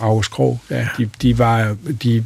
August 0.00 0.30
Krog, 0.30 0.58
ja. 0.70 0.88
De, 0.98 1.10
de 1.22 1.38
var, 1.38 1.76
de, 2.02 2.24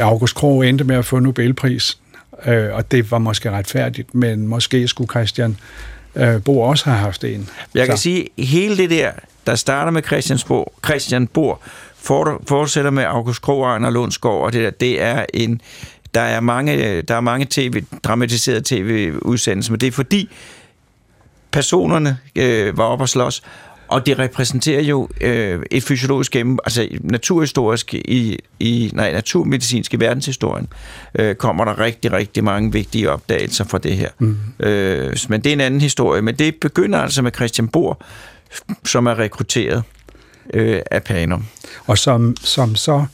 August 0.00 0.34
Krog 0.34 0.66
endte 0.68 0.84
med 0.84 0.96
at 0.96 1.04
få 1.04 1.18
Nobelpris, 1.18 1.98
øh, 2.46 2.68
og 2.74 2.90
det 2.90 3.10
var 3.10 3.18
måske 3.18 3.50
retfærdigt, 3.50 4.14
men 4.14 4.46
måske 4.46 4.88
skulle 4.88 5.08
Christian 5.10 5.56
øh, 6.16 6.42
Bo 6.44 6.60
også 6.60 6.84
have 6.84 6.98
haft 6.98 7.24
en. 7.24 7.48
Jeg 7.74 7.86
kan 7.86 7.96
Så- 7.96 8.02
sige, 8.02 8.28
hele 8.38 8.76
det 8.76 8.90
der, 8.90 9.10
der 9.46 9.54
starter 9.54 9.90
med 9.92 10.02
Christiansborg, 10.02 10.72
Christian 10.84 11.28
for- 11.34 12.42
fortsætter 12.48 12.90
med 12.90 13.04
August 13.04 13.42
Krog, 13.42 13.64
Ejner 13.64 13.90
Lundsgaard, 13.90 14.34
og 14.44 14.52
det 14.52 14.62
der, 14.64 14.70
det 14.70 15.02
er 15.02 15.24
en, 15.34 15.60
der 16.14 16.20
er 16.20 16.40
mange, 16.40 17.02
der 17.02 17.14
er 17.14 17.20
mange 17.20 17.46
TV, 17.50 17.82
dramatiserede 18.02 18.62
tv-udsendelser, 18.64 19.72
men 19.72 19.80
det 19.80 19.86
er 19.86 19.92
fordi 19.92 20.28
personerne 21.52 22.18
øh, 22.36 22.78
var 22.78 22.84
oppe 22.84 23.04
og 23.04 23.08
slås, 23.08 23.42
og 23.92 24.06
det 24.06 24.18
repræsenterer 24.18 24.82
jo 24.82 25.08
øh, 25.20 25.62
et 25.70 25.82
fysiologisk 25.82 26.32
gennem, 26.32 26.58
altså 26.64 26.88
naturhistorisk 27.00 27.94
i, 27.94 28.38
i 28.60 28.90
nej, 28.94 29.12
naturmedicinsk 29.12 29.94
i 29.94 29.96
verdenshistorien, 29.96 30.68
øh, 31.14 31.34
kommer 31.34 31.64
der 31.64 31.78
rigtig, 31.78 32.12
rigtig 32.12 32.44
mange 32.44 32.72
vigtige 32.72 33.10
opdagelser 33.10 33.64
fra 33.64 33.78
det 33.78 33.96
her. 33.96 34.08
Mm. 34.18 34.36
Øh, 34.60 35.16
men 35.28 35.40
det 35.40 35.50
er 35.50 35.52
en 35.52 35.60
anden 35.60 35.80
historie, 35.80 36.22
men 36.22 36.34
det 36.34 36.54
begynder 36.60 36.98
altså 36.98 37.22
med 37.22 37.32
Christian 37.32 37.68
Bohr, 37.68 38.04
som 38.84 39.06
er 39.06 39.18
rekrutteret 39.18 39.82
øh, 40.54 40.80
af 40.90 41.02
Panum. 41.02 41.46
og 41.86 41.98
som, 41.98 42.36
som 42.40 42.76
så 42.76 43.04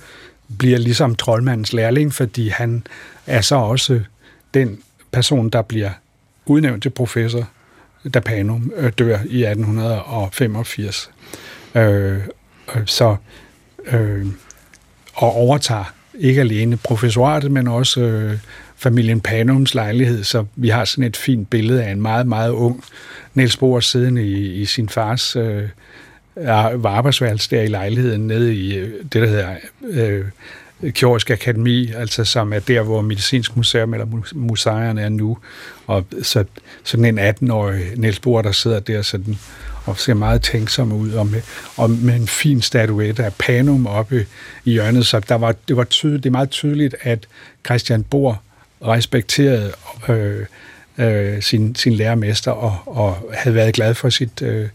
bliver 0.58 0.78
ligesom 0.78 1.14
troldmandens 1.14 1.72
lærling, 1.72 2.14
fordi 2.14 2.48
han 2.48 2.86
er 3.26 3.40
så 3.40 3.54
også 3.54 4.00
den 4.54 4.78
person, 5.12 5.50
der 5.50 5.62
bliver 5.62 5.90
udnævnt 6.46 6.82
til 6.82 6.90
professor, 6.90 7.48
da 8.14 8.20
Panum 8.20 8.72
øh, 8.76 8.92
dør 8.98 9.18
i 9.28 9.44
1885. 9.44 11.10
Øh, 11.74 11.82
øh, 11.82 12.20
så 12.86 13.16
øh, 13.86 14.26
og 15.14 15.32
overtager 15.32 15.94
ikke 16.18 16.40
alene 16.40 16.76
professoratet, 16.76 17.50
men 17.50 17.68
også 17.68 18.00
øh, 18.00 18.38
familien 18.76 19.20
Panums 19.20 19.74
lejlighed, 19.74 20.24
så 20.24 20.44
vi 20.56 20.68
har 20.68 20.84
sådan 20.84 21.04
et 21.04 21.16
fint 21.16 21.50
billede 21.50 21.84
af 21.84 21.90
en 21.90 22.02
meget, 22.02 22.26
meget 22.26 22.50
ung 22.50 22.84
Niels 23.34 23.56
Bohr 23.56 23.80
siddende 23.80 24.26
i, 24.26 24.54
i 24.54 24.64
sin 24.64 24.88
fars 24.88 25.36
øh, 25.36 25.68
arbejdsværelse 26.84 27.50
der 27.50 27.62
i 27.62 27.66
lejligheden 27.66 28.26
nede 28.26 28.54
i 28.54 28.76
øh, 28.76 28.90
det, 29.02 29.22
der 29.22 29.26
hedder 29.26 29.56
øh, 29.82 30.24
Kirurgisk 30.90 31.30
Akademi, 31.30 31.92
altså 31.92 32.24
som 32.24 32.52
er 32.52 32.58
der, 32.58 32.82
hvor 32.82 33.02
Medicinsk 33.02 33.56
Museum 33.56 33.94
eller 33.94 34.06
museerne 34.34 35.02
er 35.02 35.08
nu. 35.08 35.38
Og 35.86 36.04
så, 36.22 36.44
sådan 36.84 37.04
en 37.04 37.18
18-årig 37.18 37.84
Niels 37.96 38.20
Bohr, 38.20 38.42
der 38.42 38.52
sidder 38.52 38.80
der 38.80 39.02
sådan, 39.02 39.38
og 39.84 39.98
ser 39.98 40.14
meget 40.14 40.42
tænksom 40.42 40.92
ud, 40.92 41.12
og 41.12 41.26
med, 41.26 41.42
og 41.76 41.90
med 41.90 42.14
en 42.14 42.26
fin 42.26 42.62
statuette 42.62 43.24
af 43.24 43.34
Panum 43.34 43.86
oppe 43.86 44.26
i 44.64 44.70
hjørnet. 44.72 45.06
Så 45.06 45.20
der 45.20 45.34
var, 45.34 45.54
det, 45.68 45.76
var 45.76 45.84
tydeligt, 45.84 46.24
det 46.24 46.30
er 46.30 46.32
meget 46.32 46.50
tydeligt, 46.50 46.96
at 47.00 47.26
Christian 47.66 48.04
Bohr 48.04 48.42
respekterede 48.82 49.72
øh, 50.08 50.46
øh, 50.98 51.42
sin, 51.42 51.74
sin 51.74 51.92
lærermester 51.92 52.50
og, 52.50 52.78
og 52.86 53.30
havde 53.34 53.54
været 53.54 53.74
glad 53.74 53.94
for 53.94 54.08
sit, 54.08 54.42
øh, 54.42 54.68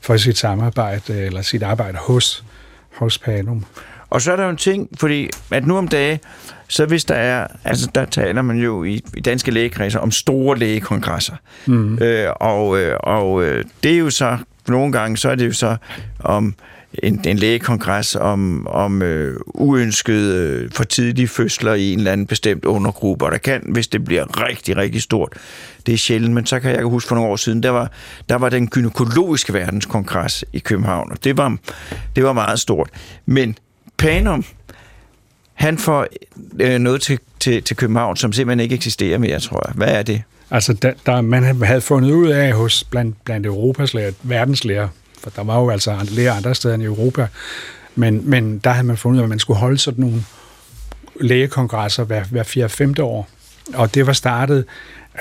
for 0.00 0.16
sit 0.16 0.38
samarbejde 0.38 1.18
eller 1.18 1.42
sit 1.42 1.62
arbejde 1.62 1.98
hos, 1.98 2.44
hos 2.92 3.18
Panum. 3.18 3.64
Og 4.10 4.22
så 4.22 4.32
er 4.32 4.36
der 4.36 4.44
jo 4.44 4.50
en 4.50 4.56
ting, 4.56 4.88
fordi 5.00 5.30
at 5.50 5.66
nu 5.66 5.78
om 5.78 5.88
dage, 5.88 6.20
så 6.68 6.86
hvis 6.86 7.04
der 7.04 7.14
er, 7.14 7.46
altså 7.64 7.88
der 7.94 8.04
taler 8.04 8.42
man 8.42 8.56
jo 8.56 8.84
i, 8.84 9.02
i 9.16 9.20
danske 9.20 9.50
lægekredser 9.50 9.98
om 9.98 10.10
store 10.10 10.58
lægekongresser. 10.58 11.34
Mm. 11.66 11.98
Øh, 11.98 12.28
og 12.40 12.78
øh, 12.78 12.96
og 13.00 13.44
øh, 13.44 13.64
det 13.82 13.92
er 13.92 13.98
jo 13.98 14.10
så, 14.10 14.38
nogle 14.68 14.92
gange, 14.92 15.16
så 15.16 15.30
er 15.30 15.34
det 15.34 15.46
jo 15.46 15.52
så 15.52 15.76
om 16.20 16.54
en, 16.94 17.20
en 17.26 17.36
lægekongres 17.36 18.16
om, 18.16 18.66
om 18.66 19.02
øh, 19.02 19.36
uønskede 19.46 20.36
øh, 20.36 20.70
for 20.72 20.84
tidlige 20.84 21.28
fødsler 21.28 21.74
i 21.74 21.92
en 21.92 21.98
eller 21.98 22.12
anden 22.12 22.26
bestemt 22.26 22.64
undergruppe, 22.64 23.24
og 23.24 23.32
der 23.32 23.38
kan, 23.38 23.62
hvis 23.68 23.88
det 23.88 24.04
bliver 24.04 24.46
rigtig, 24.48 24.76
rigtig 24.76 25.02
stort, 25.02 25.32
det 25.86 25.94
er 25.94 25.98
sjældent, 25.98 26.34
men 26.34 26.46
så 26.46 26.60
kan 26.60 26.70
jeg 26.70 26.82
huske 26.84 27.08
for 27.08 27.14
nogle 27.14 27.30
år 27.30 27.36
siden, 27.36 27.62
der 27.62 27.70
var, 27.70 27.90
der 28.28 28.36
var 28.36 28.48
den 28.48 28.68
gynækologiske 28.68 29.52
verdenskongres 29.54 30.44
i 30.52 30.58
København, 30.58 31.12
og 31.12 31.24
det 31.24 31.36
var, 31.36 31.56
det 32.16 32.24
var 32.24 32.32
meget 32.32 32.60
stort. 32.60 32.90
Men 33.26 33.56
Panum, 34.00 34.44
han 35.54 35.78
får 35.78 36.06
øh, 36.60 36.78
noget 36.78 37.02
til, 37.02 37.18
til, 37.40 37.62
til 37.62 37.76
København, 37.76 38.16
som 38.16 38.32
simpelthen 38.32 38.60
ikke 38.60 38.74
eksisterer 38.74 39.18
mere, 39.18 39.40
tror 39.40 39.62
jeg. 39.68 39.74
Hvad 39.74 39.88
er 39.88 40.02
det? 40.02 40.22
Altså, 40.50 40.72
der, 40.72 40.92
der, 41.06 41.20
man 41.20 41.62
havde 41.62 41.80
fundet 41.80 42.10
ud 42.10 42.28
af 42.28 42.52
hos 42.52 42.84
blandt, 42.84 43.24
blandt 43.24 43.46
Europas 43.46 43.94
lærer, 43.94 44.12
verdenslærer, 44.22 44.88
for 45.18 45.30
der 45.30 45.44
var 45.44 45.60
jo 45.60 45.70
altså 45.70 45.96
lærer 46.10 46.32
andre 46.32 46.54
steder 46.54 46.74
end 46.74 46.82
i 46.82 46.86
Europa, 46.86 47.26
men, 47.94 48.30
men 48.30 48.58
der 48.58 48.70
havde 48.70 48.86
man 48.86 48.96
fundet 48.96 49.16
ud 49.16 49.20
af, 49.20 49.24
at 49.24 49.28
man 49.28 49.38
skulle 49.38 49.58
holde 49.58 49.78
sådan 49.78 50.04
nogle 50.04 50.24
lægekongresser 51.20 52.04
hver, 52.04 52.24
hver 52.24 52.42
4. 52.42 52.68
5. 52.68 52.94
år. 53.00 53.28
Og 53.74 53.94
det 53.94 54.06
var 54.06 54.12
startet, 54.12 54.64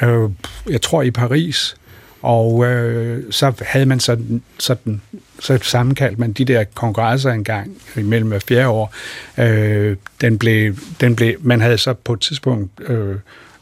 øh, 0.02 0.30
jeg 0.70 0.82
tror, 0.82 1.02
i 1.02 1.12
Paris, 1.12 1.76
og 2.22 2.66
øh, 2.66 3.24
så 3.32 3.54
havde 3.62 3.86
man 3.86 4.00
sådan, 4.00 4.42
sådan 4.60 5.02
så 5.40 5.60
sammenkaldt 5.62 6.20
man 6.20 6.32
de 6.32 6.46
der 6.46 6.64
kongresser 6.64 7.32
engang 7.32 7.78
imellem 7.96 8.30
hver 8.30 8.40
fjerde 8.40 8.68
år. 8.68 8.94
Øh, 9.38 9.98
den 10.22 10.38
blev, 10.38 10.76
den 11.02 11.16
blev, 11.16 11.36
man 11.40 11.62
havde 11.62 11.78
så 11.78 11.94
på 11.94 12.14
et 12.14 12.20
tidspunkt 12.20 12.72
øh, 12.82 13.16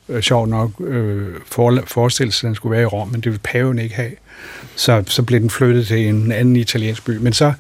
øh 0.10 0.22
sjovt 0.22 0.49
nok 0.49 0.72
øh, 0.82 1.28
for, 1.45 1.84
forestillet 1.86 2.34
sig, 2.34 2.47
at 2.47 2.49
den 2.49 2.56
skulle 2.56 2.72
være 2.72 2.82
i 2.82 2.86
Rom, 2.86 3.08
men 3.08 3.16
det 3.16 3.26
ville 3.26 3.39
paven 3.43 3.80
ikke 3.80 3.95
have. 3.95 4.12
Så, 4.76 5.04
så 5.08 5.24
blev 5.24 5.39
den 5.39 5.49
flyttet 5.49 5.88
til 5.88 6.08
en 6.08 6.32
anden 6.32 6.56
italiensk 6.56 7.06
by. 7.06 7.18
Men 7.18 7.34
så 7.34 7.54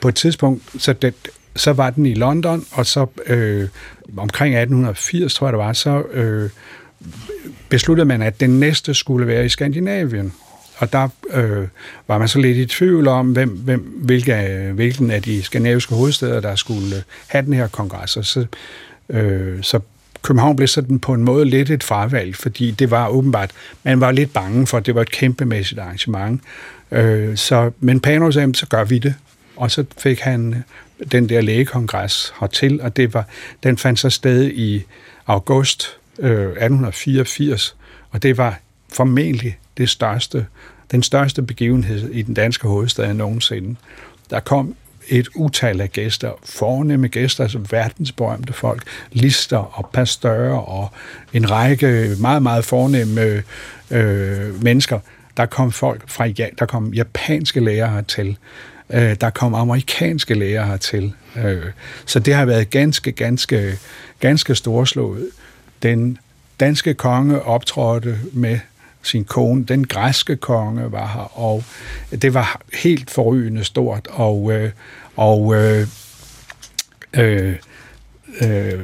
på 0.00 0.08
et 0.08 0.14
tidspunkt, 0.14 0.62
så, 0.78 0.92
det, 0.92 1.14
så 1.56 1.72
var 1.72 1.90
den 1.90 2.06
i 2.06 2.14
London, 2.14 2.66
og 2.72 2.86
så 2.86 3.06
øh, 3.26 3.68
omkring 4.16 4.54
1880, 4.54 5.34
tror 5.34 5.46
jeg 5.46 5.52
det 5.52 5.58
var, 5.58 5.72
så 5.72 6.02
øh, 6.12 6.50
besluttede 7.68 8.04
man, 8.04 8.22
at 8.22 8.40
den 8.40 8.60
næste 8.60 8.94
skulle 8.94 9.26
være 9.26 9.44
i 9.44 9.48
Skandinavien. 9.48 10.32
Og 10.80 10.92
der 10.92 11.08
øh, 11.30 11.68
var 12.08 12.18
man 12.18 12.28
så 12.28 12.38
lidt 12.38 12.56
i 12.56 12.66
tvivl 12.66 13.08
om, 13.08 13.32
hvem, 13.32 13.48
hvem, 13.48 13.80
hvilke, 13.80 14.70
hvilken 14.74 15.10
af 15.10 15.22
de 15.22 15.42
skandinaviske 15.42 15.94
hovedsteder, 15.94 16.40
der 16.40 16.54
skulle 16.54 17.04
have 17.26 17.44
den 17.44 17.52
her 17.52 17.68
kongres. 17.68 18.16
Og 18.16 18.24
så, 18.24 18.46
øh, 19.08 19.62
så 19.62 19.80
København 20.22 20.56
blev 20.56 20.68
sådan 20.68 20.98
på 20.98 21.14
en 21.14 21.24
måde 21.24 21.44
lidt 21.44 21.70
et 21.70 21.84
fravalg, 21.84 22.36
fordi 22.36 22.70
det 22.70 22.90
var 22.90 23.08
åbenbart, 23.08 23.50
man 23.82 24.00
var 24.00 24.12
lidt 24.12 24.32
bange 24.32 24.66
for, 24.66 24.78
at 24.78 24.86
det 24.86 24.94
var 24.94 25.02
et 25.02 25.10
kæmpemæssigt 25.10 25.80
arrangement. 25.80 26.40
Øh, 26.90 27.36
så, 27.36 27.70
men 27.80 28.00
Panos 28.00 28.34
sagde, 28.34 28.54
så 28.54 28.66
gør 28.66 28.84
vi 28.84 28.98
det. 28.98 29.14
Og 29.56 29.70
så 29.70 29.84
fik 29.98 30.20
han 30.20 30.64
den 31.12 31.28
der 31.28 31.40
lægekongres 31.40 32.32
hertil, 32.40 32.80
og 32.80 32.96
det 32.96 33.14
var, 33.14 33.28
den 33.62 33.78
fandt 33.78 33.98
så 33.98 34.10
sted 34.10 34.50
i 34.50 34.84
august 35.26 35.96
øh, 36.18 36.30
1884, 36.30 37.76
og 38.10 38.22
det 38.22 38.36
var 38.36 38.60
formentlig 38.92 39.58
det 39.80 39.88
største, 39.88 40.46
den 40.90 41.02
største 41.02 41.42
begivenhed 41.42 42.10
i 42.10 42.22
den 42.22 42.34
danske 42.34 42.68
hovedstad 42.68 43.14
nogensinde. 43.14 43.76
Der 44.30 44.40
kom 44.40 44.74
et 45.08 45.28
utal 45.34 45.80
af 45.80 45.92
gæster, 45.92 46.32
fornemme 46.44 47.08
gæster, 47.08 47.44
altså 47.44 47.58
verdensberømte 47.70 48.52
folk, 48.52 48.82
lister 49.12 49.78
og 49.78 49.90
pastører 49.92 50.56
og 50.56 50.88
en 51.32 51.50
række 51.50 52.16
meget, 52.18 52.42
meget 52.42 52.64
fornemme 52.64 53.42
øh, 53.90 54.62
mennesker. 54.62 54.98
Der 55.36 55.46
kom 55.46 55.72
folk 55.72 56.08
fra, 56.08 56.26
ja, 56.26 56.46
der 56.58 56.66
kom 56.66 56.94
japanske 56.94 57.60
lærere 57.60 58.02
til, 58.02 58.36
øh, 58.90 59.16
der 59.20 59.30
kom 59.30 59.54
amerikanske 59.54 60.34
lærere 60.34 60.66
hertil. 60.66 61.12
Øh, 61.36 61.64
så 62.06 62.18
det 62.18 62.34
har 62.34 62.44
været 62.44 62.70
ganske, 62.70 63.12
ganske, 63.12 63.78
ganske 64.20 64.54
storslået. 64.54 65.28
Den 65.82 66.18
danske 66.60 66.94
konge 66.94 67.42
optrådte 67.42 68.18
med 68.32 68.58
sin 69.02 69.24
kone. 69.24 69.64
Den 69.64 69.86
græske 69.86 70.36
konge 70.36 70.92
var 70.92 71.06
her, 71.06 71.38
og 71.38 71.64
det 72.22 72.34
var 72.34 72.60
helt 72.74 73.10
forrygende 73.10 73.64
stort, 73.64 74.08
og, 74.10 74.52
øh, 74.52 74.70
og, 75.16 75.54
øh, 75.54 75.86
øh, 77.12 77.54
øh, 78.42 78.80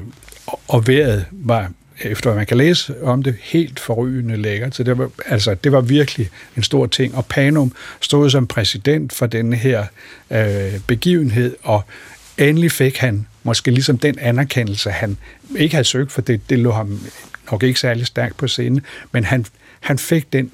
og 0.69 0.87
vejret 0.87 1.27
var 1.33 1.71
efter 2.01 2.31
hvad 2.31 2.37
man 2.37 2.47
kan 2.47 2.57
læse 2.57 3.03
om 3.03 3.23
det, 3.23 3.37
helt 3.43 3.81
forrygende 3.81 4.37
lækkert. 4.37 4.75
Så 4.75 4.83
det 4.83 4.99
var, 4.99 5.11
altså, 5.27 5.55
det 5.55 5.73
var 5.73 5.81
virkelig 5.81 6.31
en 6.57 6.63
stor 6.63 6.87
ting. 6.87 7.15
Og 7.15 7.27
Panum 7.27 7.73
stod 8.01 8.31
som 8.31 8.47
præsident 8.47 9.13
for 9.13 9.27
den 9.27 9.53
her 9.53 9.87
øh, 10.31 10.81
begivenhed, 10.87 11.57
og 11.63 11.83
endelig 12.39 12.73
fik 12.73 12.97
han 12.97 13.27
måske 13.43 13.71
ligesom 13.71 13.99
den 13.99 14.19
anerkendelse, 14.19 14.91
han 14.91 15.17
ikke 15.57 15.75
havde 15.75 15.85
søgt, 15.85 16.13
for 16.13 16.21
det, 16.21 16.51
det 16.51 16.59
lå 16.59 16.73
ham 16.73 17.01
nok 17.51 17.63
ikke 17.63 17.81
særlig 17.81 18.07
stærkt 18.07 18.37
på 18.37 18.49
scenen, 18.49 18.81
men 19.13 19.25
han, 19.25 19.47
han 19.81 19.99
fik 19.99 20.33
den, 20.33 20.51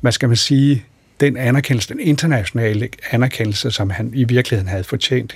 hvad 0.00 0.12
skal 0.12 0.28
man 0.28 0.36
sige, 0.36 0.84
den 1.20 1.36
anerkendelse, 1.36 1.88
den 1.88 2.00
internationale 2.00 2.88
anerkendelse, 3.10 3.70
som 3.70 3.90
han 3.90 4.10
i 4.14 4.24
virkeligheden 4.24 4.68
havde 4.68 4.84
fortjent 4.84 5.34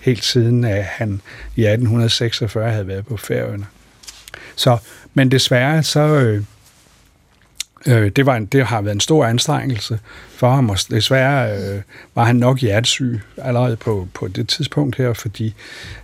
helt 0.00 0.24
siden, 0.24 0.64
at 0.64 0.84
han 0.84 1.20
i 1.56 1.64
1846 1.64 2.70
havde 2.70 2.88
været 2.88 3.06
på 3.06 3.16
Færøerne. 3.16 3.66
Så, 4.56 4.78
men 5.14 5.30
desværre, 5.30 5.82
så, 5.82 6.00
øh, 6.00 6.44
øh, 7.86 8.08
det, 8.08 8.26
var 8.26 8.36
en, 8.36 8.46
det 8.46 8.66
har 8.66 8.80
været 8.80 8.94
en 8.94 9.00
stor 9.00 9.24
anstrengelse 9.24 9.98
for 10.36 10.50
ham, 10.50 10.70
og 10.70 10.76
desværre 10.90 11.58
øh, 11.58 11.80
var 12.14 12.24
han 12.24 12.36
nok 12.36 12.58
hjertesyg 12.58 13.20
allerede 13.36 13.76
på, 13.76 14.08
på 14.14 14.28
det 14.28 14.48
tidspunkt 14.48 14.96
her, 14.96 15.12
fordi 15.12 15.54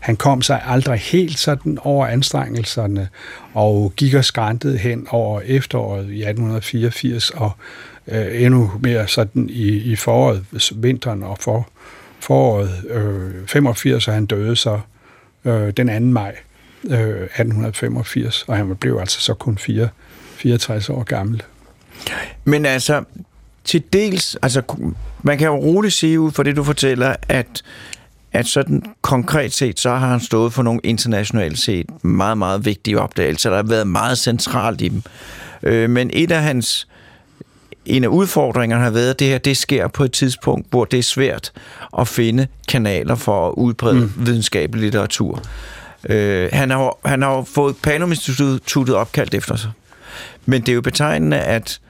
han 0.01 0.17
kom 0.17 0.43
sig 0.43 0.63
aldrig 0.67 0.99
helt 0.99 1.39
sådan 1.39 1.79
over 1.83 2.07
anstrengelserne, 2.07 3.09
og 3.55 3.93
gik 3.97 4.15
og 4.15 4.25
skræntede 4.25 4.79
hen 4.79 5.07
over 5.11 5.41
efteråret 5.41 6.05
i 6.11 6.23
1884, 6.23 7.31
og 7.31 7.51
øh, 8.09 8.43
endnu 8.43 8.73
mere 8.81 9.09
sådan 9.09 9.49
i, 9.51 9.69
i 9.69 9.97
foråret, 9.97 10.45
vinteren 10.75 11.23
og 11.23 11.39
for, 11.41 11.69
foråret 12.21 12.85
øh, 12.91 13.47
85, 13.47 14.09
og 14.09 14.15
han 14.15 14.27
døde 14.27 14.57
så 14.57 14.81
øh, 15.45 15.71
den 15.77 16.03
2. 16.03 16.07
maj 16.07 16.37
øh, 16.85 16.99
1885, 16.99 18.45
og 18.49 18.57
han 18.57 18.77
blev 18.77 18.99
altså 19.01 19.21
så 19.21 19.35
kun 19.35 19.59
4, 19.59 19.89
64 20.37 20.91
år 20.91 21.03
gammel. 21.03 21.43
Men 22.45 22.67
altså, 22.67 23.05
til 23.65 23.83
dels, 23.93 24.37
altså, 24.43 24.63
man 25.23 25.39
kan 25.39 25.47
jo 25.47 25.57
roligt 25.57 25.95
sige 25.95 26.21
ud 26.21 26.33
fra 26.33 26.43
det, 26.43 26.57
du 26.57 26.65
fortæller, 26.65 27.17
at, 27.29 27.63
at 28.33 28.47
sådan 28.47 28.83
konkret 29.03 29.53
set, 29.53 29.81
så 29.81 29.91
har 29.91 30.09
han 30.09 30.21
stået 30.21 30.53
for 30.53 30.63
nogle 30.63 30.81
internationalt 30.85 31.59
set 31.59 32.05
meget, 32.05 32.39
meget 32.39 32.65
vigtige 32.65 33.01
opdagelser, 33.01 33.51
der 33.51 33.57
har 33.57 33.63
været 33.65 33.87
meget 33.87 34.19
centralt 34.19 34.81
i 34.81 34.89
dem. 34.89 35.03
Øh, 35.63 35.91
men 35.91 36.11
et 36.13 36.33
af 36.33 36.43
hans 36.43 36.89
en 37.87 38.05
af 38.05 38.09
udfordringerne 38.09 38.83
har 38.83 38.91
været, 38.91 39.11
at 39.11 39.19
det 39.19 39.27
her 39.27 39.39
det 39.39 39.57
sker 39.57 39.89
på 39.89 40.05
et 40.05 40.13
tidspunkt, 40.13 40.67
hvor 40.71 40.85
det 40.85 40.99
er 40.99 41.03
svært 41.03 41.53
at 41.99 42.09
finde 42.09 42.47
kanaler 42.69 43.15
for 43.15 43.49
at 43.49 43.53
udbrede 43.57 44.01
mm. 44.01 44.13
videnskabelig 44.17 44.83
litteratur. 44.83 45.43
Øh, 46.09 46.49
han, 46.53 46.71
har, 46.71 46.99
han 47.05 47.23
har 47.23 47.43
fået 47.43 47.77
Panum 47.83 48.11
Instituttet 48.11 48.95
opkaldt 48.95 49.35
efter 49.35 49.57
sig. 49.57 49.71
Men 50.47 50.61
det 50.61 50.69
er 50.69 50.75
jo 50.75 50.81
betegnende, 50.81 51.39
at 51.39 51.81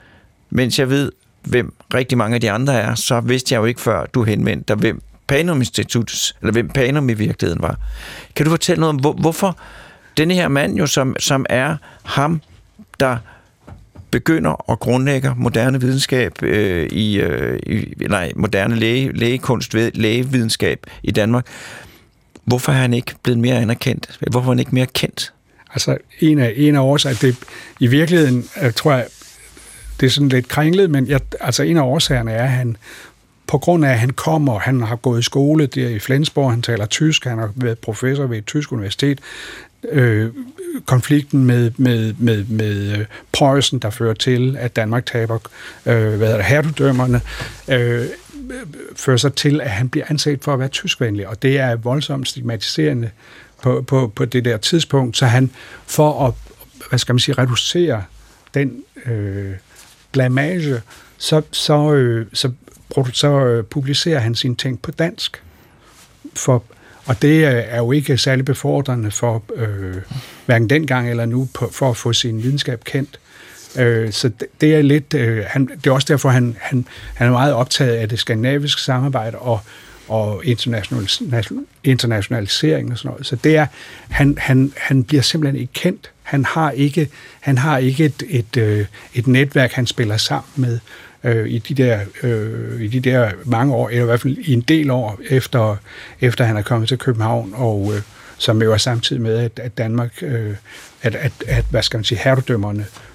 mens 0.50 0.78
jeg 0.78 0.90
ved, 0.90 1.12
hvem 1.42 1.74
rigtig 1.94 2.18
mange 2.18 2.34
af 2.34 2.40
de 2.40 2.50
andre 2.50 2.74
er, 2.74 2.94
så 2.94 3.20
vidste 3.20 3.54
jeg 3.54 3.60
jo 3.60 3.64
ikke 3.64 3.80
før, 3.80 4.06
du 4.06 4.22
henvendte 4.22 4.64
dig, 4.68 4.76
hvem 4.76 5.02
Panum 5.26 5.60
Institut, 5.60 6.32
eller 6.40 6.52
hvem 6.52 6.68
Panum 6.68 7.10
i 7.10 7.14
virkeligheden 7.14 7.62
var. 7.62 7.78
Kan 8.36 8.44
du 8.44 8.50
fortælle 8.50 8.80
noget 8.80 8.94
om, 8.94 8.96
hvor, 8.96 9.12
hvorfor 9.12 9.58
denne 10.16 10.34
her 10.34 10.48
mand 10.48 10.76
jo, 10.76 10.86
som, 10.86 11.16
som 11.18 11.46
er 11.48 11.76
ham, 12.04 12.40
der 13.00 13.16
begynder 14.10 14.50
og 14.50 14.80
grundlægger 14.80 15.34
moderne 15.34 15.80
videnskab 15.80 16.42
øh, 16.42 16.86
i, 16.86 17.20
øh, 17.20 17.58
i, 17.66 17.94
nej, 18.08 18.32
moderne 18.36 18.76
læge, 18.76 19.12
lægekunst, 19.12 19.74
lægevidenskab 19.74 20.86
i 21.02 21.10
Danmark. 21.10 21.46
Hvorfor 22.44 22.72
er 22.72 22.76
han 22.76 22.94
ikke 22.94 23.14
blevet 23.22 23.38
mere 23.38 23.56
anerkendt? 23.56 24.18
Hvorfor 24.30 24.50
er 24.50 24.54
han 24.54 24.58
ikke 24.58 24.74
mere 24.74 24.86
kendt? 24.86 25.32
Altså, 25.70 25.98
en 26.20 26.38
af, 26.38 26.52
en 26.56 26.76
af 26.76 26.80
årsagerne, 26.80 27.18
det, 27.22 27.36
i 27.80 27.86
virkeligheden, 27.86 28.44
jeg 28.62 28.74
tror 28.74 28.92
jeg, 28.92 29.06
det 30.00 30.06
er 30.06 30.10
sådan 30.10 30.28
lidt 30.28 30.48
kringlet, 30.48 30.90
men 30.90 31.06
jeg, 31.06 31.20
altså 31.40 31.62
en 31.62 31.76
af 31.76 31.82
årsagerne 31.82 32.32
er, 32.32 32.42
at 32.42 32.50
han 32.50 32.76
på 33.46 33.58
grund 33.58 33.84
af, 33.84 33.90
at 33.90 33.98
han 33.98 34.10
kommer, 34.10 34.58
han 34.58 34.82
har 34.82 34.96
gået 34.96 35.18
i 35.18 35.22
skole 35.22 35.66
der 35.66 35.88
i 35.88 35.98
Flensborg, 35.98 36.50
han 36.50 36.62
taler 36.62 36.86
tysk, 36.86 37.24
han 37.24 37.38
har 37.38 37.52
været 37.54 37.78
professor 37.78 38.26
ved 38.26 38.38
et 38.38 38.46
tysk 38.46 38.72
universitet, 38.72 39.20
øh, 39.88 40.30
konflikten 40.86 41.44
med, 41.44 41.70
med, 41.76 42.14
med, 42.18 42.44
med 42.44 42.98
øh, 42.98 43.04
Preussen, 43.32 43.78
der 43.78 43.90
fører 43.90 44.14
til, 44.14 44.56
at 44.58 44.76
Danmark 44.76 45.06
taber 45.06 45.38
øh, 45.86 46.14
hvad 46.14 46.32
er 46.32 46.36
det, 46.36 46.44
hertugdømmerne, 46.44 47.20
øh, 47.68 48.06
fører 48.96 49.16
sig 49.16 49.34
til, 49.34 49.60
at 49.60 49.70
han 49.70 49.88
bliver 49.88 50.06
anset 50.08 50.44
for 50.44 50.52
at 50.52 50.58
være 50.58 50.68
tyskvenlig, 50.68 51.28
og 51.28 51.42
det 51.42 51.58
er 51.58 51.76
voldsomt 51.76 52.28
stigmatiserende 52.28 53.10
på, 53.62 53.82
på, 53.82 54.12
på 54.14 54.24
det 54.24 54.44
der 54.44 54.56
tidspunkt, 54.56 55.16
så 55.16 55.26
han 55.26 55.50
for 55.86 56.26
at, 56.26 56.34
hvad 56.88 56.98
skal 56.98 57.12
man 57.12 57.20
sige, 57.20 57.34
reducere 57.34 58.04
den 58.54 58.82
øh, 59.06 59.52
blamage, 60.16 60.82
så, 61.18 61.42
så, 61.52 61.92
øh, 61.92 62.26
så, 62.32 62.50
så 63.12 63.28
øh, 63.28 63.64
publicerer 63.64 64.18
han 64.18 64.34
sine 64.34 64.54
ting 64.54 64.82
på 64.82 64.90
dansk. 64.90 65.42
For, 66.34 66.62
og 67.04 67.22
det 67.22 67.46
øh, 67.46 67.62
er 67.68 67.76
jo 67.76 67.92
ikke 67.92 68.18
særlig 68.18 68.44
befordrende 68.44 69.10
for 69.10 69.44
øh, 69.56 69.96
hverken 70.46 70.70
dengang 70.70 71.10
eller 71.10 71.26
nu 71.26 71.48
på, 71.54 71.68
for 71.72 71.90
at 71.90 71.96
få 71.96 72.12
sin 72.12 72.42
videnskab 72.42 72.84
kendt. 72.84 73.20
Øh, 73.78 74.12
så 74.12 74.28
det, 74.28 74.46
det 74.60 74.74
er 74.74 74.82
lidt, 74.82 75.14
øh, 75.14 75.44
han, 75.46 75.66
det 75.66 75.86
er 75.86 75.90
også 75.90 76.06
derfor, 76.10 76.28
han, 76.28 76.56
han, 76.60 76.86
han 77.14 77.26
er 77.26 77.32
meget 77.32 77.52
optaget 77.54 77.96
af 77.96 78.08
det 78.08 78.18
skandinaviske 78.18 78.80
samarbejde 78.80 79.38
og, 79.38 79.60
og 80.08 80.44
international, 80.44 81.08
internationalisering 81.84 82.92
og 82.92 82.98
sådan 82.98 83.08
noget. 83.10 83.26
Så 83.26 83.36
det 83.36 83.56
er, 83.56 83.66
han, 84.08 84.38
han, 84.38 84.72
han 84.76 85.04
bliver 85.04 85.22
simpelthen 85.22 85.60
ikke 85.60 85.72
kendt. 85.72 86.10
Han 86.26 86.44
har 86.44 86.70
ikke, 86.70 87.08
han 87.40 87.58
har 87.58 87.78
ikke 87.78 88.04
et, 88.04 88.22
et, 88.28 88.56
øh, 88.56 88.86
et 89.14 89.26
netværk, 89.26 89.72
han 89.72 89.86
spiller 89.86 90.16
sammen 90.16 90.50
med 90.56 90.78
øh, 91.24 91.48
i, 91.48 91.58
de 91.58 91.74
der, 91.74 92.00
øh, 92.22 92.82
i 92.82 92.88
de 92.88 93.00
der 93.00 93.30
mange 93.44 93.74
år, 93.74 93.88
eller 93.88 94.02
i 94.02 94.06
hvert 94.06 94.20
fald 94.20 94.38
i 94.38 94.52
en 94.52 94.60
del 94.60 94.90
år 94.90 95.20
efter, 95.30 95.76
efter 96.20 96.44
han 96.44 96.56
er 96.56 96.62
kommet 96.62 96.88
til 96.88 96.98
København, 96.98 97.52
og 97.54 97.92
øh, 97.94 98.02
som 98.38 98.62
jo 98.62 98.72
er 98.72 98.76
samtidig 98.76 99.22
med, 99.22 99.38
at, 99.38 99.60
at 99.62 99.78
Danmark, 99.78 100.22
øh, 100.22 100.54
at, 101.02 101.14
at, 101.14 101.32
at, 101.46 101.64
hvad 101.70 101.82
skal 101.82 101.98
man 101.98 102.04
sige, 102.04 102.18
herredømmerne 102.18 102.80
øh, 102.80 103.05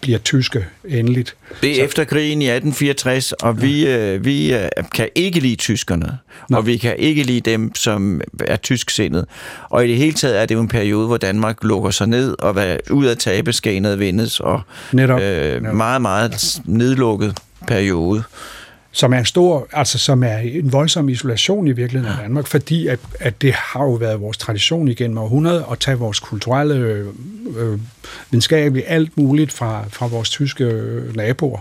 bliver 0.00 0.18
tyske 0.18 0.66
endeligt. 0.84 1.34
Det 1.62 1.70
er 1.70 1.74
så. 1.74 1.82
efter 1.82 2.04
krigen 2.04 2.42
i 2.42 2.44
1864, 2.44 3.32
og 3.32 3.54
ja. 3.54 3.60
vi, 3.60 3.86
øh, 3.86 4.24
vi 4.24 4.54
øh, 4.54 4.68
kan 4.94 5.08
ikke 5.14 5.40
lide 5.40 5.56
tyskerne, 5.56 6.18
Nå. 6.48 6.56
og 6.56 6.66
vi 6.66 6.76
kan 6.76 6.96
ikke 6.98 7.22
lide 7.22 7.50
dem, 7.50 7.74
som 7.74 8.20
er 8.40 8.56
tysksindet. 8.56 9.26
Og 9.70 9.84
i 9.84 9.88
det 9.88 9.96
hele 9.96 10.12
taget 10.12 10.40
er 10.40 10.46
det 10.46 10.54
jo 10.54 10.60
en 10.60 10.68
periode, 10.68 11.06
hvor 11.06 11.16
Danmark 11.16 11.64
lukker 11.64 11.90
sig 11.90 12.06
ned, 12.06 12.36
og 12.38 12.52
hvad, 12.52 12.76
ud 12.90 13.06
af 13.06 13.16
tabe 13.16 13.52
skal 13.52 13.98
vindes, 13.98 14.40
og 14.40 14.60
Netop. 14.92 15.20
Øh, 15.20 15.62
Netop. 15.62 15.74
meget, 15.74 16.02
meget 16.02 16.60
nedlukket 16.64 17.38
periode 17.66 18.22
som 18.92 19.12
er 19.12 19.18
en 19.18 19.24
stor, 19.24 19.68
altså 19.72 19.98
som 19.98 20.22
er 20.22 20.36
en 20.36 20.72
voldsom 20.72 21.08
isolation 21.08 21.66
i 21.66 21.72
virkeligheden 21.72 22.16
af 22.16 22.22
Danmark, 22.22 22.46
fordi 22.46 22.86
at, 22.86 22.98
at 23.20 23.42
det 23.42 23.52
har 23.52 23.84
jo 23.84 23.92
været 23.92 24.20
vores 24.20 24.38
tradition 24.38 24.88
igennem 24.88 25.18
århundreder 25.18 25.72
at 25.72 25.78
tage 25.78 25.98
vores 25.98 26.20
kulturelle, 26.20 26.74
øh, 26.74 27.06
øh, 27.56 27.78
videnskabelige, 28.30 28.86
alt 28.86 29.16
muligt 29.16 29.52
fra, 29.52 29.84
fra 29.88 30.06
vores 30.06 30.30
tyske 30.30 30.64
øh, 30.64 31.16
naboer. 31.16 31.60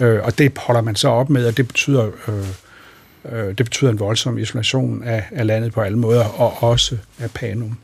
Øh, 0.00 0.20
og 0.22 0.38
det 0.38 0.58
holder 0.58 0.80
man 0.80 0.96
så 0.96 1.08
op 1.08 1.30
med, 1.30 1.46
og 1.46 1.56
det 1.56 1.66
betyder, 1.66 2.10
øh, 2.28 2.34
øh, 3.32 3.48
det 3.48 3.56
betyder 3.56 3.90
en 3.90 3.98
voldsom 3.98 4.38
isolation 4.38 5.02
af, 5.04 5.24
af 5.30 5.46
landet 5.46 5.72
på 5.72 5.80
alle 5.80 5.98
måder, 5.98 6.24
og 6.24 6.62
også 6.70 6.96
af 7.18 7.30
Panum. 7.30 7.78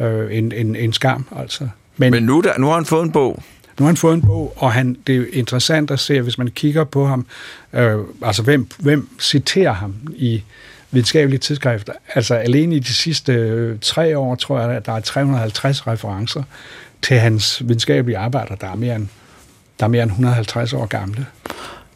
Øh, 0.00 0.36
en, 0.36 0.52
en, 0.52 0.76
en 0.76 0.92
skam, 0.92 1.26
altså. 1.36 1.68
Men, 1.96 2.10
Men 2.10 2.22
nu, 2.22 2.40
der, 2.40 2.58
nu 2.58 2.66
har 2.66 2.74
han 2.74 2.84
fået 2.84 3.04
en 3.04 3.12
bog. 3.12 3.42
Nu 3.78 3.84
har 3.84 3.86
han 3.86 3.96
fået 3.96 4.14
en 4.14 4.22
bog, 4.22 4.52
og 4.56 4.72
han, 4.72 4.96
det 5.06 5.16
er 5.16 5.24
interessant 5.32 5.90
at 5.90 6.00
se, 6.00 6.20
hvis 6.20 6.38
man 6.38 6.48
kigger 6.48 6.84
på 6.84 7.06
ham, 7.06 7.26
øh, 7.72 7.98
altså 8.22 8.42
hvem, 8.42 8.68
hvem 8.78 9.08
citerer 9.20 9.72
ham 9.72 9.94
i 10.16 10.42
videnskabelige 10.90 11.38
tidsskrifter. 11.38 11.92
Altså 12.14 12.34
alene 12.34 12.76
i 12.76 12.78
de 12.78 12.94
sidste 12.94 13.32
øh, 13.32 13.78
tre 13.80 14.18
år, 14.18 14.34
tror 14.34 14.60
jeg, 14.60 14.70
at 14.70 14.86
der 14.86 14.92
er 14.92 15.00
350 15.00 15.86
referencer 15.86 16.42
til 17.02 17.18
hans 17.18 17.62
videnskabelige 17.64 18.18
arbejder, 18.18 18.54
der 18.54 18.66
er 18.66 18.74
mere 18.74 18.96
end, 18.96 19.08
der 19.80 19.86
er 19.86 19.90
mere 19.90 20.02
end 20.02 20.10
150 20.10 20.72
år 20.72 20.86
gamle. 20.86 21.26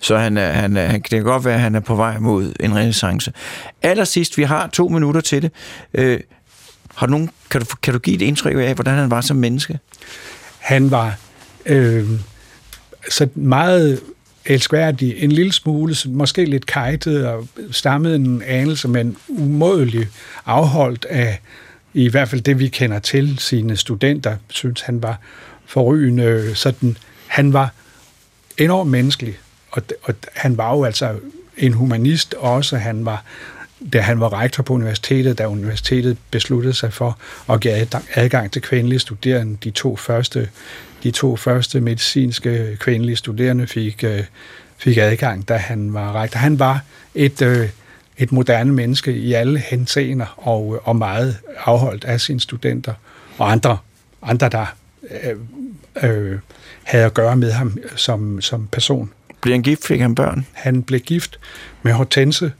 Så 0.00 0.18
han 0.18 0.36
er, 0.36 0.52
han 0.52 0.76
er, 0.76 0.86
han, 0.86 1.00
det 1.00 1.10
kan 1.10 1.22
godt 1.22 1.44
være, 1.44 1.54
at 1.54 1.60
han 1.60 1.74
er 1.74 1.80
på 1.80 1.94
vej 1.94 2.18
mod 2.18 2.52
en 2.60 2.76
renaissance. 2.76 3.32
Allersidst, 3.82 4.38
vi 4.38 4.42
har 4.42 4.66
to 4.66 4.88
minutter 4.88 5.20
til 5.20 5.42
det. 5.42 5.50
Øh, 5.94 6.20
har 6.94 7.06
du 7.06 7.10
nogen, 7.10 7.30
kan, 7.50 7.60
du, 7.60 7.66
kan 7.82 7.92
du 7.92 7.98
give 7.98 8.16
et 8.16 8.22
indtryk 8.22 8.56
af, 8.56 8.74
hvordan 8.74 8.94
han 8.94 9.10
var 9.10 9.20
som 9.20 9.36
menneske? 9.36 9.78
Han 10.58 10.90
var 10.90 11.16
øh, 11.66 12.10
så 13.10 13.28
meget 13.34 14.00
elskværdig, 14.44 15.14
en 15.18 15.32
lille 15.32 15.52
smule, 15.52 15.94
måske 16.06 16.44
lidt 16.44 16.66
kajtet 16.66 17.26
og 17.26 17.48
stammede 17.70 18.14
en 18.14 18.42
anelse, 18.42 18.88
men 18.88 19.16
umådelig 19.28 20.08
afholdt 20.46 21.04
af, 21.04 21.40
i 21.94 22.08
hvert 22.08 22.28
fald 22.28 22.40
det 22.40 22.58
vi 22.58 22.68
kender 22.68 22.98
til, 22.98 23.38
sine 23.38 23.76
studenter, 23.76 24.36
synes 24.48 24.80
han 24.80 25.02
var 25.02 25.18
forrygende. 25.66 26.54
Sådan, 26.54 26.96
han 27.26 27.52
var 27.52 27.72
enormt 28.58 28.90
menneskelig, 28.90 29.38
og, 29.70 29.82
og 30.02 30.14
han 30.34 30.56
var 30.56 30.76
jo 30.76 30.84
altså 30.84 31.14
en 31.56 31.72
humanist 31.72 32.34
også. 32.34 32.76
Han 32.76 33.04
var, 33.04 33.24
da 33.92 34.00
han 34.00 34.20
var 34.20 34.40
rektor 34.40 34.62
på 34.62 34.74
universitetet, 34.74 35.38
da 35.38 35.46
universitetet 35.46 36.16
besluttede 36.30 36.74
sig 36.74 36.92
for 36.92 37.18
at 37.48 37.60
give 37.60 37.86
adgang 38.14 38.52
til 38.52 38.62
kvindelige 38.62 38.98
studerende, 38.98 39.56
de 39.64 39.70
to 39.70 39.96
første, 39.96 40.48
de 41.02 41.10
to 41.10 41.36
første 41.36 41.80
medicinske 41.80 42.76
kvindelige 42.80 43.16
studerende 43.16 43.66
fik, 43.66 44.04
øh, 44.04 44.24
fik 44.78 44.96
adgang, 44.96 45.48
da 45.48 45.56
han 45.56 45.94
var 45.94 46.12
rektor. 46.22 46.38
Han 46.38 46.58
var 46.58 46.80
et, 47.14 47.42
øh, 47.42 47.68
et 48.18 48.32
moderne 48.32 48.72
menneske 48.72 49.12
i 49.12 49.32
alle 49.32 49.58
henseender 49.58 50.34
og, 50.36 50.80
og 50.84 50.96
meget 50.96 51.36
afholdt 51.64 52.04
af 52.04 52.20
sine 52.20 52.40
studenter 52.40 52.94
og 53.38 53.52
andre, 53.52 53.78
andre 54.22 54.48
der 54.48 54.66
øh, 55.10 55.36
øh, 56.10 56.38
havde 56.82 57.04
at 57.04 57.14
gøre 57.14 57.36
med 57.36 57.52
ham 57.52 57.78
som, 57.96 58.40
som 58.40 58.68
person. 58.72 59.12
Blev 59.40 59.52
han 59.54 59.62
gift? 59.62 59.86
Fik 59.86 60.00
han 60.00 60.14
børn? 60.14 60.46
Han 60.52 60.82
blev 60.82 61.00
gift 61.00 61.40
med 61.82 61.92
Hortense, 61.92 62.52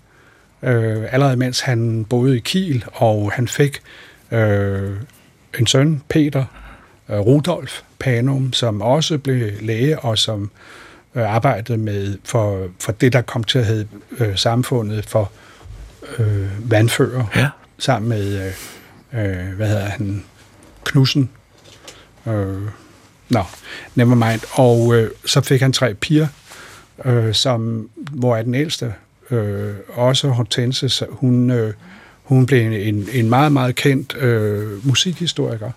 øh, 0.62 1.04
allerede 1.10 1.36
mens 1.36 1.60
han 1.60 2.04
boede 2.04 2.36
i 2.36 2.40
Kiel, 2.40 2.84
og 2.92 3.32
han 3.32 3.48
fik 3.48 3.80
øh, 4.30 4.96
en 5.58 5.66
søn, 5.66 6.02
Peter 6.08 6.44
øh, 7.08 7.18
Rudolf 7.18 7.82
Panum, 7.98 8.52
som 8.52 8.82
også 8.82 9.18
blev 9.18 9.52
læge, 9.60 9.98
og 9.98 10.18
som 10.18 10.50
øh, 11.14 11.34
arbejdede 11.34 11.78
med 11.78 12.18
for, 12.24 12.68
for 12.80 12.92
det, 12.92 13.12
der 13.12 13.22
kom 13.22 13.44
til 13.44 13.58
at 13.58 13.66
hedde 13.66 13.88
øh, 14.18 14.36
samfundet 14.36 15.04
for 15.06 15.32
øh, 16.18 16.70
vandfører, 16.70 17.24
ja. 17.36 17.48
sammen 17.78 18.08
med, 18.08 18.46
øh, 18.46 18.52
øh, 19.24 19.54
hvad 19.56 19.68
hedder 19.68 19.84
han, 19.84 20.24
Knudsen. 20.84 21.30
Øh, 22.26 22.62
Nå, 23.28 23.42
never 23.94 24.14
mind. 24.14 24.40
Og 24.52 24.94
øh, 24.94 25.10
så 25.24 25.40
fik 25.40 25.60
han 25.60 25.72
tre 25.72 25.94
piger, 25.94 26.26
øh, 27.04 27.34
som, 27.34 27.90
hvor 27.96 28.36
er 28.36 28.42
den 28.42 28.54
ældste, 28.54 28.94
øh, 29.30 29.74
også 29.88 30.28
Hortense, 30.28 31.06
hun, 31.10 31.50
øh, 31.50 31.74
hun 32.22 32.46
blev 32.46 32.72
en, 32.72 33.08
en 33.12 33.28
meget, 33.28 33.52
meget 33.52 33.74
kendt 33.74 34.16
øh, 34.16 34.86
musikhistoriker 34.86 35.70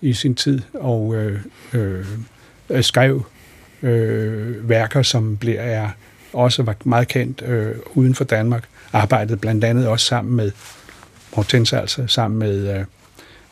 i 0.00 0.12
sin 0.12 0.34
tid, 0.34 0.60
og 0.74 1.14
øh, 1.14 1.40
øh, 1.72 2.04
skrev 2.80 3.26
øh, 3.82 4.68
værker, 4.68 5.02
som 5.02 5.36
bliver, 5.36 5.60
er, 5.60 5.88
også 6.32 6.62
var 6.62 6.76
meget 6.84 7.08
kendt 7.08 7.42
øh, 7.42 7.74
uden 7.94 8.14
for 8.14 8.24
Danmark. 8.24 8.64
Arbejdede 8.92 9.36
blandt 9.36 9.64
andet 9.64 9.88
også 9.88 10.06
sammen 10.06 10.36
med 10.36 10.52
Hortense, 11.32 11.80
altså 11.80 12.06
sammen 12.06 12.38
med, 12.38 12.78
øh, 12.78 12.84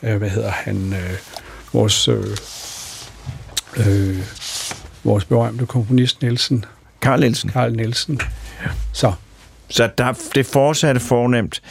øh 0.03 0.16
hvad 0.16 0.30
hedder 0.30 0.51
han, 0.51 0.92
øh, 0.92 1.18
vores, 1.72 2.09
øh, 2.09 2.24
øh, 3.76 4.18
vores 5.05 5.24
berømte 5.24 5.66
komponist 5.66 6.22
Nielsen. 6.22 6.64
Karl 7.01 7.20
Nielsen. 7.20 7.51
Karl 7.51 7.72
Nielsen. 7.72 8.20
Ja. 8.62 8.68
Så. 8.92 9.12
Så 9.68 9.90
der, 9.99 10.12
det 10.34 10.47
fortsatte 10.47 11.01
fornemt. 11.01 11.62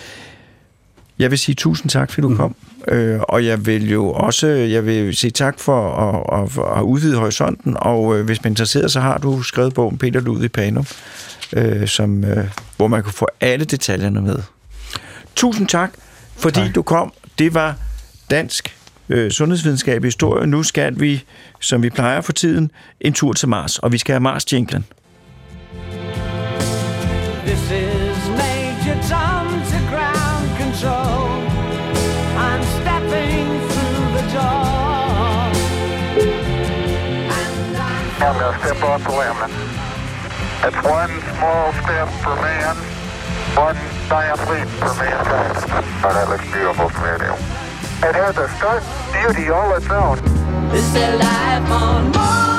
Jeg 1.20 1.32
vil 1.32 1.40
sige 1.40 1.56
tusind 1.56 1.90
tak, 1.90 2.12
fordi 2.12 2.22
du 2.22 2.30
mm. 2.30 2.38
kom. 2.38 2.56
Øh, 2.88 3.20
og 3.22 3.46
jeg 3.46 3.66
vil 3.66 3.92
jo 3.92 4.12
også 4.12 4.48
jeg 4.48 4.86
vil 4.86 5.16
sige 5.16 5.32
tak 5.32 5.60
for 5.60 5.92
at, 5.92 6.42
at, 6.42 6.78
at 6.78 6.82
udvide 6.82 7.18
horisonten, 7.18 7.78
og 7.80 8.18
øh, 8.18 8.26
hvis 8.26 8.44
man 8.44 8.50
er 8.50 8.52
interesseret, 8.52 8.92
så 8.92 9.00
har 9.00 9.18
du 9.18 9.42
skrevet 9.42 9.74
bogen 9.74 9.98
Peter 9.98 10.20
Lud 10.20 10.44
i 10.44 10.48
Panum, 10.48 10.86
øh, 11.54 11.88
som, 11.88 12.24
øh, 12.24 12.48
hvor 12.78 12.88
man 12.88 13.04
kan 13.04 13.14
få 13.14 13.28
alle 13.42 13.66
detaljerne 13.66 14.22
med. 14.22 14.40
Tusind 15.36 15.68
tak, 15.68 15.92
fordi 16.36 16.60
tak. 16.60 16.76
du 16.76 16.82
kom. 16.82 17.14
Det 17.40 17.54
var 17.54 17.76
dansk 18.32 18.78
øh, 19.10 19.32
sundhedsvidenskab 19.32 20.04
i 20.04 20.08
historie. 20.08 20.48
Nu 20.48 20.64
skal 20.64 21.00
vi, 21.00 21.24
som 21.60 21.84
vi 21.84 21.90
plejer 21.90 22.22
for 22.22 22.34
tiden, 22.34 22.72
en 23.02 23.14
tur 23.14 23.34
til 23.34 23.50
Mars, 23.50 23.80
og 23.80 23.92
vi 23.92 23.98
skal 23.98 24.14
have 24.14 24.20
Mars-jinglen. 24.20 24.86
Step 38.74 38.84
off 38.84 39.04
the 39.04 39.12
limb. 39.12 39.38
It's 40.66 40.82
one 40.84 41.10
small 41.38 41.74
step 41.74 42.10
for 42.24 42.36
man, 42.42 42.76
one 43.56 43.78
giant 44.10 44.40
leap 44.50 44.68
for 44.80 44.94
mankind. 44.96 45.58
Oh, 46.04 46.14
that 46.14 46.30
looks 46.30 46.46
beautiful 46.52 46.90
from 46.90 47.04
here, 47.04 47.36
It 48.10 48.16
has 48.16 48.38
a 48.38 48.50
stark 48.58 48.84
beauty 49.12 49.50
all 49.50 49.76
its 49.76 49.90
own. 49.90 50.18
Is 50.74 50.94
there 50.94 51.18
life 51.18 51.70
on 51.72 52.12
Mars? 52.12 52.54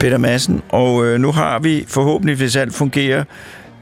Peter 0.00 0.18
Madsen, 0.18 0.62
og 0.68 1.04
øh, 1.04 1.20
nu 1.20 1.32
har 1.32 1.58
vi 1.58 1.84
forhåbentlig, 1.88 2.36
hvis 2.36 2.56
alt 2.56 2.74
fungerer, 2.74 3.24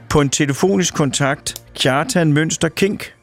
på 0.09 0.21
en 0.21 0.29
telefonisk 0.29 0.93
kontakt 0.93 1.61
Kjartan 1.75 2.33
Mønster 2.33 2.69
Kink. 2.69 3.13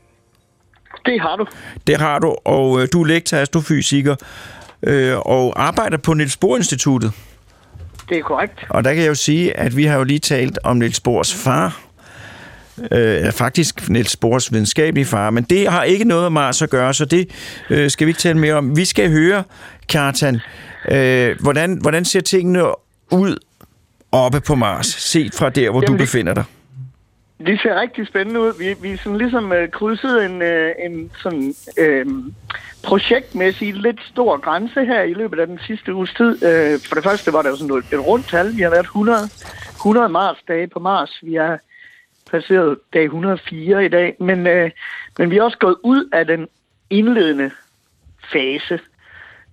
Det 1.06 1.20
har 1.20 1.36
du. 1.36 1.46
Det 1.86 1.96
har 1.96 2.18
du, 2.18 2.36
og 2.44 2.82
øh, 2.82 2.88
du 2.92 3.02
er 3.02 3.06
lektor 3.06 3.36
astrofysiker 3.36 4.16
øh, 4.82 5.18
og 5.18 5.62
arbejder 5.62 5.96
på 5.96 6.14
Niels 6.14 6.36
Bohr 6.36 6.56
Instituttet. 6.56 7.12
Det 8.08 8.18
er 8.18 8.22
korrekt. 8.22 8.66
Og 8.68 8.84
der 8.84 8.94
kan 8.94 9.02
jeg 9.02 9.08
jo 9.08 9.14
sige, 9.14 9.56
at 9.56 9.76
vi 9.76 9.84
har 9.84 9.96
jo 9.96 10.04
lige 10.04 10.18
talt 10.18 10.58
om 10.64 10.76
Niels 10.76 11.00
Bohrs 11.00 11.34
far, 11.34 11.80
øh, 12.92 13.32
faktisk 13.32 13.88
Niels 13.88 14.16
Bohrs 14.16 14.52
videnskabelige 14.52 15.04
far, 15.04 15.30
men 15.30 15.44
det 15.44 15.68
har 15.68 15.82
ikke 15.82 16.04
noget 16.04 16.22
med 16.22 16.30
Mars 16.30 16.62
at 16.62 16.70
gøre, 16.70 16.94
så 16.94 17.04
det 17.04 17.30
øh, 17.70 17.90
skal 17.90 18.06
vi 18.06 18.10
ikke 18.10 18.20
tale 18.20 18.38
mere 18.38 18.54
om. 18.54 18.76
Vi 18.76 18.84
skal 18.84 19.10
høre, 19.10 19.44
Kjartan, 19.88 20.40
øh, 20.90 21.36
hvordan, 21.40 21.78
hvordan 21.80 22.04
ser 22.04 22.20
tingene 22.20 22.64
ud 23.10 23.36
oppe 24.12 24.40
på 24.40 24.54
Mars, 24.54 24.86
set 24.86 25.34
fra 25.34 25.50
der, 25.50 25.70
hvor 25.70 25.82
Jamen, 25.82 25.98
du 25.98 26.04
befinder 26.04 26.34
dig? 26.34 26.44
Det 27.38 27.60
ser 27.60 27.80
rigtig 27.80 28.06
spændende 28.06 28.40
ud. 28.40 28.52
Vi, 28.58 28.74
vi 28.82 28.92
er 28.92 28.96
sådan 28.96 29.18
ligesom 29.18 29.52
øh, 29.52 29.70
krydset 29.70 30.24
en, 30.24 30.42
øh, 30.42 30.74
en 30.78 31.10
sådan 31.22 31.54
øh, 31.78 32.06
projektmæssig 32.82 33.74
lidt 33.74 34.00
stor 34.02 34.40
grænse 34.40 34.84
her 34.84 35.02
i 35.02 35.14
løbet 35.14 35.38
af 35.38 35.46
den 35.46 35.58
sidste 35.66 35.94
uges 35.94 36.14
tid. 36.14 36.44
Øh, 36.44 36.80
for 36.88 36.94
det 36.94 37.04
første 37.04 37.32
var 37.32 37.42
der 37.42 37.50
jo 37.50 37.56
sådan 37.56 37.76
et 37.76 38.06
rundt 38.06 38.28
tal. 38.28 38.56
Vi 38.56 38.62
har 38.62 38.70
været 38.70 38.84
100, 38.84 39.18
100 39.70 40.08
Mars-dage 40.08 40.66
på 40.66 40.78
Mars. 40.78 41.18
Vi 41.22 41.34
er 41.34 41.58
passeret 42.30 42.78
dag 42.94 43.04
104 43.04 43.84
i 43.84 43.88
dag. 43.88 44.16
Men, 44.20 44.46
øh, 44.46 44.70
men 45.18 45.30
vi 45.30 45.36
er 45.36 45.42
også 45.42 45.58
gået 45.58 45.76
ud 45.82 46.08
af 46.12 46.26
den 46.26 46.48
indledende 46.90 47.50
fase. 48.32 48.80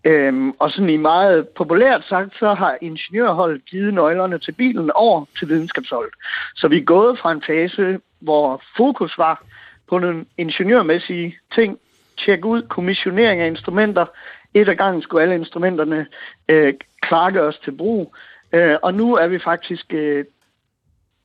Øhm, 0.05 0.51
og 0.59 0.71
sådan 0.71 0.89
i 0.89 0.97
meget 0.97 1.49
populært 1.49 2.05
sagt, 2.09 2.39
så 2.39 2.53
har 2.53 2.77
ingeniørholdet 2.81 3.65
givet 3.65 3.93
nøglerne 3.93 4.39
til 4.39 4.51
bilen 4.51 4.91
over 4.91 5.25
til 5.39 5.49
videnskabsholdet. 5.49 6.13
Så 6.55 6.67
vi 6.67 6.77
er 6.77 6.83
gået 6.83 7.19
fra 7.19 7.31
en 7.31 7.43
fase, 7.47 7.99
hvor 8.19 8.61
fokus 8.77 9.17
var 9.17 9.43
på 9.89 9.99
nogle 9.99 10.25
ingeniørmæssige 10.37 11.37
ting, 11.55 11.79
tjekke 12.25 12.45
ud 12.45 12.61
kommissionering 12.61 13.41
af 13.41 13.47
instrumenter. 13.47 14.05
Et 14.53 14.69
af 14.69 14.77
gangen 14.77 15.01
skulle 15.01 15.23
alle 15.23 15.35
instrumenterne 15.35 16.07
øh, 16.49 16.73
klargøres 17.01 17.55
os 17.55 17.61
til 17.63 17.71
brug. 17.71 18.15
Øh, 18.53 18.77
og 18.81 18.93
nu 18.93 19.15
er 19.15 19.27
vi 19.27 19.39
faktisk... 19.39 19.93
Øh, 19.93 20.25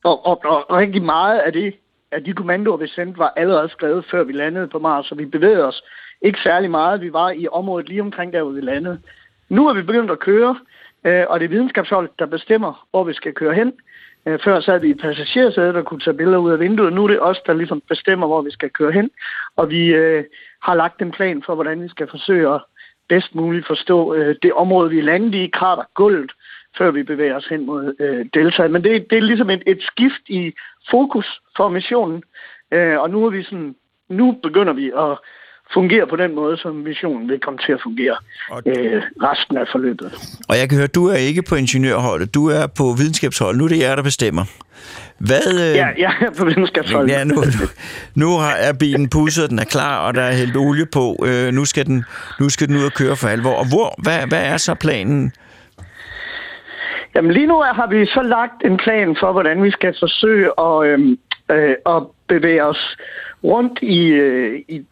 og, 0.04 0.26
og, 0.26 0.40
og 0.44 0.76
rigtig 0.76 1.02
meget 1.02 1.38
af 1.38 1.52
det 1.52 1.74
at 2.12 2.26
de 2.26 2.32
kommandoer, 2.32 2.76
vi 2.76 2.88
sendte, 2.88 3.18
var 3.18 3.32
allerede 3.36 3.68
skrevet, 3.68 4.04
før 4.10 4.24
vi 4.24 4.32
landede 4.32 4.68
på 4.68 4.78
Mars, 4.78 5.06
så 5.06 5.14
vi 5.14 5.24
bevægede 5.24 5.66
os 5.66 5.82
ikke 6.22 6.38
særlig 6.42 6.70
meget. 6.70 7.00
Vi 7.00 7.12
var 7.12 7.30
i 7.30 7.48
området 7.52 7.88
lige 7.88 8.00
omkring 8.00 8.32
der, 8.32 8.42
hvor 8.42 8.52
vi 8.52 8.60
landede. 8.60 9.00
Nu 9.48 9.68
er 9.68 9.74
vi 9.74 9.82
begyndt 9.82 10.10
at 10.10 10.18
køre. 10.18 10.58
øh, 11.04 11.24
og 11.28 11.40
det 11.40 11.44
er 11.44 11.50
videnskabsholdet, 11.50 12.18
der 12.18 12.26
bestemmer, 12.26 12.86
hvor 12.90 13.04
vi 13.04 13.12
skal 13.12 13.34
køre 13.34 13.54
hen. 13.54 13.72
Øh, 14.26 14.38
før 14.44 14.60
sad 14.60 14.80
vi 14.80 14.90
i 14.90 14.94
passagersædet 14.94 15.74
der 15.74 15.82
kunne 15.82 16.00
tage 16.00 16.16
billeder 16.16 16.38
ud 16.38 16.52
af 16.52 16.60
vinduet. 16.60 16.92
Nu 16.92 17.04
er 17.04 17.08
det 17.08 17.20
os, 17.20 17.40
der 17.46 17.52
ligesom 17.52 17.82
bestemmer, 17.88 18.26
hvor 18.26 18.42
vi 18.42 18.50
skal 18.50 18.70
køre 18.70 18.92
hen. 18.92 19.10
Og 19.56 19.70
vi 19.70 19.86
øh, 19.86 20.24
har 20.62 20.74
lagt 20.74 21.02
en 21.02 21.10
plan 21.10 21.42
for, 21.46 21.54
hvordan 21.54 21.82
vi 21.82 21.88
skal 21.88 22.08
forsøge 22.10 22.54
at 22.54 22.60
bedst 23.08 23.34
muligt 23.34 23.66
forstå 23.66 24.14
øh, 24.14 24.36
det 24.42 24.52
område, 24.52 24.90
vi 24.90 24.98
er 24.98 25.02
landet 25.02 25.34
i, 25.34 25.50
kratergulvet, 25.52 26.32
før 26.78 26.90
vi 26.90 27.02
bevæger 27.02 27.36
os 27.36 27.46
hen 27.46 27.66
mod 27.66 27.94
øh, 28.00 28.26
Delta. 28.34 28.68
Men 28.68 28.84
det, 28.84 29.06
det 29.10 29.18
er 29.18 29.22
ligesom 29.22 29.50
et, 29.50 29.62
et 29.66 29.78
skift 29.92 30.24
i 30.28 30.52
fokus 30.90 31.26
for 31.56 31.68
missionen. 31.68 32.22
Øh, 32.72 32.98
og 33.00 33.10
nu 33.10 33.26
er 33.26 33.30
vi 33.30 33.42
sådan, 33.42 33.74
nu 34.10 34.36
begynder 34.42 34.72
vi 34.72 34.86
at 34.98 35.18
fungere 35.74 36.06
på 36.06 36.16
den 36.16 36.34
måde, 36.34 36.56
som 36.56 36.74
missionen 36.74 37.28
vil 37.28 37.40
komme 37.40 37.58
til 37.66 37.72
at 37.72 37.80
fungere 37.82 38.16
Og- 38.50 38.62
øh, 38.66 39.02
resten 39.22 39.56
af 39.56 39.66
forløbet. 39.72 40.12
Og 40.48 40.58
jeg 40.58 40.68
kan 40.68 40.78
høre, 40.78 40.86
du 40.86 41.06
er 41.06 41.14
ikke 41.16 41.42
på 41.48 41.54
ingeniørholdet, 41.54 42.34
du 42.34 42.46
er 42.48 42.66
på 42.66 42.84
videnskabsholdet. 42.98 43.58
Nu 43.58 43.64
er 43.64 43.68
det 43.68 43.78
jer, 43.78 43.94
der 43.96 44.02
bestemmer. 44.02 44.44
Hvad, 45.18 45.46
øh, 45.54 45.76
Ja, 45.76 45.88
ja, 45.98 46.10
på 46.38 46.44
videnskabsholdet. 46.44 47.10
Ja, 47.12 47.24
nu, 47.24 47.34
nu, 47.34 47.66
nu 48.14 48.28
har, 48.38 48.52
er 48.52 48.72
bilen 48.72 49.08
pusset, 49.08 49.50
den 49.50 49.58
er 49.58 49.64
klar, 49.64 50.06
og 50.06 50.14
der 50.14 50.22
er 50.22 50.32
hældt 50.32 50.56
olie 50.56 50.86
på. 50.86 51.24
Øh, 51.26 51.52
nu, 51.52 51.64
skal 51.64 51.86
den, 51.86 52.04
nu 52.40 52.48
skal 52.48 52.68
den 52.68 52.76
ud 52.76 52.84
og 52.84 52.92
køre 52.92 53.16
for 53.16 53.28
alvor. 53.28 53.54
Og 53.54 53.68
hvor, 53.68 53.94
hvad, 54.02 54.26
hvad 54.28 54.42
er 54.46 54.56
så 54.56 54.74
planen? 54.74 55.32
Jamen 57.18 57.32
lige 57.32 57.46
nu 57.46 57.60
har 57.60 57.86
vi 57.86 58.06
så 58.06 58.22
lagt 58.22 58.64
en 58.64 58.76
plan 58.76 59.16
for, 59.20 59.32
hvordan 59.32 59.62
vi 59.62 59.70
skal 59.70 59.94
forsøge 59.98 60.50
at, 60.60 60.86
øh, 60.86 61.16
øh, 61.50 61.74
at 61.86 62.02
bevæge 62.28 62.64
os 62.64 62.96
rundt 63.44 63.78
i, 63.82 64.06
øh, 64.06 64.60
i 64.68 64.82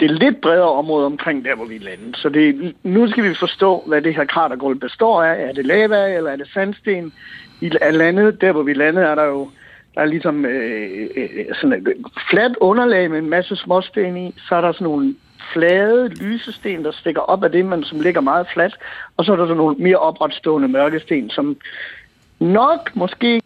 det 0.00 0.10
lidt 0.10 0.40
bredere 0.40 0.72
område 0.72 1.06
omkring 1.06 1.44
der, 1.44 1.54
hvor 1.54 1.64
vi 1.64 1.78
lander. 1.78 2.18
Så 2.18 2.28
det, 2.28 2.74
nu 2.82 3.08
skal 3.08 3.24
vi 3.24 3.34
forstå, 3.34 3.82
hvad 3.86 4.02
det 4.02 4.14
her 4.14 4.24
kratergulv 4.24 4.78
består 4.78 5.22
af. 5.22 5.48
Er 5.48 5.52
det 5.52 5.66
lava, 5.66 6.16
eller 6.16 6.30
er 6.30 6.36
det 6.36 6.48
sandsten? 6.54 7.12
I 7.60 7.70
er 7.80 7.90
landet, 7.90 8.40
der 8.40 8.52
hvor 8.52 8.62
vi 8.62 8.70
er 8.70 8.76
landet, 8.76 9.04
er 9.04 9.14
der 9.14 9.24
jo 9.24 9.48
der 9.94 10.00
er 10.00 10.06
ligesom 10.06 10.44
øh, 10.44 11.08
øh, 11.16 11.28
øh, 11.34 11.46
sådan 11.60 11.72
et 11.72 11.94
fladt 12.30 12.56
underlag 12.60 13.10
med 13.10 13.18
en 13.18 13.30
masse 13.30 13.56
småsten 13.56 14.16
i. 14.16 14.34
Så 14.48 14.54
er 14.54 14.60
der 14.60 14.72
sådan 14.72 14.84
nogle 14.84 15.14
flade 15.52 16.08
lysesten, 16.08 16.84
der 16.84 16.92
stikker 16.92 17.20
op 17.20 17.44
af 17.44 17.50
det, 17.50 17.64
men 17.64 17.84
som 17.84 18.00
ligger 18.00 18.20
meget 18.20 18.46
fladt. 18.54 18.78
Og 19.16 19.24
så 19.24 19.32
er 19.32 19.36
der 19.36 19.44
sådan 19.44 19.56
nogle 19.56 19.76
mere 19.78 19.96
opretstående 19.96 20.68
mørkesten, 20.68 21.30
som 21.30 21.56
nok 22.40 22.90
måske 22.94 23.40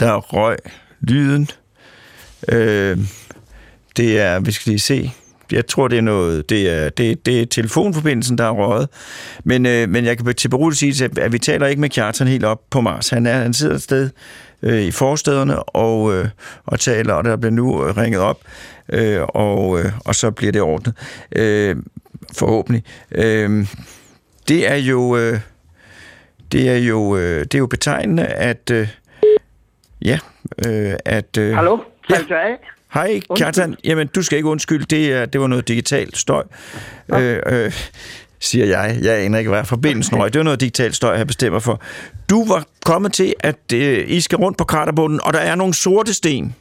Der 0.00 0.06
er 0.06 0.20
røg, 0.20 0.56
lyden. 1.00 1.48
Øh, 2.48 2.98
det 3.96 4.20
er, 4.20 4.40
vi 4.40 4.52
skal 4.52 4.70
lige 4.70 4.80
se. 4.80 5.10
Jeg 5.52 5.66
tror, 5.66 5.88
det 5.88 5.98
er 5.98 6.02
noget, 6.02 6.50
det 6.50 6.70
er, 6.70 6.88
det, 6.88 7.26
det 7.26 7.42
er 7.42 7.46
telefonforbindelsen, 7.46 8.38
der 8.38 8.44
er 8.44 8.50
røget. 8.50 8.88
Men, 9.44 9.66
øh, 9.66 9.88
men 9.88 10.04
jeg 10.04 10.18
kan 10.18 10.34
til 10.34 10.48
beroligt 10.48 10.78
sige, 10.78 11.04
at, 11.04 11.18
at 11.18 11.32
vi 11.32 11.38
taler 11.38 11.66
ikke 11.66 11.80
med 11.80 11.88
Kjartan 11.88 12.26
helt 12.26 12.44
op 12.44 12.60
på 12.70 12.80
Mars. 12.80 13.08
Han, 13.08 13.26
er, 13.26 13.38
han 13.38 13.54
sidder 13.54 13.74
et 13.74 13.82
sted 13.82 14.10
øh, 14.62 14.80
i 14.80 14.90
forstederne 14.90 15.62
og, 15.62 16.14
øh, 16.14 16.28
og 16.66 16.80
taler, 16.80 17.14
og 17.14 17.24
der 17.24 17.36
bliver 17.36 17.52
nu 17.52 17.76
ringet 17.78 18.20
op, 18.20 18.40
øh, 18.88 19.22
og, 19.22 19.78
øh, 19.78 19.92
og 20.04 20.14
så 20.14 20.30
bliver 20.30 20.52
det 20.52 20.62
ordnet. 20.62 20.94
Øh, 21.36 21.76
forhåbentlig. 22.32 22.84
Øh, 23.12 23.66
det 24.48 24.70
er 24.70 24.76
jo... 24.76 25.16
Øh, 25.16 25.40
det 26.52 26.68
er 26.68 26.76
jo, 26.76 27.16
øh, 27.16 27.40
det 27.40 27.54
er 27.54 27.58
jo 27.58 27.66
betegnende, 27.66 28.26
at... 28.26 28.70
Øh, 28.70 28.88
ja, 30.04 30.18
øh, 30.66 30.94
at... 31.04 31.36
Øh, 31.38 31.54
Hallo? 31.54 31.78
Ja. 32.10 32.16
Hej, 32.94 33.20
Kjartan. 33.36 33.76
Jamen, 33.84 34.06
du 34.06 34.22
skal 34.22 34.36
ikke 34.36 34.48
undskylde. 34.48 34.84
Det, 34.84 35.12
er, 35.12 35.24
det 35.26 35.40
var 35.40 35.46
noget 35.46 35.68
digitalt 35.68 36.16
støj, 36.16 36.44
øh, 37.14 37.40
øh, 37.46 37.72
siger 38.42 38.66
jeg. 38.66 38.96
Jeg 39.02 39.14
aner 39.24 39.38
ikke, 39.38 39.50
hvad 39.50 39.64
forbindelsen 39.64 40.18
røg. 40.18 40.32
Det 40.32 40.38
var 40.38 40.44
noget 40.44 40.60
digitalt 40.60 40.96
støj, 40.96 41.14
jeg 41.16 41.26
bestemmer 41.26 41.58
for. 41.58 41.80
Du 42.30 42.44
var 42.48 42.64
kommet 42.86 43.12
til, 43.12 43.34
at 43.40 43.72
øh, 43.74 44.04
I 44.08 44.20
skal 44.20 44.38
rundt 44.38 44.58
på 44.58 44.64
kraterbunden, 44.64 45.20
og 45.24 45.32
der 45.32 45.38
er 45.38 45.54
nogle 45.54 45.74
sorte 45.74 46.14
sten. 46.14 46.54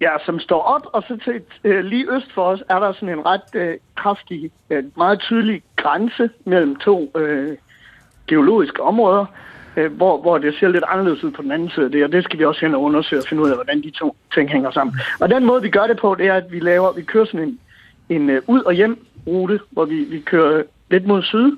Ja, 0.00 0.10
som 0.26 0.40
står 0.40 0.62
op, 0.62 0.82
og 0.92 1.02
så 1.08 1.18
til 1.24 1.40
øh, 1.64 1.84
lige 1.84 2.06
øst 2.16 2.32
for 2.34 2.44
os 2.44 2.62
er 2.70 2.78
der 2.78 2.92
sådan 2.92 3.08
en 3.08 3.26
ret 3.26 3.54
øh, 3.54 3.74
kraftig, 3.96 4.50
øh, 4.70 4.84
meget 4.96 5.20
tydelig 5.20 5.62
grænse 5.76 6.30
mellem 6.44 6.76
to 6.76 7.10
øh, 7.16 7.56
geologiske 8.28 8.82
områder, 8.82 9.26
øh, 9.76 9.92
hvor, 9.92 10.20
hvor 10.20 10.38
det 10.38 10.54
ser 10.60 10.68
lidt 10.68 10.84
anderledes 10.88 11.24
ud 11.24 11.30
på 11.30 11.42
den 11.42 11.52
anden 11.52 11.70
side 11.70 11.84
af 11.84 11.92
det, 11.92 12.04
og 12.04 12.12
det 12.12 12.24
skal 12.24 12.38
vi 12.38 12.44
også 12.44 12.60
hen 12.60 12.74
og 12.74 12.82
undersøge 12.82 13.22
og 13.22 13.28
finde 13.28 13.42
ud 13.42 13.48
af, 13.48 13.54
hvordan 13.54 13.82
de 13.82 13.90
to 13.90 14.16
ting 14.34 14.50
hænger 14.50 14.70
sammen. 14.70 14.96
Og 15.20 15.30
den 15.30 15.44
måde, 15.44 15.62
vi 15.62 15.70
gør 15.70 15.86
det 15.86 15.98
på, 15.98 16.14
det 16.14 16.26
er, 16.26 16.34
at 16.34 16.52
vi 16.52 16.58
laver, 16.58 16.92
vi 16.92 17.02
kører 17.02 17.24
sådan 17.24 17.48
en, 17.48 17.58
en 18.08 18.30
øh, 18.30 18.42
ud- 18.46 18.62
og 18.62 18.74
hjem-rute, 19.28 19.60
hvor 19.70 19.84
vi, 19.84 19.94
vi 20.10 20.20
kører 20.20 20.62
lidt 20.90 21.06
mod 21.06 21.22
syd, 21.22 21.52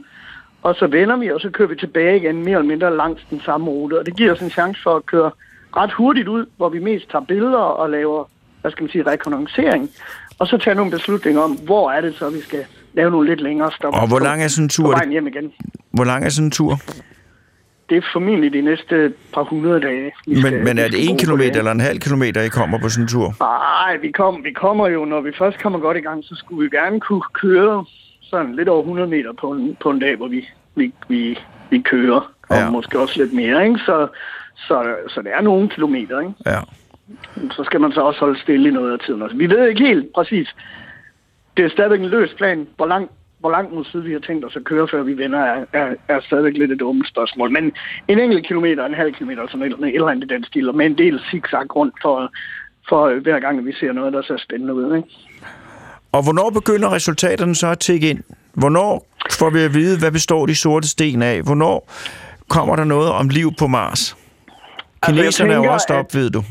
og 0.62 0.74
så 0.74 0.86
vender 0.86 1.16
vi, 1.16 1.30
og 1.30 1.40
så 1.40 1.50
kører 1.50 1.68
vi 1.68 1.76
tilbage 1.76 2.16
igen 2.16 2.36
mere 2.44 2.58
eller 2.58 2.68
mindre 2.68 2.96
langs 2.96 3.22
den 3.30 3.40
samme 3.40 3.66
rute, 3.70 3.98
og 3.98 4.06
det 4.06 4.16
giver 4.16 4.32
os 4.32 4.40
en 4.40 4.50
chance 4.50 4.82
for 4.82 4.96
at 4.96 5.06
køre 5.06 5.30
ret 5.76 5.92
hurtigt 5.92 6.28
ud, 6.28 6.46
hvor 6.56 6.68
vi 6.68 6.78
mest 6.78 7.10
tager 7.10 7.24
billeder 7.24 7.58
og 7.58 7.90
laver, 7.90 8.24
hvad 8.60 8.70
skal 8.70 8.82
man 8.82 8.90
sige, 8.90 9.06
rekognoscering, 9.06 9.90
og 10.38 10.46
så 10.46 10.58
tage 10.58 10.74
nogle 10.74 10.90
beslutninger 10.90 11.40
om, 11.42 11.50
hvor 11.52 11.90
er 11.90 12.00
det 12.00 12.14
så, 12.18 12.30
vi 12.30 12.40
skal 12.40 12.64
lave 12.94 13.10
nogle 13.10 13.28
lidt 13.30 13.40
længere 13.40 13.70
stop. 13.72 13.94
Og 13.94 14.08
hvor 14.08 14.18
lang 14.18 14.42
er 14.42 14.48
sådan 14.48 14.64
en 14.64 14.68
På 14.68 14.72
tur? 14.72 14.90
vejen 14.90 15.10
hjem 15.10 15.26
igen. 15.26 15.52
Hvor 15.90 16.04
lang 16.04 16.24
er 16.24 16.28
sådan 16.28 16.46
en 16.46 16.50
tur? 16.50 16.76
Det 17.88 17.96
er 17.98 18.02
formentlig 18.12 18.52
de 18.52 18.60
næste 18.60 19.12
par 19.34 19.42
hundrede 19.42 19.80
dage. 19.80 20.12
vi 20.26 20.40
skal- 20.40 20.52
Men, 20.54 20.64
men 20.64 20.78
er 20.78 20.88
det 20.88 21.08
en 21.10 21.16
på 21.16 21.20
kilometer 21.20 21.58
eller 21.58 21.72
en 21.72 21.80
halv 21.80 21.98
kilometer, 22.00 22.40
I 22.42 22.48
kommer 22.48 22.78
på 22.78 22.88
sådan 22.88 23.04
en 23.04 23.08
tur? 23.08 23.34
Nej, 23.90 23.96
vi, 23.96 24.10
kom, 24.10 24.44
vi 24.44 24.52
kommer 24.52 24.88
jo, 24.88 25.04
når 25.04 25.20
vi 25.20 25.32
først 25.38 25.58
kommer 25.62 25.78
godt 25.78 25.96
i 25.96 26.00
gang, 26.00 26.24
så 26.24 26.34
skulle 26.34 26.62
vi 26.70 26.76
gerne 26.76 27.00
kunne 27.00 27.22
køre 27.32 27.84
sådan 28.22 28.56
lidt 28.56 28.68
over 28.68 28.80
100 28.82 29.08
meter 29.08 29.32
på 29.32 29.50
en, 29.52 29.76
på 29.80 29.90
en 29.90 29.98
dag, 29.98 30.16
hvor 30.16 30.28
vi, 30.28 30.48
vi, 30.74 30.92
vi, 31.08 31.38
vi 31.70 31.78
kører. 31.80 32.32
Og 32.48 32.56
Ja. 32.56 32.70
måske 32.70 32.98
også 33.00 33.22
lidt 33.22 33.32
mere, 33.32 33.64
ikke? 33.66 33.78
Så, 33.78 34.08
så, 34.56 34.94
så 35.08 35.22
det 35.22 35.32
er 35.34 35.40
nogle 35.40 35.68
kilometer, 35.68 36.20
ikke? 36.20 36.32
Ja. 36.46 36.58
Så 37.50 37.64
skal 37.64 37.80
man 37.80 37.92
så 37.92 38.00
også 38.00 38.20
holde 38.20 38.40
stille 38.40 38.68
i 38.68 38.72
noget 38.72 38.92
af 38.92 38.98
tiden. 38.98 39.22
også. 39.22 39.36
Vi 39.36 39.50
ved 39.50 39.68
ikke 39.68 39.84
helt 39.86 40.12
præcis. 40.14 40.54
Det 41.56 41.64
er 41.64 41.68
stadigvæk 41.68 42.00
en 42.00 42.06
løs 42.08 42.34
plan. 42.34 42.68
Hvor 42.76 42.86
langt, 42.86 43.10
hvor 43.38 43.50
langt 43.50 43.72
mod 43.74 43.84
syd 43.84 44.00
vi 44.00 44.12
har 44.12 44.18
tænkt 44.20 44.44
os 44.44 44.56
at 44.56 44.64
køre, 44.64 44.88
før 44.88 45.02
vi 45.02 45.18
vender, 45.18 45.38
er, 45.38 45.64
er, 45.72 45.94
er 46.08 46.20
stadigvæk 46.20 46.56
lidt 46.56 46.72
et 46.72 46.82
åbent 46.82 47.08
spørgsmål. 47.08 47.50
Men 47.50 47.72
en 48.08 48.18
enkelt 48.18 48.46
kilometer, 48.46 48.86
en 48.86 48.94
halv 48.94 49.12
kilometer, 49.14 49.46
sådan 49.46 49.72
et 49.72 49.78
et 49.88 49.94
eller 49.94 50.08
andet 50.08 50.24
i 50.30 50.34
den 50.34 50.44
stil, 50.44 50.68
og 50.68 50.74
med 50.74 50.86
en 50.86 50.98
del 50.98 51.20
zigzag 51.30 51.76
rundt 51.76 51.94
for, 52.02 52.32
for 52.90 53.02
øh, 53.06 53.22
hver 53.22 53.40
gang, 53.40 53.66
vi 53.66 53.72
ser 53.72 53.92
noget, 53.92 54.12
der 54.12 54.22
ser 54.22 54.36
spændende 54.36 54.74
ud. 54.74 54.96
Ikke? 54.96 55.08
Og 56.12 56.22
hvornår 56.22 56.50
begynder 56.50 56.92
resultaterne 56.92 57.54
så 57.54 57.66
at 57.66 57.78
tække 57.78 58.10
ind? 58.10 58.22
Hvornår 58.52 59.06
får 59.30 59.50
vi 59.50 59.60
at 59.60 59.74
vide, 59.74 59.98
hvad 59.98 60.12
består 60.12 60.46
de 60.46 60.54
sorte 60.54 60.88
sten 60.88 61.22
af? 61.22 61.42
Hvornår 61.42 61.92
kommer 62.48 62.76
der 62.76 62.84
noget 62.84 63.10
om 63.10 63.28
liv 63.28 63.52
på 63.58 63.66
Mars? 63.66 64.16
Altså, 65.02 65.22
Kineserne 65.22 65.52
er 65.52 65.56
jo 65.56 65.62
tænker, 65.62 65.74
også 65.74 65.86
deroppe, 65.88 66.18
ved 66.18 66.30
du. 66.30 66.42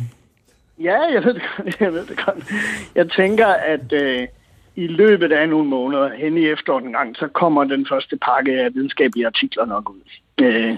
Ja, 0.79 0.97
jeg 1.13 1.23
ved 1.23 1.33
det 1.33 1.41
godt. 1.57 1.79
Jeg, 1.79 1.93
ved 1.93 2.05
det 2.05 2.25
godt. 2.25 2.37
jeg 2.95 3.11
tænker, 3.11 3.47
at 3.47 3.93
øh, 3.93 4.27
i 4.80 4.88
løbet 4.88 5.32
af 5.32 5.49
nogle 5.49 5.67
måneder, 5.67 6.09
hen 6.15 6.38
i 6.38 6.45
efteråret 6.47 6.84
en 6.84 6.91
gang, 6.91 7.15
så 7.15 7.27
kommer 7.27 7.63
den 7.63 7.88
første 7.89 8.17
pakke 8.17 8.51
af 8.51 8.73
videnskabelige 8.73 9.25
artikler 9.25 9.65
nok 9.65 9.89
ud. 9.89 10.01
Øh, 10.41 10.77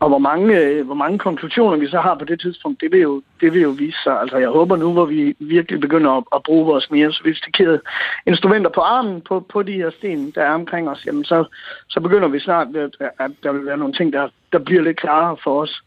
og 0.00 0.08
hvor 0.08 0.18
mange, 0.18 0.58
øh, 0.58 0.86
hvor 0.86 0.94
mange 0.94 1.18
konklusioner 1.18 1.76
vi 1.76 1.88
så 1.88 2.00
har 2.00 2.14
på 2.14 2.24
det 2.24 2.40
tidspunkt, 2.40 2.80
det 2.80 2.92
vil 2.92 3.00
jo, 3.00 3.22
det 3.40 3.52
vil 3.52 3.62
jo 3.62 3.70
vise 3.70 3.98
sig. 4.02 4.20
Altså 4.20 4.36
jeg 4.36 4.48
håber 4.48 4.76
nu, 4.76 4.92
hvor 4.92 5.04
vi 5.04 5.36
virkelig 5.40 5.80
begynder 5.80 6.10
at, 6.10 6.24
at 6.34 6.42
bruge 6.42 6.66
vores 6.66 6.90
mere 6.90 7.12
sofistikerede 7.12 7.80
instrumenter 8.26 8.70
på 8.70 8.80
armen 8.80 9.20
på, 9.20 9.40
på 9.40 9.62
de 9.62 9.72
her 9.72 9.90
sten, 9.90 10.30
der 10.30 10.42
er 10.42 10.54
omkring 10.54 10.88
os, 10.88 11.06
jamen 11.06 11.24
så, 11.24 11.44
så 11.88 12.00
begynder 12.00 12.28
vi 12.28 12.40
snart, 12.40 12.76
at, 12.76 12.96
at 13.18 13.30
der 13.42 13.52
vil 13.52 13.66
være 13.66 13.78
nogle 13.78 13.94
ting, 13.94 14.12
der, 14.12 14.28
der 14.52 14.58
bliver 14.58 14.82
lidt 14.82 15.00
klarere 15.00 15.36
for 15.44 15.62
os. 15.62 15.82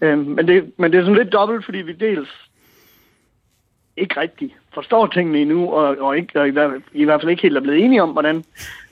Øh, 0.00 0.18
men, 0.18 0.48
det, 0.48 0.72
men 0.76 0.92
det 0.92 0.98
er 0.98 1.02
sådan 1.02 1.18
lidt 1.18 1.32
dobbelt, 1.32 1.64
fordi 1.64 1.78
vi 1.78 1.92
dels 1.92 2.28
ikke 3.96 4.20
rigtig 4.20 4.56
forstår 4.74 5.06
tingene 5.06 5.38
endnu, 5.38 5.70
og, 5.70 5.96
og, 6.00 6.16
ikke, 6.16 6.40
og 6.40 6.48
i, 6.48 6.50
hvert, 6.50 6.70
i 6.92 7.04
hvert 7.04 7.20
fald 7.20 7.30
ikke 7.30 7.42
helt 7.42 7.56
er 7.56 7.60
blevet 7.60 7.84
enige 7.84 8.02
om, 8.02 8.10
hvordan 8.10 8.44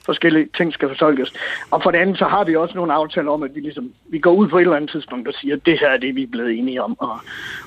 forskellige 0.05 0.47
ting 0.57 0.73
skal 0.73 0.87
fortolkes. 0.87 1.33
Og 1.71 1.83
for 1.83 1.91
det 1.91 1.99
andet, 1.99 2.17
så 2.17 2.25
har 2.25 2.43
vi 2.43 2.55
også 2.55 2.75
nogle 2.75 2.93
aftaler 2.93 3.31
om, 3.31 3.43
at 3.43 3.55
vi, 3.55 3.59
ligesom, 3.59 3.91
vi 4.09 4.19
går 4.19 4.33
ud 4.33 4.47
på 4.47 4.57
et 4.57 4.61
eller 4.61 4.75
andet 4.75 4.91
tidspunkt 4.91 5.27
og 5.27 5.33
siger, 5.33 5.55
at 5.55 5.65
det 5.65 5.79
her 5.79 5.89
er 5.89 5.97
det, 5.97 6.15
vi 6.15 6.23
er 6.23 6.27
blevet 6.31 6.59
enige 6.59 6.83
om. 6.83 6.99
Og, 6.99 7.19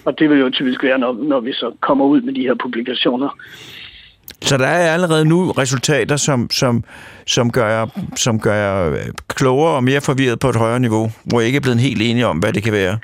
og 0.04 0.18
det 0.18 0.30
vil 0.30 0.38
jo 0.38 0.50
typisk 0.50 0.82
være, 0.82 0.98
når, 0.98 1.12
når 1.12 1.40
vi 1.40 1.52
så 1.52 1.72
kommer 1.80 2.04
ud 2.04 2.20
med 2.20 2.34
de 2.34 2.40
her 2.40 2.54
publikationer. 2.54 3.38
Så 4.40 4.56
der 4.56 4.66
er 4.66 4.94
allerede 4.94 5.24
nu 5.24 5.50
resultater, 5.50 6.16
som, 6.16 6.50
som, 6.50 6.84
som, 7.26 7.50
gør, 7.50 7.68
jer, 7.68 7.86
som 8.16 8.40
gør 8.40 8.54
jer 8.54 8.96
klogere 9.28 9.74
og 9.76 9.84
mere 9.84 10.00
forvirret 10.00 10.38
på 10.38 10.48
et 10.48 10.56
højere 10.56 10.80
niveau, 10.80 11.10
hvor 11.24 11.40
jeg 11.40 11.46
ikke 11.46 11.56
er 11.56 11.60
blevet 11.60 11.80
helt 11.80 12.02
enige 12.02 12.26
om, 12.26 12.38
hvad 12.38 12.52
det 12.52 12.62
kan 12.62 12.72
være. 12.72 12.98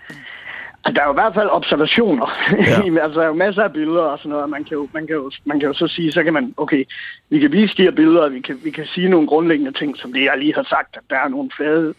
Der 0.85 1.03
er 1.03 1.07
jo 1.07 1.13
i 1.13 1.21
hvert 1.23 1.35
fald 1.35 1.49
observationer. 1.51 2.27
Ja. 2.53 3.01
Altså, 3.05 3.21
der 3.21 3.25
er 3.25 3.29
jo 3.29 3.35
masser 3.35 3.63
af 3.63 3.73
billeder 3.73 4.03
og 4.03 4.19
sådan 4.19 4.31
noget. 4.31 4.43
og 4.43 4.51
Man 4.51 4.65
kan, 4.65 4.77
jo, 4.77 4.89
man, 4.93 5.07
kan 5.07 5.17
jo, 5.17 5.31
man 5.45 5.61
kan 5.61 5.67
jo 5.69 5.75
så 5.75 5.87
sige, 5.87 6.13
så 6.13 6.23
kan 6.23 6.33
man, 6.33 6.55
okay, 6.57 6.85
vi 7.31 7.39
kan 7.39 7.53
vise 7.53 7.77
de 7.77 7.83
her 7.83 7.91
billeder, 7.91 8.23
og 8.23 8.33
vi 8.33 8.41
kan, 8.41 8.59
vi 8.65 8.71
kan 8.71 8.87
sige 8.87 9.09
nogle 9.09 9.27
grundlæggende 9.27 9.73
ting, 9.73 9.97
som 9.97 10.13
det, 10.13 10.25
jeg 10.25 10.39
lige 10.39 10.55
har 10.55 10.63
sagt, 10.63 10.97
at 10.97 11.03
der 11.11 11.17
er 11.17 11.29
nogle 11.29 11.51
flade 11.57 11.95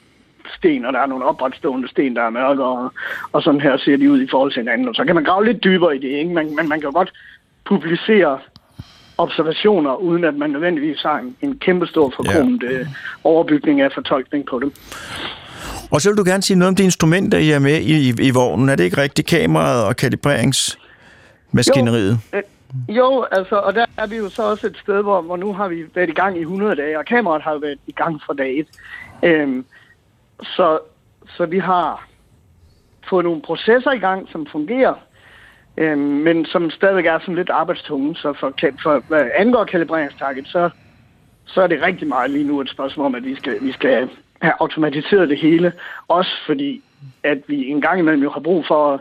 sten, 0.58 0.86
og 0.86 0.94
der 0.94 1.00
er 1.00 1.06
nogle 1.06 1.26
opretstående 1.26 1.88
sten, 1.88 2.16
der 2.16 2.22
er 2.22 2.30
mørke, 2.30 2.64
og, 2.64 2.94
og 3.32 3.44
sådan 3.44 3.62
her 3.62 3.78
ser 3.78 3.98
de 3.98 4.12
ud 4.12 4.22
i 4.22 4.28
forhold 4.32 4.52
til 4.52 4.62
hinanden. 4.62 4.88
Og 4.88 4.96
så 4.96 5.06
kan 5.06 5.16
man 5.16 5.24
grave 5.24 5.46
lidt 5.46 5.64
dybere 5.64 5.96
i 5.96 6.00
det, 6.00 6.10
ikke? 6.10 6.34
Men, 6.34 6.56
men 6.56 6.70
man 6.70 6.80
kan 6.80 6.90
jo 6.90 6.98
godt 6.98 7.12
publicere 7.66 8.40
observationer, 9.18 9.96
uden 9.96 10.24
at 10.24 10.36
man 10.36 10.50
nødvendigvis 10.50 11.02
har 11.02 11.18
en, 11.20 11.36
en 11.42 11.60
kæmpestor 11.60 12.14
forkromet 12.16 12.64
ja. 12.64 12.72
øh, 12.72 12.88
overbygning 13.24 13.82
af 13.82 13.92
fortolkning 13.92 14.46
på 14.46 14.60
dem. 14.60 14.74
Og 15.92 16.02
så 16.02 16.10
vil 16.10 16.18
du 16.18 16.24
gerne 16.24 16.44
sige 16.44 16.58
noget 16.58 16.70
om 16.70 16.76
de 16.76 16.84
instrumenter, 16.84 17.38
I 17.38 17.52
er 17.52 17.60
med 17.60 17.82
i, 17.82 18.10
i, 18.10 18.14
i 18.28 18.32
vognen. 18.32 18.70
Er 18.70 18.76
det 18.76 18.84
ikke 18.84 19.02
rigtigt 19.02 19.28
kameraet 19.28 19.86
og 19.86 19.96
kalibreringsmaskineriet? 19.96 22.20
Jo, 22.34 22.38
øh, 22.38 22.44
jo, 22.90 23.26
altså, 23.32 23.56
og 23.56 23.76
der 23.76 23.86
er 23.98 24.08
vi 24.08 24.18
jo 24.18 24.30
så 24.30 24.44
også 24.44 24.68
et 24.68 24.78
sted, 24.84 25.02
hvor, 25.02 25.22
hvor 25.22 25.38
nu 25.38 25.54
har 25.54 25.68
vi 25.68 25.84
været 25.96 26.10
i 26.10 26.14
gang 26.14 26.38
i 26.38 26.42
100 26.42 26.76
dage, 26.76 27.00
og 27.00 27.06
kameraet 27.06 27.42
har 27.42 27.52
jo 27.52 27.58
været 27.58 27.80
i 27.88 27.92
gang 27.92 28.22
fra 28.26 28.34
dag 28.34 28.60
1. 28.60 28.68
Øhm, 29.24 29.66
så, 30.44 30.80
så 31.38 31.46
vi 31.46 31.60
har 31.60 32.08
fået 33.10 33.26
nogle 33.26 33.42
processer 33.42 33.92
i 33.92 34.00
gang, 34.00 34.28
som 34.32 34.48
fungerer, 34.52 34.94
øhm, 35.78 36.00
men 36.00 36.46
som 36.46 36.70
stadig 36.70 37.06
er 37.06 37.20
sådan 37.20 37.36
lidt 37.36 37.50
arbejdstunge. 37.50 38.16
Så 38.16 38.34
for, 38.40 38.54
for 38.84 39.04
hvad 39.08 39.30
angår 39.36 39.64
kalibreringstarget, 39.64 40.48
så, 40.48 40.70
så 41.46 41.62
er 41.62 41.68
det 41.68 41.82
rigtig 41.82 42.08
meget 42.08 42.32
lige 42.32 42.48
nu 42.48 42.62
et 42.62 42.70
spørgsmål 42.70 43.06
om, 43.06 43.16
at 43.16 43.24
vi 43.24 43.36
skal, 43.36 43.58
vi 43.62 43.72
skal 43.72 44.10
have 44.42 44.54
automatiseret 44.60 45.30
det 45.30 45.38
hele. 45.38 45.74
Også 46.08 46.32
fordi, 46.46 46.82
at 47.24 47.38
vi 47.48 47.68
en 47.68 47.82
gang 47.82 48.00
imellem 48.00 48.24
jo 48.24 48.30
har 48.30 48.40
brug 48.40 48.66
for 48.68 48.94
at, 48.94 49.00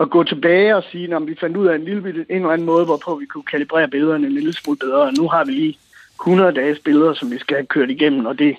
at 0.00 0.10
gå 0.10 0.24
tilbage 0.24 0.76
og 0.76 0.84
sige, 0.90 1.08
når 1.08 1.18
vi 1.18 1.36
fandt 1.40 1.56
ud 1.56 1.66
af 1.66 1.74
en, 1.74 1.84
lille, 1.84 2.26
en 2.28 2.36
eller 2.36 2.50
anden 2.50 2.66
måde, 2.66 2.84
hvorpå 2.84 3.16
vi 3.16 3.26
kunne 3.26 3.44
kalibrere 3.44 3.88
billederne 3.88 4.26
en 4.26 4.32
lille 4.32 4.52
smule 4.52 4.78
bedre. 4.78 5.02
Og 5.02 5.12
nu 5.18 5.28
har 5.28 5.44
vi 5.44 5.52
lige 5.52 5.78
100 6.20 6.52
dages 6.52 6.78
billeder, 6.78 7.14
som 7.14 7.30
vi 7.30 7.38
skal 7.38 7.56
have 7.56 7.66
kørt 7.66 7.90
igennem, 7.90 8.26
og 8.26 8.38
det 8.38 8.56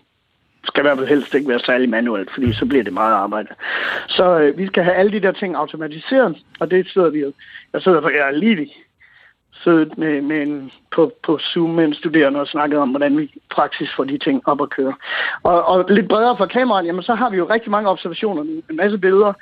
skal 0.63 0.81
i 0.81 0.85
hvert 0.85 0.97
fald 0.97 1.07
helst 1.07 1.33
ikke 1.33 1.49
være 1.49 1.59
særlig 1.59 1.89
manuelt, 1.89 2.31
fordi 2.33 2.53
så 2.53 2.65
bliver 2.65 2.83
det 2.83 2.93
meget 2.93 3.13
arbejde. 3.13 3.49
Så 4.07 4.39
øh, 4.39 4.57
vi 4.57 4.67
skal 4.67 4.83
have 4.83 4.95
alle 4.95 5.11
de 5.11 5.19
der 5.19 5.31
ting 5.31 5.55
automatiseret, 5.55 6.37
og 6.59 6.71
det 6.71 6.87
sidder 6.87 7.09
vi 7.09 7.19
jo. 7.19 7.33
Jeg 7.73 7.81
sidder 7.81 8.01
for, 8.01 8.09
jeg 8.09 8.27
er 8.27 8.31
lige 8.31 8.55
siddet 9.65 9.97
med, 9.97 10.21
med 10.21 10.39
en, 10.41 10.71
på, 10.95 11.11
på 11.23 11.39
Zoom 11.39 11.69
med 11.69 11.85
en 11.85 11.93
studerende 11.93 12.39
og 12.39 12.47
snakket 12.47 12.79
om, 12.79 12.89
hvordan 12.89 13.17
vi 13.17 13.25
praksis 13.55 13.89
får 13.95 14.03
de 14.03 14.17
ting 14.17 14.47
op 14.47 14.61
at 14.61 14.69
køre. 14.69 14.93
Og, 15.43 15.65
og 15.65 15.85
lidt 15.89 16.07
bredere 16.07 16.37
for 16.37 16.45
kameraet, 16.45 16.85
jamen 16.85 17.03
så 17.03 17.13
har 17.15 17.29
vi 17.29 17.37
jo 17.37 17.49
rigtig 17.49 17.71
mange 17.71 17.89
observationer, 17.89 18.41
en 18.69 18.75
masse 18.75 18.97
billeder, 18.97 19.33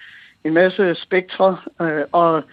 en 0.44 0.54
masse 0.54 0.96
spektre, 0.96 1.58
øh, 1.82 2.04
og, 2.12 2.44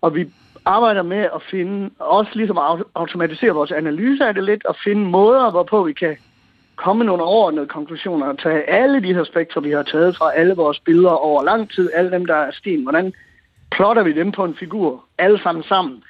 og 0.00 0.14
vi 0.14 0.22
arbejder 0.64 1.02
med 1.02 1.22
at 1.36 1.42
finde, 1.50 1.90
også 1.98 2.30
ligesom 2.34 2.58
at 2.58 2.84
automatisere 2.94 3.50
vores 3.50 3.72
analyse 3.72 4.24
af 4.24 4.34
det 4.34 4.44
lidt, 4.44 4.64
og 4.66 4.76
finde 4.84 5.04
måder, 5.06 5.50
hvorpå 5.50 5.82
vi 5.84 5.92
kan 5.92 6.16
komme 6.76 7.04
nogle 7.04 7.22
overordnede 7.22 7.66
konklusioner 7.66 8.26
og 8.26 8.38
tage 8.38 8.70
alle 8.70 9.02
de 9.02 9.14
her 9.14 9.24
spektre, 9.24 9.62
vi 9.62 9.70
har 9.70 9.82
taget 9.82 10.16
fra 10.16 10.32
alle 10.34 10.54
vores 10.54 10.80
billeder 10.80 11.10
over 11.10 11.42
lang 11.42 11.70
tid, 11.70 11.90
alle 11.94 12.10
dem, 12.10 12.26
der 12.26 12.34
er 12.34 12.50
sten, 12.52 12.82
hvordan 12.82 13.12
plotter 13.70 14.02
vi 14.02 14.12
dem 14.12 14.32
på 14.32 14.44
en 14.44 14.54
figur, 14.54 15.04
alle 15.18 15.42
sammen 15.42 15.64
sammen, 15.64 16.02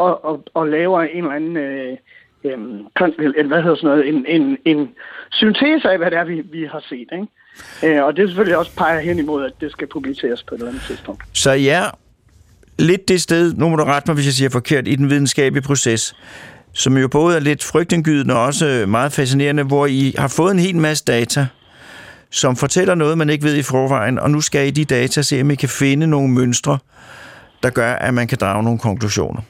og, 0.00 0.24
og, 0.24 0.44
og 0.54 0.68
laver 0.68 1.00
en 1.00 1.24
eller 1.24 1.30
anden, 1.30 1.56
øh, 1.56 1.96
øh, 2.44 3.46
hvad 3.48 3.62
hedder 3.62 3.76
sådan 3.76 3.90
noget, 3.90 4.08
en, 4.08 4.24
en, 4.28 4.56
en 4.64 4.88
syntese 5.30 5.90
af, 5.90 5.98
hvad 5.98 6.10
det 6.10 6.18
er, 6.18 6.24
vi, 6.24 6.42
vi 6.52 6.64
har 6.72 6.82
set, 6.88 7.08
ikke? 7.12 7.26
Øh, 7.84 8.04
og 8.04 8.16
det 8.16 8.28
selvfølgelig 8.28 8.56
også 8.56 8.76
peger 8.76 9.00
hen 9.00 9.18
imod, 9.18 9.44
at 9.44 9.52
det 9.60 9.72
skal 9.72 9.86
publiceres 9.86 10.42
på 10.42 10.54
et 10.54 10.58
eller 10.58 10.68
andet 10.68 10.82
tidspunkt. 10.86 11.22
Så 11.32 11.50
ja, 11.52 11.82
lidt 12.78 13.08
det 13.08 13.20
sted, 13.22 13.54
nu 13.54 13.68
må 13.68 13.76
du 13.76 13.84
rette 13.84 14.08
mig, 14.08 14.14
hvis 14.14 14.26
jeg 14.26 14.32
siger 14.32 14.50
forkert, 14.50 14.88
i 14.88 14.96
den 14.96 15.10
videnskabelige 15.10 15.62
proces, 15.66 16.14
som 16.72 16.96
jo 16.96 17.08
både 17.08 17.36
er 17.36 17.40
lidt 17.40 17.64
frygtindgydende 17.64 18.34
og 18.34 18.44
også 18.44 18.66
øh, 18.66 18.88
meget 18.88 19.12
fascinerende, 19.12 19.62
hvor 19.62 19.86
I 19.86 20.14
har 20.18 20.28
fået 20.28 20.52
en 20.52 20.58
hel 20.58 20.76
masse 20.76 21.04
data, 21.04 21.46
som 22.30 22.56
fortæller 22.56 22.94
noget, 22.94 23.18
man 23.18 23.30
ikke 23.30 23.44
ved 23.44 23.56
i 23.56 23.62
forvejen, 23.62 24.18
og 24.18 24.30
nu 24.30 24.40
skal 24.40 24.66
I 24.66 24.70
de 24.70 24.84
data 24.84 25.22
se, 25.22 25.40
om 25.40 25.50
I 25.50 25.54
kan 25.54 25.68
finde 25.68 26.06
nogle 26.06 26.28
mønstre, 26.28 26.78
der 27.62 27.70
gør, 27.70 27.92
at 27.92 28.14
man 28.14 28.28
kan 28.28 28.38
drage 28.40 28.62
nogle 28.62 28.78
konklusioner. 28.78 29.40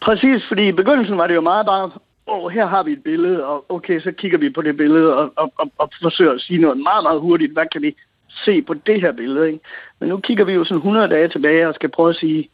Præcis, 0.00 0.48
fordi 0.48 0.68
i 0.68 0.72
begyndelsen 0.72 1.18
var 1.18 1.26
det 1.26 1.34
jo 1.34 1.40
meget 1.40 1.66
bare, 1.66 1.84
åh, 2.26 2.44
oh, 2.44 2.50
her 2.50 2.66
har 2.66 2.82
vi 2.82 2.92
et 2.92 3.02
billede, 3.02 3.46
og 3.46 3.64
okay, 3.68 4.00
så 4.00 4.12
kigger 4.12 4.38
vi 4.38 4.50
på 4.50 4.62
det 4.62 4.76
billede 4.76 5.16
og, 5.16 5.32
og, 5.36 5.52
og, 5.58 5.72
og 5.78 5.90
forsøger 6.02 6.32
at 6.32 6.40
sige 6.40 6.60
noget 6.60 6.78
meget, 6.78 7.02
meget 7.02 7.20
hurtigt. 7.20 7.52
Hvad 7.52 7.66
kan 7.72 7.82
vi 7.82 7.96
se 8.44 8.62
på 8.62 8.74
det 8.74 9.00
her 9.00 9.12
billede? 9.12 9.46
Ikke? 9.46 9.60
Men 10.00 10.08
nu 10.08 10.16
kigger 10.16 10.44
vi 10.44 10.52
jo 10.52 10.64
sådan 10.64 10.76
100 10.76 11.08
dage 11.08 11.28
tilbage 11.28 11.68
og 11.68 11.74
skal 11.74 11.88
prøve 11.88 12.10
at 12.10 12.16
sige, 12.16 12.48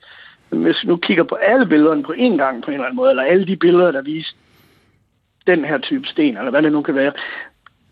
hvis 0.51 0.83
vi 0.83 0.89
nu 0.89 0.97
kigger 0.97 1.25
på 1.25 1.35
alle 1.35 1.67
billederne 1.67 2.03
på 2.03 2.13
én 2.13 2.37
gang 2.37 2.63
på 2.63 2.71
en 2.71 2.75
eller 2.75 2.85
anden 2.85 2.97
måde, 2.97 3.11
eller 3.11 3.23
alle 3.23 3.47
de 3.47 3.57
billeder, 3.57 3.91
der 3.93 4.03
viser 4.03 4.35
den 5.47 5.65
her 5.65 5.79
type 5.79 6.07
sten, 6.07 6.37
eller 6.37 6.51
hvad 6.51 6.63
det 6.63 6.73
nu 6.73 6.83
kan 6.83 6.95
være, 6.95 7.13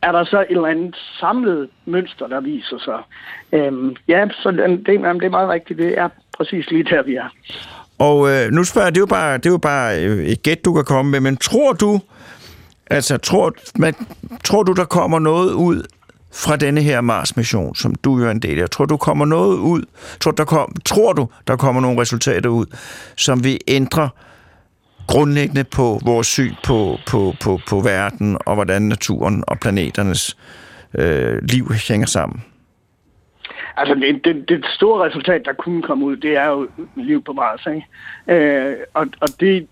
er 0.03 0.12
der 0.12 0.24
så 0.24 0.40
et 0.40 0.46
eller 0.51 0.66
andet 0.66 0.96
samlet 1.20 1.68
mønster, 1.84 2.26
der 2.26 2.40
viser 2.40 2.78
sig. 2.78 3.03
Øhm, 3.53 3.96
ja, 4.09 4.28
så 4.42 4.51
det, 4.51 4.68
det, 4.68 4.86
det 4.86 5.24
er 5.24 5.28
meget 5.30 5.48
rigtigt. 5.48 5.78
Det 5.78 5.98
er 5.98 6.09
præcis 6.36 6.70
lige 6.70 6.84
der, 6.84 7.03
vi 7.03 7.14
er. 7.14 7.28
Og 8.01 8.30
øh, 8.30 8.51
nu 8.51 8.64
spørger 8.64 8.86
jeg, 8.86 8.94
det 8.94 8.98
er 8.98 9.03
jo 9.03 9.07
bare, 9.07 9.36
det 9.36 9.46
er 9.46 9.51
jo 9.51 9.59
bare 9.59 10.05
øh, 10.05 10.26
et 10.26 10.42
gæt, 10.42 10.64
du 10.64 10.74
kan 10.74 10.84
komme 10.84 11.11
med, 11.11 11.20
men 11.20 11.36
tror 11.36 11.72
du, 11.72 12.01
altså 12.90 13.16
tror, 13.16 13.53
man, 13.78 13.94
tror 14.44 14.62
du, 14.62 14.72
der 14.72 14.84
kommer 14.84 15.18
noget 15.18 15.53
ud 15.53 15.82
fra 16.32 16.57
denne 16.57 16.82
her 16.82 17.01
Mars-mission, 17.01 17.74
som 17.74 17.94
du 17.94 18.18
jo 18.18 18.26
er 18.26 18.30
en 18.30 18.40
del 18.40 18.61
af? 18.61 18.70
Tror 18.70 18.84
du, 18.84 18.96
kommer 18.96 19.24
noget 19.24 19.57
ud? 19.57 19.82
Tror, 20.20 20.30
der 20.30 20.44
kom, 20.44 20.74
tror 20.84 21.12
du, 21.12 21.28
der 21.46 21.57
kommer 21.57 21.80
nogle 21.80 22.01
resultater 22.01 22.51
ud, 22.51 22.66
som 23.16 23.44
vi 23.44 23.59
ændrer 23.68 24.09
grundlæggende 25.07 25.64
på 25.64 26.01
vores 26.05 26.26
syn 26.26 26.55
på, 26.64 26.98
på, 27.07 27.34
på, 27.40 27.61
på 27.68 27.80
verden, 27.80 28.38
og 28.46 28.55
hvordan 28.55 28.82
naturen 28.82 29.44
og 29.46 29.59
planeternes 29.61 30.36
øh, 30.94 31.38
liv 31.42 31.72
hænger 31.88 32.07
sammen? 32.07 32.42
Altså, 33.76 33.94
det, 33.94 34.24
det, 34.24 34.48
det 34.48 34.66
store 34.74 35.06
resultat, 35.06 35.42
der 35.44 35.52
kunne 35.52 35.82
komme 35.82 36.04
ud, 36.04 36.16
det 36.16 36.36
er 36.36 36.46
jo 36.46 36.68
liv 36.96 37.24
på 37.24 37.32
Mars, 37.32 37.66
ikke? 37.66 37.86
Øh, 38.28 38.76
og, 38.94 39.06
og 39.20 39.28
det 39.40 39.66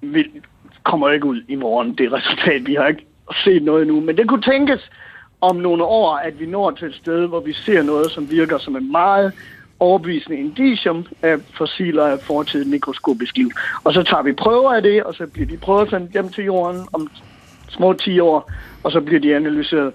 vil, 0.00 0.30
kommer 0.82 1.10
ikke 1.10 1.26
ud 1.26 1.42
i 1.48 1.54
morgen, 1.54 1.94
det 1.94 2.12
resultat. 2.12 2.66
Vi 2.66 2.74
har 2.74 2.86
ikke 2.86 3.06
set 3.44 3.62
noget 3.62 3.82
endnu, 3.82 4.00
men 4.00 4.16
det 4.16 4.28
kunne 4.28 4.42
tænkes 4.42 4.90
om 5.40 5.56
nogle 5.56 5.84
år, 5.84 6.16
at 6.16 6.40
vi 6.40 6.46
når 6.46 6.70
til 6.70 6.88
et 6.88 6.94
sted, 6.94 7.26
hvor 7.26 7.40
vi 7.40 7.52
ser 7.52 7.82
noget, 7.82 8.10
som 8.10 8.30
virker 8.30 8.58
som 8.58 8.76
en 8.76 8.92
meget 8.92 9.32
overbevisende 9.80 10.38
indicium 10.38 11.06
af 11.22 11.36
fossiler 11.58 12.04
af 12.04 12.20
fortidigt 12.20 12.70
mikroskopisk 12.70 13.36
liv. 13.36 13.50
Og 13.84 13.94
så 13.94 14.02
tager 14.02 14.22
vi 14.22 14.32
prøver 14.32 14.72
af 14.72 14.82
det, 14.82 15.02
og 15.02 15.14
så 15.14 15.26
bliver 15.26 15.46
de 15.46 15.56
prøver 15.56 15.86
sendt 15.86 16.12
hjem 16.12 16.28
til 16.28 16.44
jorden 16.44 16.80
om 16.92 17.10
små 17.68 17.92
10 17.92 18.20
år, 18.20 18.50
og 18.82 18.92
så 18.92 19.00
bliver 19.00 19.20
de 19.20 19.36
analyseret. 19.36 19.92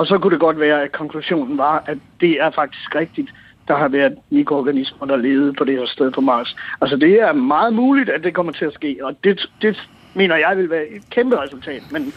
Og 0.00 0.06
så 0.06 0.18
kunne 0.18 0.32
det 0.32 0.40
godt 0.40 0.60
være, 0.60 0.82
at 0.82 0.92
konklusionen 0.92 1.58
var, 1.58 1.84
at 1.86 1.98
det 2.20 2.30
er 2.30 2.50
faktisk 2.50 2.94
rigtigt. 2.94 3.30
Der 3.68 3.76
har 3.76 3.88
været 3.88 4.14
mikroorganismer, 4.30 5.06
der 5.06 5.16
levede 5.16 5.52
på 5.52 5.64
det 5.64 5.78
her 5.78 5.86
sted 5.86 6.10
på 6.10 6.20
Mars. 6.20 6.56
Altså 6.80 6.96
det 6.96 7.20
er 7.20 7.32
meget 7.32 7.72
muligt, 7.74 8.10
at 8.10 8.24
det 8.24 8.34
kommer 8.34 8.52
til 8.52 8.64
at 8.64 8.74
ske, 8.74 8.98
og 9.02 9.16
det, 9.24 9.40
det 9.62 9.88
mener 10.14 10.36
jeg 10.36 10.56
vil 10.56 10.70
være 10.70 10.86
et 10.88 11.10
kæmpe 11.10 11.36
resultat, 11.36 11.82
men, 11.90 12.12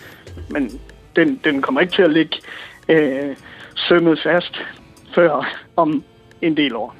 men 0.49 0.71
den, 1.15 1.39
den 1.43 1.61
kommer 1.61 1.81
ikke 1.81 1.93
til 1.93 2.01
at 2.01 2.11
ligge 2.11 2.37
øh, 2.89 3.35
sømmet 3.75 4.19
fast 4.23 4.61
før 5.15 5.47
om 5.75 6.03
en 6.41 6.57
del 6.57 6.75
år. 6.75 6.95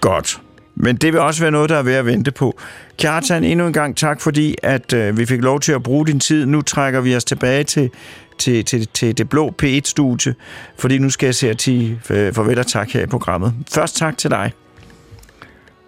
Godt. 0.00 0.40
Men 0.74 0.96
det 0.96 1.12
vil 1.12 1.20
også 1.20 1.42
være 1.42 1.50
noget, 1.50 1.70
der 1.70 1.76
er 1.76 1.82
ved 1.82 1.94
at 1.94 2.06
vente 2.06 2.32
på. 2.32 2.58
Kjartan, 2.98 3.44
endnu 3.44 3.66
en 3.66 3.72
gang 3.72 3.96
tak, 3.96 4.20
fordi 4.20 4.54
at 4.62 4.92
øh, 4.92 5.18
vi 5.18 5.26
fik 5.26 5.42
lov 5.42 5.60
til 5.60 5.72
at 5.72 5.82
bruge 5.82 6.06
din 6.06 6.20
tid. 6.20 6.46
Nu 6.46 6.62
trækker 6.62 7.00
vi 7.00 7.16
os 7.16 7.24
tilbage 7.24 7.64
til 7.64 7.90
til, 8.38 8.64
til, 8.64 8.88
til 8.88 9.18
det 9.18 9.28
blå 9.28 9.54
P1-studie, 9.62 10.34
fordi 10.78 10.98
nu 10.98 11.10
skal 11.10 11.26
jeg 11.26 11.34
se 11.34 11.50
at 11.50 11.62
sige 11.62 12.00
øh, 12.10 12.32
farvel 12.32 12.58
og 12.58 12.66
tak 12.66 12.90
her 12.90 13.02
i 13.02 13.06
programmet. 13.06 13.54
Først 13.70 13.96
tak 13.96 14.18
til 14.18 14.30
dig. 14.30 14.52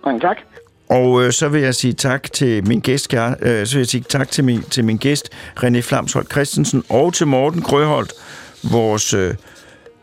Mange 0.04 0.20
tak. 0.20 0.36
Og 0.88 1.24
øh, 1.24 1.32
så 1.32 1.48
vil 1.48 1.62
jeg 1.62 1.74
sige 1.74 1.92
tak 1.92 2.32
til 2.32 2.68
min 2.68 2.80
gæst, 2.80 3.14
øh, 3.14 3.20
så 3.66 3.74
vil 3.74 3.80
jeg 3.80 3.86
sige 3.86 4.04
tak 4.08 4.30
til 4.30 4.44
min, 4.44 4.62
til 4.62 4.84
min 4.84 4.96
gæst, 4.96 5.30
René 5.64 5.80
Flamsholdt 5.80 6.30
Christensen, 6.30 6.84
og 6.88 7.14
til 7.14 7.26
Morten 7.26 7.62
Grøholdt, 7.62 8.12
vores, 8.70 9.14
øh, 9.14 9.34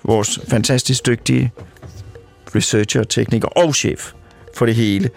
vores 0.04 0.40
fantastisk 0.50 1.06
dygtige 1.06 1.52
researcher, 2.56 3.04
tekniker 3.04 3.48
og 3.48 3.76
chef 3.76 4.12
for 4.56 4.66
det 4.66 4.76
hele. 4.76 5.10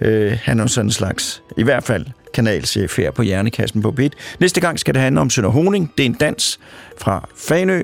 Øh, 0.00 0.38
han 0.42 0.60
er 0.60 0.66
sådan 0.66 0.86
en 0.86 0.92
slags, 0.92 1.42
i 1.56 1.62
hvert 1.62 1.84
fald 1.84 2.06
kanalchef 2.36 2.96
her 2.96 3.10
på 3.10 3.22
Hjernekassen 3.22 3.82
på 3.82 3.90
Bit. 3.90 4.14
Næste 4.40 4.60
gang 4.60 4.78
skal 4.78 4.94
det 4.94 5.02
handle 5.02 5.20
om 5.20 5.30
Sønder 5.30 5.50
Honing. 5.50 5.92
Det 5.98 6.02
er 6.02 6.06
en 6.06 6.14
dans 6.14 6.60
fra 6.98 7.28
Fanø, 7.36 7.82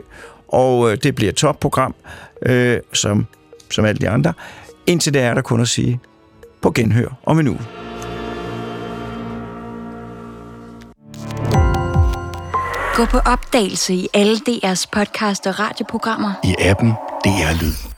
og 0.49 0.93
øh, 0.93 0.99
det 1.03 1.15
bliver 1.15 1.31
et 1.31 1.37
topprogram, 1.37 1.95
øh, 2.47 2.81
som, 2.93 3.27
som 3.71 3.85
alle 3.85 3.99
de 3.99 4.09
andre. 4.09 4.33
Indtil 4.87 5.15
det 5.15 5.23
er 5.23 5.35
der 5.35 5.43
kun 5.43 5.61
at 5.61 5.69
sige 5.69 6.01
på 6.63 6.71
genhør 6.71 7.09
om 7.27 7.39
en 7.39 7.49
uge. 7.49 7.61
Gå 12.95 13.05
på 13.05 13.19
opdagelse 13.19 13.95
i 13.95 14.09
alle 14.15 14.37
DR's 14.37 14.85
podcast 14.93 15.47
og 15.47 15.61
radioprogrammer. 15.61 16.33
I 16.45 16.55
appen 16.59 16.93
DR 17.25 17.63
Lyd. 17.63 17.92